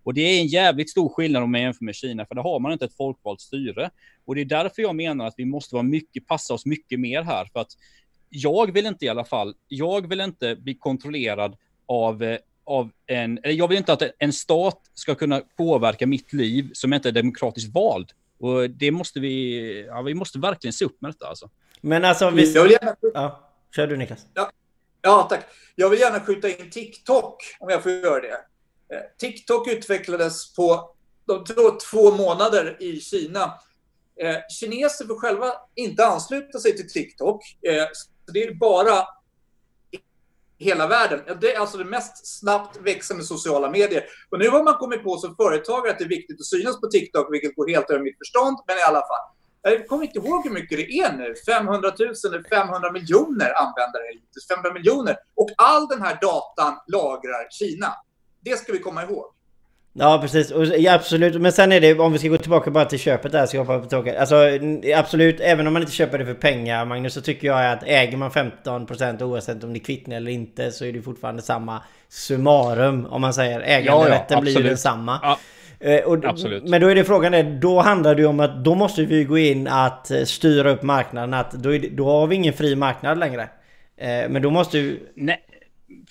Och 0.04 0.14
det 0.14 0.22
är 0.22 0.42
en 0.42 0.48
jävligt 0.48 0.90
stor 0.90 1.10
skillnad 1.10 1.44
om 1.44 1.52
man 1.52 1.62
jämför 1.62 1.86
med 1.86 1.96
Kina, 1.96 2.26
för 2.26 2.36
där 2.36 2.44
har 2.44 2.60
man 2.60 2.72
inte 2.72 2.86
ett 2.86 2.98
folkvalt 2.98 3.42
styre. 3.42 3.90
Och 4.26 4.36
det 4.36 4.42
är 4.42 4.46
därför 4.46 4.82
jag 4.82 4.96
menar 4.96 5.28
att 5.28 5.36
vi 5.38 5.46
måste 5.46 5.76
vara 5.76 5.84
mycket, 5.84 6.28
passa 6.28 6.54
oss 6.54 6.66
mycket 6.66 7.00
mer 7.00 7.22
här, 7.22 7.46
för 7.54 7.60
att 7.60 7.72
jag 8.30 8.74
vill 8.74 8.86
inte 8.86 9.06
i 9.06 9.10
alla 9.10 9.26
fall, 9.26 9.56
jag 9.68 10.10
vill 10.10 10.22
inte 10.22 10.56
bli 10.56 10.76
kontrollerad 10.76 11.56
av 11.86 12.24
eh, 12.24 12.38
av 12.68 12.92
en, 13.06 13.40
jag 13.44 13.68
vill 13.68 13.78
inte 13.78 13.94
att 13.94 14.04
en 14.20 14.34
stat 14.34 14.82
ska 14.94 15.16
kunna 15.16 15.42
påverka 15.58 16.08
mitt 16.08 16.34
liv 16.34 16.70
som 16.74 16.94
inte 16.94 17.10
är 17.10 17.12
demokratiskt 17.12 17.74
vald. 17.74 18.12
Och 18.40 18.70
det 18.70 18.92
måste 18.92 19.20
vi, 19.20 19.86
ja, 19.88 20.02
vi 20.02 20.14
måste 20.14 20.40
verkligen 20.40 20.74
se 20.74 20.86
upp 20.86 21.02
med 21.02 21.12
detta 21.12 21.28
alltså. 21.28 21.50
Men 21.82 22.06
alltså, 22.06 22.30
vi... 22.30 22.54
Jag 22.54 22.64
vill 22.64 22.72
gärna... 22.72 22.96
Ja, 23.14 23.50
kör 23.76 23.88
du 23.88 23.98
Niklas. 23.98 24.26
Ja, 24.34 24.52
Ja, 25.08 25.28
tack. 25.30 25.46
Jag 25.76 25.90
vill 25.90 26.00
gärna 26.00 26.20
skjuta 26.20 26.50
in 26.50 26.70
TikTok, 26.72 27.44
om 27.60 27.70
jag 27.70 27.84
får 27.84 27.92
göra 27.92 28.22
det. 28.22 28.34
Eh, 28.94 29.02
TikTok 29.20 29.68
utvecklades 29.68 30.54
på 30.54 30.96
de 31.26 31.46
två 31.92 32.12
månader 32.12 32.78
i 32.80 33.00
Kina. 33.00 33.44
Eh, 34.22 34.36
kineser 34.60 35.06
får 35.06 35.20
själva 35.20 35.54
inte 35.76 36.06
ansluta 36.06 36.60
sig 36.60 36.78
till 36.78 36.90
TikTok. 36.90 37.42
Eh, 37.68 37.86
så 38.26 38.32
det 38.32 38.44
är 38.44 38.54
bara 38.54 39.08
hela 40.58 40.88
världen. 40.88 41.38
Det 41.42 41.56
är 41.56 41.60
alltså 41.60 41.78
det 41.78 41.86
mest 41.86 42.40
snabbt 42.40 42.78
växande 42.78 43.24
sociala 43.24 43.70
medier. 43.70 44.04
Och 44.30 44.40
nu 44.40 44.50
har 44.50 44.64
man 44.64 44.74
kommit 44.74 45.04
på 45.04 45.18
som 45.18 45.36
företagare 45.36 45.92
att 45.92 46.00
det 46.00 46.06
är 46.06 46.10
viktigt 46.10 46.40
att 46.40 46.46
synas 46.46 46.82
på 46.82 46.88
TikTok, 46.88 47.28
vilket 47.32 47.56
går 47.56 47.68
helt 47.68 47.90
över 47.90 48.04
mitt 48.04 48.18
förstånd, 48.18 48.58
men 48.68 48.78
i 48.78 48.82
alla 48.82 49.02
fall. 49.02 49.37
Jag 49.70 49.88
kommer 49.88 50.04
inte 50.04 50.20
ihåg 50.20 50.44
hur 50.44 50.52
mycket 50.52 50.78
det 50.78 50.92
är 51.00 51.14
nu. 51.14 51.34
500 51.46 51.92
000 52.00 52.10
eller 52.28 52.50
500 52.50 52.92
miljoner 52.92 53.52
användare 53.64 54.04
hittills. 54.14 54.48
500 54.48 54.74
miljoner. 54.74 55.16
Och 55.36 55.50
all 55.58 55.88
den 55.88 56.02
här 56.02 56.18
datan 56.22 56.74
lagrar 56.88 57.50
Kina. 57.50 57.94
Det 58.42 58.58
ska 58.58 58.72
vi 58.72 58.80
komma 58.80 59.04
ihåg. 59.04 59.26
Ja 60.00 60.20
precis, 60.22 60.52
och, 60.52 60.66
ja, 60.66 60.94
absolut. 60.94 61.42
Men 61.42 61.52
sen 61.52 61.72
är 61.72 61.82
det, 61.82 62.00
om 62.00 62.12
vi 62.12 62.20
ska 62.20 62.28
gå 62.28 62.38
tillbaka 62.38 62.72
bara 62.72 62.86
till 62.86 63.00
köpet 63.00 63.32
där, 63.32 63.46
så 63.46 63.58
jag 63.58 63.68
på 63.68 63.86
tillbaka. 63.86 64.20
Alltså 64.20 64.36
absolut, 64.96 65.40
även 65.40 65.68
om 65.68 65.74
man 65.74 65.82
inte 65.82 65.94
köper 65.94 66.18
det 66.18 66.26
för 66.26 66.34
pengar 66.34 66.86
Magnus, 66.86 67.14
så 67.14 67.22
tycker 67.22 67.48
jag 67.48 67.72
att 67.72 67.84
äger 67.84 68.18
man 68.18 68.32
15% 68.32 69.24
oavsett 69.24 69.64
om 69.64 69.74
det 69.74 69.80
är 69.80 69.84
kvittning 69.84 70.18
eller 70.18 70.32
inte, 70.32 70.72
så 70.72 70.86
är 70.86 70.94
det 70.94 71.02
fortfarande 71.02 71.42
samma 71.42 71.82
summarum 72.10 73.06
om 73.06 73.22
man 73.22 73.34
säger. 73.34 73.60
Äganderätten 73.60 74.26
ja, 74.30 74.36
ja, 74.36 74.42
blir 74.42 74.58
ju 74.58 74.64
densamma. 74.64 75.20
Ja. 75.24 75.40
Eh, 75.80 76.04
och, 76.04 76.26
Absolut. 76.26 76.64
Men 76.64 76.82
då 76.82 76.88
är 76.88 76.96
det 76.96 77.04
frågan 77.04 77.34
är, 77.34 77.44
då 77.44 77.80
handlar 77.80 78.16
det 78.16 78.22
ju 78.22 78.28
om 78.28 78.40
att 78.40 78.64
då 78.64 78.76
måste 78.76 79.06
vi 79.06 79.24
gå 79.24 79.38
in 79.38 79.68
att 79.68 80.12
eh, 80.12 80.24
styra 80.24 80.72
upp 80.72 80.84
marknaden. 80.84 81.34
Att 81.34 81.52
då, 81.52 81.70
det, 81.70 81.90
då 81.90 82.06
har 82.06 82.28
vi 82.28 82.36
ingen 82.36 82.54
fri 82.54 82.76
marknad 82.76 83.20
längre. 83.20 83.42
Eh, 83.98 84.30
men 84.30 84.42
då 84.42 84.50
måste 84.50 84.78
ju... 84.78 85.00
Nej, 85.16 85.42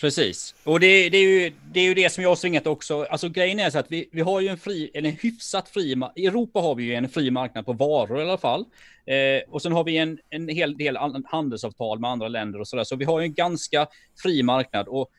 precis. 0.00 0.54
Och 0.64 0.80
det, 0.80 1.08
det, 1.08 1.18
är 1.18 1.22
ju, 1.22 1.52
det 1.72 1.80
är 1.80 1.84
ju 1.84 1.94
det 1.94 2.12
som 2.12 2.22
jag 2.22 2.30
har 2.30 2.36
svingat 2.36 2.66
också. 2.66 3.06
Alltså 3.10 3.28
grejen 3.28 3.60
är 3.60 3.70
så 3.70 3.78
att 3.78 3.90
vi, 3.90 4.08
vi 4.12 4.20
har 4.20 4.40
ju 4.40 4.48
en 4.48 4.58
fri, 4.58 4.90
eller 4.94 5.08
en 5.08 5.16
hyfsat 5.16 5.68
fri, 5.68 5.96
i 6.16 6.26
Europa 6.26 6.60
har 6.60 6.74
vi 6.74 6.84
ju 6.84 6.94
en 6.94 7.08
fri 7.08 7.30
marknad 7.30 7.66
på 7.66 7.72
varor 7.72 8.18
i 8.18 8.22
alla 8.22 8.38
fall. 8.38 8.64
Eh, 9.06 9.50
och 9.50 9.62
sen 9.62 9.72
har 9.72 9.84
vi 9.84 9.96
en, 9.96 10.18
en 10.30 10.48
hel 10.48 10.76
del 10.76 10.98
handelsavtal 11.26 11.98
med 11.98 12.10
andra 12.10 12.28
länder 12.28 12.60
och 12.60 12.68
sådär. 12.68 12.84
Så 12.84 12.96
vi 12.96 13.04
har 13.04 13.20
ju 13.20 13.26
en 13.26 13.34
ganska 13.34 13.86
fri 14.22 14.42
marknad. 14.42 14.88
Och 14.88 15.10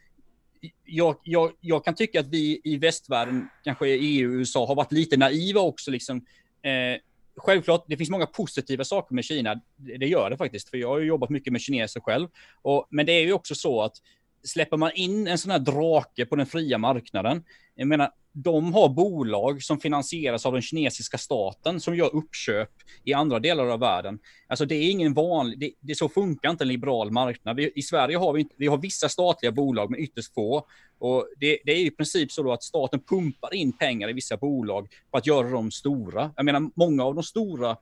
jag, 0.85 1.15
jag, 1.23 1.51
jag, 1.61 1.85
kan 1.85 1.95
tycka 1.95 2.19
att 2.19 2.27
vi 2.27 2.61
i 2.63 2.77
västvärlden, 2.77 3.47
kanske 3.63 3.87
i 3.87 3.91
EU 3.91 4.29
och 4.29 4.35
USA, 4.35 4.65
har 4.67 4.75
varit 4.75 4.91
lite 4.91 5.17
naiva 5.17 5.61
också. 5.61 5.91
Liksom. 5.91 6.17
Eh, 6.61 6.99
självklart, 7.37 7.85
det 7.87 7.97
finns 7.97 8.09
många 8.09 8.25
positiva 8.25 8.83
saker 8.83 9.15
med 9.15 9.25
Kina. 9.25 9.61
Det 9.75 10.07
gör 10.07 10.29
det 10.29 10.37
faktiskt, 10.37 10.69
för 10.69 10.77
jag 10.77 10.87
har 10.87 10.99
jobbat 10.99 11.29
mycket 11.29 11.53
med 11.53 11.61
kineser 11.61 11.99
själv. 11.99 12.27
Och, 12.61 12.87
men 12.89 13.05
det 13.05 13.11
är 13.11 13.21
ju 13.21 13.33
också 13.33 13.55
så 13.55 13.81
att 13.81 14.01
släpper 14.43 14.77
man 14.77 14.91
in 14.95 15.27
en 15.27 15.37
sån 15.37 15.51
här 15.51 15.59
drake 15.59 16.25
på 16.25 16.35
den 16.35 16.45
fria 16.45 16.77
marknaden, 16.77 17.43
jag 17.75 17.87
menar, 17.87 18.11
de 18.43 18.73
har 18.73 18.89
bolag 18.89 19.63
som 19.63 19.79
finansieras 19.79 20.45
av 20.45 20.53
den 20.53 20.61
kinesiska 20.61 21.17
staten 21.17 21.79
som 21.79 21.95
gör 21.95 22.15
uppköp 22.15 22.69
i 23.03 23.13
andra 23.13 23.39
delar 23.39 23.67
av 23.67 23.79
världen. 23.79 24.19
Alltså 24.47 24.65
det 24.65 24.75
är 24.75 24.91
ingen 24.91 25.13
vanlig, 25.13 25.59
det, 25.59 25.71
det 25.79 25.95
så 25.95 26.09
funkar 26.09 26.49
inte 26.49 26.63
en 26.63 26.67
liberal 26.67 27.11
marknad. 27.11 27.55
Vi, 27.55 27.71
I 27.75 27.81
Sverige 27.81 28.17
har 28.17 28.33
vi, 28.33 28.47
vi 28.57 28.67
har 28.67 28.77
vissa 28.77 29.09
statliga 29.09 29.51
bolag 29.51 29.91
men 29.91 29.99
ytterst 29.99 30.33
få. 30.33 30.67
Och 30.99 31.27
det, 31.37 31.59
det 31.65 31.71
är 31.71 31.85
i 31.85 31.91
princip 31.91 32.31
så 32.31 32.51
att 32.51 32.63
staten 32.63 32.99
pumpar 32.99 33.53
in 33.53 33.71
pengar 33.71 34.09
i 34.09 34.13
vissa 34.13 34.37
bolag 34.37 34.87
för 35.11 35.17
att 35.17 35.27
göra 35.27 35.49
dem 35.49 35.71
stora. 35.71 36.31
Jag 36.35 36.45
menar, 36.45 36.69
många 36.75 37.03
av 37.03 37.15
de 37.15 37.23
stora 37.23 37.77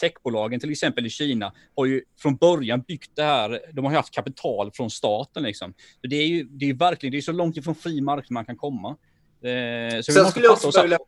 techbolagen, 0.00 0.60
till 0.60 0.70
exempel 0.70 1.06
i 1.06 1.10
Kina, 1.10 1.52
har 1.76 1.86
ju 1.86 2.02
från 2.18 2.36
början 2.36 2.80
byggt 2.88 3.10
det 3.14 3.22
här. 3.22 3.60
De 3.72 3.84
har 3.84 3.92
haft 3.92 4.14
kapital 4.14 4.70
från 4.72 4.90
staten 4.90 5.42
liksom. 5.42 5.74
Så 6.00 6.06
det 6.06 6.16
är 6.16 6.26
ju 6.26 6.44
det 6.44 6.70
är 6.70 6.74
verkligen, 6.74 7.10
det 7.10 7.18
är 7.18 7.22
så 7.22 7.32
långt 7.32 7.56
ifrån 7.56 7.74
fri 7.74 8.00
marknad 8.00 8.30
man 8.30 8.44
kan 8.44 8.56
komma. 8.56 8.96
Eh, 9.42 10.00
så 10.00 10.12
Sen 10.12 10.26
skulle 10.26 10.46
jag, 10.46 10.52
också 10.52 10.82
vilja, 10.82 10.98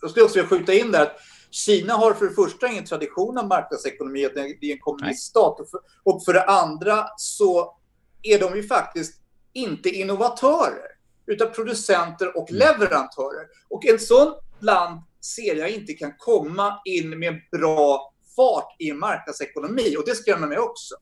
jag 0.00 0.10
skulle 0.10 0.24
också 0.24 0.38
vilja 0.38 0.48
skjuta 0.48 0.74
in 0.74 0.92
där 0.92 1.02
att 1.02 1.16
Kina 1.50 1.94
har 1.94 2.14
för 2.14 2.24
det 2.24 2.34
första 2.34 2.68
ingen 2.68 2.84
tradition 2.84 3.38
av 3.38 3.46
marknadsekonomi, 3.46 4.26
att 4.26 4.34
det 4.34 4.40
är 4.40 4.72
en 4.72 4.78
kommuniststat. 4.78 5.60
Och 5.60 5.70
för, 5.70 5.80
och 6.02 6.24
för 6.24 6.32
det 6.32 6.44
andra 6.44 7.06
så 7.16 7.76
är 8.22 8.38
de 8.38 8.56
ju 8.56 8.62
faktiskt 8.62 9.20
inte 9.52 9.88
innovatörer, 9.88 10.96
utan 11.26 11.52
producenter 11.52 12.36
och 12.36 12.50
mm. 12.50 12.58
leverantörer. 12.58 13.46
Och 13.68 13.86
en 13.86 13.98
sån 13.98 14.34
land 14.60 15.00
ser 15.20 15.56
jag 15.56 15.70
inte 15.70 15.92
kan 15.92 16.12
komma 16.18 16.80
in 16.84 17.18
med 17.18 17.40
bra 17.52 18.12
fart 18.36 18.76
i 18.78 18.90
en 18.90 18.98
marknadsekonomi. 18.98 19.96
Och 19.96 20.02
det 20.06 20.14
skrämmer 20.14 20.46
mig 20.46 20.58
också. 20.58 20.94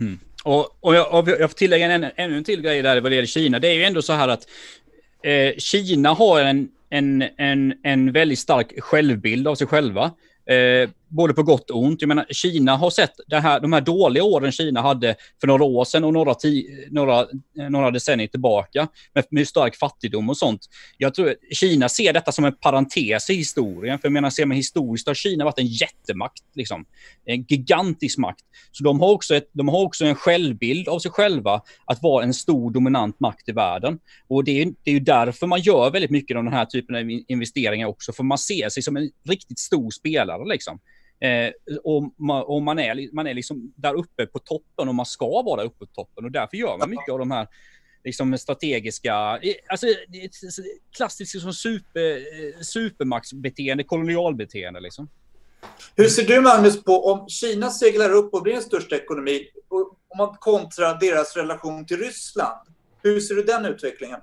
Mm. 0.00 0.18
Och, 0.44 0.76
och, 0.80 0.94
jag, 0.94 1.14
och 1.14 1.28
jag 1.28 1.50
får 1.50 1.56
tillägga 1.56 1.92
en, 1.92 2.04
ännu 2.16 2.36
en 2.36 2.44
till 2.44 2.62
grej 2.62 2.82
där 2.82 3.00
vad 3.00 3.12
det 3.12 3.16
gäller 3.16 3.26
Kina. 3.26 3.58
Det 3.58 3.68
är 3.68 3.74
ju 3.74 3.84
ändå 3.84 4.02
så 4.02 4.12
här 4.12 4.28
att 4.28 4.48
eh, 5.22 5.56
Kina 5.58 6.08
har 6.08 6.40
en, 6.40 6.68
en, 6.90 7.24
en, 7.36 7.74
en 7.82 8.12
väldigt 8.12 8.38
stark 8.38 8.80
självbild 8.80 9.48
av 9.48 9.54
sig 9.54 9.66
själva. 9.66 10.04
Eh, 10.46 10.90
både 11.08 11.34
på 11.34 11.42
gott 11.42 11.70
och 11.70 11.82
ont. 11.82 12.02
Jag 12.02 12.08
menar, 12.08 12.26
Kina 12.30 12.76
har 12.76 12.90
sett 12.90 13.12
det 13.26 13.40
här, 13.40 13.60
de 13.60 13.72
här 13.72 13.80
dåliga 13.80 14.24
åren 14.24 14.52
Kina 14.52 14.82
hade 14.82 15.14
för 15.40 15.46
några 15.46 15.64
år 15.64 15.84
sedan 15.84 16.04
och 16.04 16.12
några, 16.12 16.34
några, 16.90 17.20
eh, 17.20 17.70
några 17.70 17.90
decennier 17.90 18.28
tillbaka 18.28 18.88
med, 19.14 19.24
med 19.30 19.48
stark 19.48 19.76
fattigdom 19.76 20.30
och 20.30 20.36
sånt. 20.36 20.60
Jag 20.98 21.14
tror 21.14 21.34
Kina 21.52 21.88
ser 21.88 22.12
detta 22.12 22.32
som 22.32 22.44
en 22.44 22.52
parentes 22.52 23.30
i 23.30 23.34
historien. 23.34 23.98
För 23.98 24.08
jag 24.08 24.12
menar, 24.12 24.30
ser 24.30 24.46
man 24.46 24.56
historiskt 24.56 25.06
har 25.06 25.14
Kina 25.14 25.44
varit 25.44 25.58
en 25.58 25.66
jättemakt, 25.66 26.42
liksom. 26.54 26.84
en 27.24 27.42
gigantisk 27.42 28.18
makt. 28.18 28.44
Så 28.72 28.84
de 28.84 29.00
har, 29.00 29.12
också 29.12 29.34
ett, 29.34 29.50
de 29.52 29.68
har 29.68 29.84
också 29.84 30.04
en 30.04 30.14
självbild 30.14 30.88
av 30.88 30.98
sig 30.98 31.10
själva 31.10 31.62
att 31.84 32.02
vara 32.02 32.24
en 32.24 32.34
stor 32.34 32.70
dominant 32.70 33.20
makt 33.20 33.48
i 33.48 33.52
världen. 33.52 33.98
Och 34.28 34.44
det 34.44 34.62
är, 34.62 34.66
det 34.82 34.90
är 34.90 34.94
ju 34.94 35.00
därför 35.00 35.46
man 35.46 35.60
gör 35.60 35.90
väldigt 35.90 36.10
mycket 36.10 36.36
av 36.36 36.44
den 36.44 36.52
här 36.52 36.64
typen 36.64 36.96
av 36.96 37.10
investeringar 37.28 37.86
också, 37.86 38.12
för 38.12 38.24
man 38.24 38.38
ser 38.38 38.68
sig 38.68 38.82
som 38.82 38.96
en 38.96 39.10
riktigt 39.28 39.58
stor 39.58 39.90
spelare. 39.90 40.48
Liksom. 40.48 40.80
Eh, 41.20 41.52
och 41.84 42.14
man, 42.16 42.42
och 42.42 42.62
man, 42.62 42.78
är, 42.78 43.14
man 43.14 43.26
är 43.26 43.34
liksom 43.34 43.72
där 43.76 43.94
uppe 43.94 44.26
på 44.26 44.38
toppen 44.38 44.88
och 44.88 44.94
man 44.94 45.06
ska 45.06 45.42
vara 45.42 45.56
där 45.56 45.68
uppe 45.68 45.78
på 45.78 45.86
toppen 45.86 46.24
och 46.24 46.30
därför 46.30 46.56
gör 46.56 46.78
man 46.78 46.90
mycket 46.90 47.12
av 47.12 47.18
de 47.18 47.30
här 47.30 47.48
liksom 48.04 48.38
strategiska, 48.38 49.14
alltså 49.68 49.86
klassiskt 50.96 51.34
liksom 51.34 51.52
super, 51.52 52.16
eh, 52.16 52.60
supermaktsbeteende, 52.60 53.84
kolonialbeteende 53.84 54.80
liksom. 54.80 55.08
Hur 55.96 56.08
ser 56.08 56.24
du 56.24 56.40
Magnus 56.40 56.84
på 56.84 57.12
om 57.12 57.28
Kina 57.28 57.70
seglar 57.70 58.12
upp 58.12 58.34
och 58.34 58.42
blir 58.42 58.52
den 58.52 58.62
största 58.62 58.96
ekonomi? 58.96 59.48
om 60.08 60.18
man 60.18 60.36
kontrar 60.40 61.00
deras 61.00 61.36
relation 61.36 61.86
till 61.86 61.96
Ryssland. 61.96 62.68
Hur 63.02 63.20
ser 63.20 63.34
du 63.34 63.42
den 63.42 63.64
utvecklingen? 63.64 64.20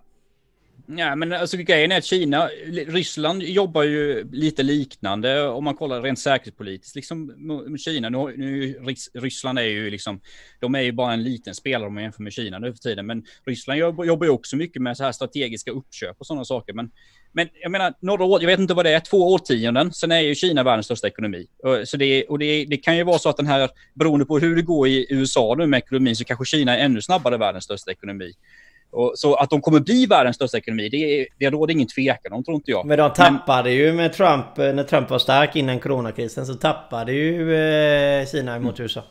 Ja, 0.87 1.15
men 1.15 1.33
alltså 1.33 1.57
grejen 1.57 1.91
är 1.91 1.97
att 1.97 2.05
Kina, 2.05 2.47
Ryssland 2.87 3.43
jobbar 3.43 3.83
ju 3.83 4.31
lite 4.31 4.63
liknande 4.63 5.47
om 5.47 5.63
man 5.63 5.75
kollar 5.75 6.01
rent 6.01 6.19
säkerhetspolitiskt. 6.19 6.95
Liksom 6.95 7.25
med 7.67 7.79
Kina, 7.79 8.09
nu, 8.09 8.37
nu, 8.37 8.73
Ryssland 9.13 9.59
är 9.59 9.63
ju 9.63 9.89
liksom, 9.89 10.21
de 10.59 10.75
är 10.75 10.81
ju 10.81 10.91
bara 10.91 11.13
en 11.13 11.23
liten 11.23 11.55
spelare 11.55 11.87
om 11.87 11.93
man 11.93 12.03
jämför 12.03 12.23
med 12.23 12.33
Kina 12.33 12.59
nu 12.59 12.73
för 12.73 12.79
tiden. 12.79 13.05
Men 13.05 13.25
Ryssland 13.45 13.79
jobbar, 13.79 14.05
jobbar 14.05 14.25
ju 14.25 14.31
också 14.31 14.55
mycket 14.55 14.81
med 14.81 14.97
så 14.97 15.03
här 15.03 15.11
strategiska 15.11 15.71
uppköp 15.71 16.15
och 16.19 16.27
sådana 16.27 16.45
saker. 16.45 16.73
Men, 16.73 16.91
men 17.31 17.49
jag 17.61 17.71
menar, 17.71 17.93
några 17.99 18.23
år, 18.23 18.41
jag 18.41 18.47
vet 18.47 18.59
inte 18.59 18.73
vad 18.73 18.85
det 18.85 18.91
är, 18.91 18.99
två 18.99 19.33
årtionden, 19.33 19.93
sen 19.93 20.11
är 20.11 20.19
ju 20.19 20.35
Kina 20.35 20.63
världens 20.63 20.85
största 20.85 21.07
ekonomi. 21.07 21.47
Så 21.85 21.97
det, 21.97 22.23
och 22.23 22.39
det, 22.39 22.65
det 22.65 22.77
kan 22.77 22.97
ju 22.97 23.03
vara 23.03 23.19
så 23.19 23.29
att 23.29 23.37
den 23.37 23.47
här, 23.47 23.69
beroende 23.93 24.25
på 24.25 24.39
hur 24.39 24.55
det 24.55 24.61
går 24.61 24.87
i 24.87 25.07
USA 25.09 25.55
nu 25.57 25.67
med 25.67 25.77
ekonomin, 25.77 26.15
så 26.15 26.23
kanske 26.23 26.45
Kina 26.45 26.77
är 26.77 26.85
ännu 26.85 27.01
snabbare 27.01 27.37
världens 27.37 27.63
största 27.63 27.91
ekonomi. 27.91 28.33
Och, 28.95 29.11
så 29.15 29.35
att 29.35 29.49
de 29.49 29.61
kommer 29.61 29.79
bli 29.79 30.05
världens 30.05 30.35
största 30.35 30.57
ekonomi, 30.57 30.89
det, 30.89 31.27
det 31.39 31.49
råder 31.49 31.73
ingen 31.73 31.87
tvekan 31.87 32.33
om, 32.33 32.43
tror 32.43 32.55
inte 32.55 32.71
jag. 32.71 32.85
Men 32.85 32.97
de 32.97 33.13
tappade 33.13 33.69
Men... 33.69 33.77
ju 33.77 33.93
med 33.93 34.13
Trump, 34.13 34.57
när 34.57 34.83
Trump 34.83 35.09
var 35.09 35.19
stark 35.19 35.55
innan 35.55 35.79
coronakrisen, 35.79 36.45
så 36.45 36.53
tappade 36.53 37.13
ju 37.13 37.55
eh, 37.55 38.27
Kina 38.27 38.59
mot 38.59 38.79
USA. 38.79 39.03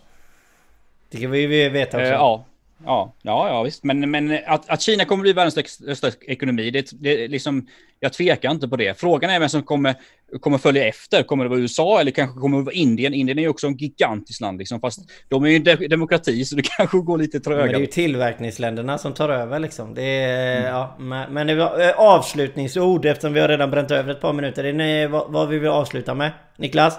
Det 1.10 1.20
kan 1.20 1.30
vi 1.30 1.40
ju 1.40 1.68
veta 1.68 1.96
också. 1.96 2.06
Eh, 2.06 2.12
ja. 2.12 2.44
Ja, 2.86 3.14
ja, 3.22 3.48
ja 3.48 3.62
visst. 3.62 3.84
Men, 3.84 4.10
men 4.10 4.38
att, 4.46 4.70
att 4.70 4.80
Kina 4.82 5.04
kommer 5.04 5.22
bli 5.22 5.32
världens 5.32 5.68
största 5.68 6.08
ekonomi, 6.26 6.70
det, 6.70 6.90
det, 6.92 7.28
liksom, 7.28 7.66
jag 8.00 8.12
tvekar 8.12 8.50
inte 8.50 8.68
på 8.68 8.76
det. 8.76 9.00
Frågan 9.00 9.30
är 9.30 9.40
vem 9.40 9.48
som 9.48 9.62
kommer, 9.62 9.94
kommer 10.40 10.58
följa 10.58 10.88
efter. 10.88 11.22
Kommer 11.22 11.44
det 11.44 11.50
vara 11.50 11.60
USA 11.60 12.00
eller 12.00 12.10
kanske 12.10 12.40
kommer 12.40 12.58
det 12.58 12.64
vara 12.64 12.74
Indien? 12.74 13.14
Indien 13.14 13.38
är 13.38 13.42
ju 13.42 13.48
också 13.48 13.66
en 13.66 13.76
gigantisk 13.76 14.40
land, 14.40 14.58
liksom, 14.58 14.80
fast 14.80 15.00
de 15.28 15.44
är 15.44 15.48
ju 15.48 15.56
en 15.56 15.88
demokrati 15.90 16.44
så 16.44 16.56
det 16.56 16.62
kanske 16.76 16.98
går 16.98 17.18
lite 17.18 17.40
trögare. 17.40 17.64
Men 17.64 17.72
det 17.72 17.78
är 17.78 17.80
ju 17.80 17.86
tillverkningsländerna 17.86 18.98
som 18.98 19.14
tar 19.14 19.28
över 19.28 19.58
liksom. 19.58 19.94
Det 19.94 20.02
är, 20.02 20.58
mm. 20.58 20.68
ja, 20.68 21.26
men 21.30 21.46
det 21.46 21.54
var 21.54 21.80
eh, 21.80 22.00
avslutningsord 22.00 23.06
eftersom 23.06 23.32
vi 23.32 23.40
har 23.40 23.48
redan 23.48 23.70
bränt 23.70 23.90
över 23.90 24.12
ett 24.12 24.20
par 24.20 24.32
minuter. 24.32 24.62
Det 24.62 24.84
är, 24.84 25.08
vad, 25.08 25.32
vad 25.32 25.48
vill 25.48 25.60
vi 25.60 25.68
avsluta 25.68 26.14
med? 26.14 26.30
Niklas? 26.56 26.98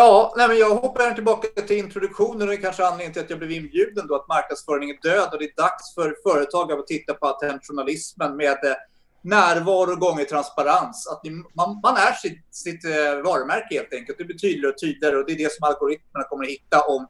Ja, 0.00 0.34
nej, 0.36 0.48
men 0.48 0.58
jag 0.58 0.74
hoppar 0.74 1.14
tillbaka 1.14 1.62
till 1.62 1.76
introduktionen 1.76 2.42
och 2.42 2.48
det 2.48 2.54
är 2.54 2.60
kanske 2.60 2.84
anledningen 2.84 3.12
till 3.12 3.22
att 3.22 3.30
jag 3.30 3.38
blev 3.38 3.52
inbjuden 3.52 4.06
då 4.06 4.14
att 4.14 4.28
marknadsföring 4.28 4.90
är 4.90 4.98
död 5.02 5.28
och 5.32 5.38
det 5.38 5.44
är 5.44 5.62
dags 5.62 5.94
för 5.94 6.16
företag 6.22 6.72
att 6.72 6.86
titta 6.86 7.14
på 7.14 7.26
attentionalismen 7.26 8.36
med 8.36 8.64
eh, 8.64 8.74
närvaro 9.22 9.96
gånger 9.96 10.24
transparens. 10.24 11.08
Att 11.12 11.20
man, 11.54 11.80
man 11.82 11.96
är 11.96 12.12
sitt, 12.12 12.44
sitt 12.50 12.84
eh, 12.84 12.90
varumärke 13.24 13.74
helt 13.74 13.94
enkelt. 13.94 14.18
Det 14.18 14.24
blir 14.24 14.38
tydligare 14.38 14.72
och 14.72 14.78
tydligare 14.78 15.16
och 15.16 15.26
det 15.26 15.32
är 15.32 15.38
det 15.38 15.52
som 15.52 15.68
algoritmerna 15.68 16.24
kommer 16.28 16.44
att 16.44 16.50
hitta 16.50 16.80
om 16.80 17.08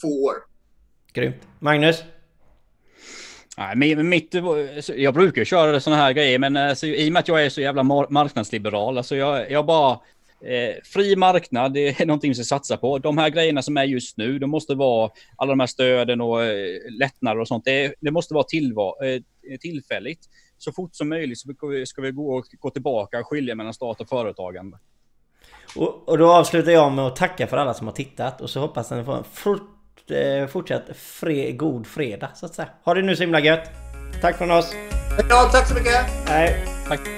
få 0.00 0.24
år. 0.24 0.34
Grymt. 1.12 1.42
Magnus? 1.58 2.02
Nej, 3.56 3.96
mitt, 3.96 4.34
jag 4.96 5.14
brukar 5.14 5.44
köra 5.44 5.80
sådana 5.80 6.02
här 6.02 6.12
grejer, 6.12 6.38
men 6.38 6.56
alltså, 6.56 6.86
i 6.86 7.08
och 7.08 7.12
med 7.12 7.20
att 7.20 7.28
jag 7.28 7.44
är 7.44 7.50
så 7.50 7.60
jävla 7.60 7.82
marknadsliberal, 7.82 8.98
alltså 8.98 9.16
jag, 9.16 9.50
jag 9.50 9.66
bara 9.66 9.98
Eh, 10.40 10.82
fri 10.84 11.16
marknad, 11.16 11.74
det 11.74 12.00
är 12.00 12.06
någonting 12.06 12.30
vi 12.30 12.34
ska 12.34 12.44
satsa 12.44 12.76
på. 12.76 12.98
De 12.98 13.18
här 13.18 13.30
grejerna 13.30 13.62
som 13.62 13.76
är 13.76 13.84
just 13.84 14.16
nu, 14.16 14.38
de 14.38 14.50
måste 14.50 14.74
vara 14.74 15.10
alla 15.36 15.52
de 15.52 15.60
här 15.60 15.66
stöden 15.66 16.20
och 16.20 16.44
eh, 16.44 16.78
lättnader 16.98 17.40
och 17.40 17.48
sånt. 17.48 17.64
Det, 17.64 17.94
det 18.00 18.10
måste 18.10 18.34
vara 18.34 18.44
tillvar, 18.44 19.04
eh, 19.04 19.20
tillfälligt. 19.60 20.20
Så 20.58 20.72
fort 20.72 20.94
som 20.94 21.08
möjligt 21.08 21.38
så 21.38 21.48
ska 21.86 22.02
vi 22.02 22.10
gå, 22.10 22.42
gå 22.58 22.70
tillbaka 22.70 23.20
och 23.20 23.26
skilja 23.26 23.54
mellan 23.54 23.74
stat 23.74 24.00
och 24.00 24.08
företagande. 24.08 24.78
Och, 25.76 26.08
och 26.08 26.18
då 26.18 26.32
avslutar 26.32 26.72
jag 26.72 26.92
med 26.92 27.06
att 27.06 27.16
tacka 27.16 27.46
för 27.46 27.56
alla 27.56 27.74
som 27.74 27.86
har 27.86 27.94
tittat 27.94 28.40
och 28.40 28.50
så 28.50 28.60
hoppas 28.60 28.92
att 28.92 28.98
ni 28.98 29.04
får 29.04 29.16
en 29.16 29.24
fort, 29.24 30.10
eh, 30.10 30.46
fortsatt 30.46 30.96
fre, 30.96 31.52
god 31.52 31.86
fredag 31.86 32.30
så 32.34 32.46
att 32.46 32.54
säga. 32.54 32.68
Ha 32.84 32.94
det 32.94 33.02
nu 33.02 33.16
så 33.16 33.22
himla 33.22 33.40
gött. 33.40 33.70
Tack 34.20 34.38
från 34.38 34.50
oss. 34.50 34.74
Ja, 35.30 35.48
tack 35.52 35.68
så 35.68 35.74
mycket. 35.74 36.28
Hej. 36.28 36.64
Tack. 36.88 37.17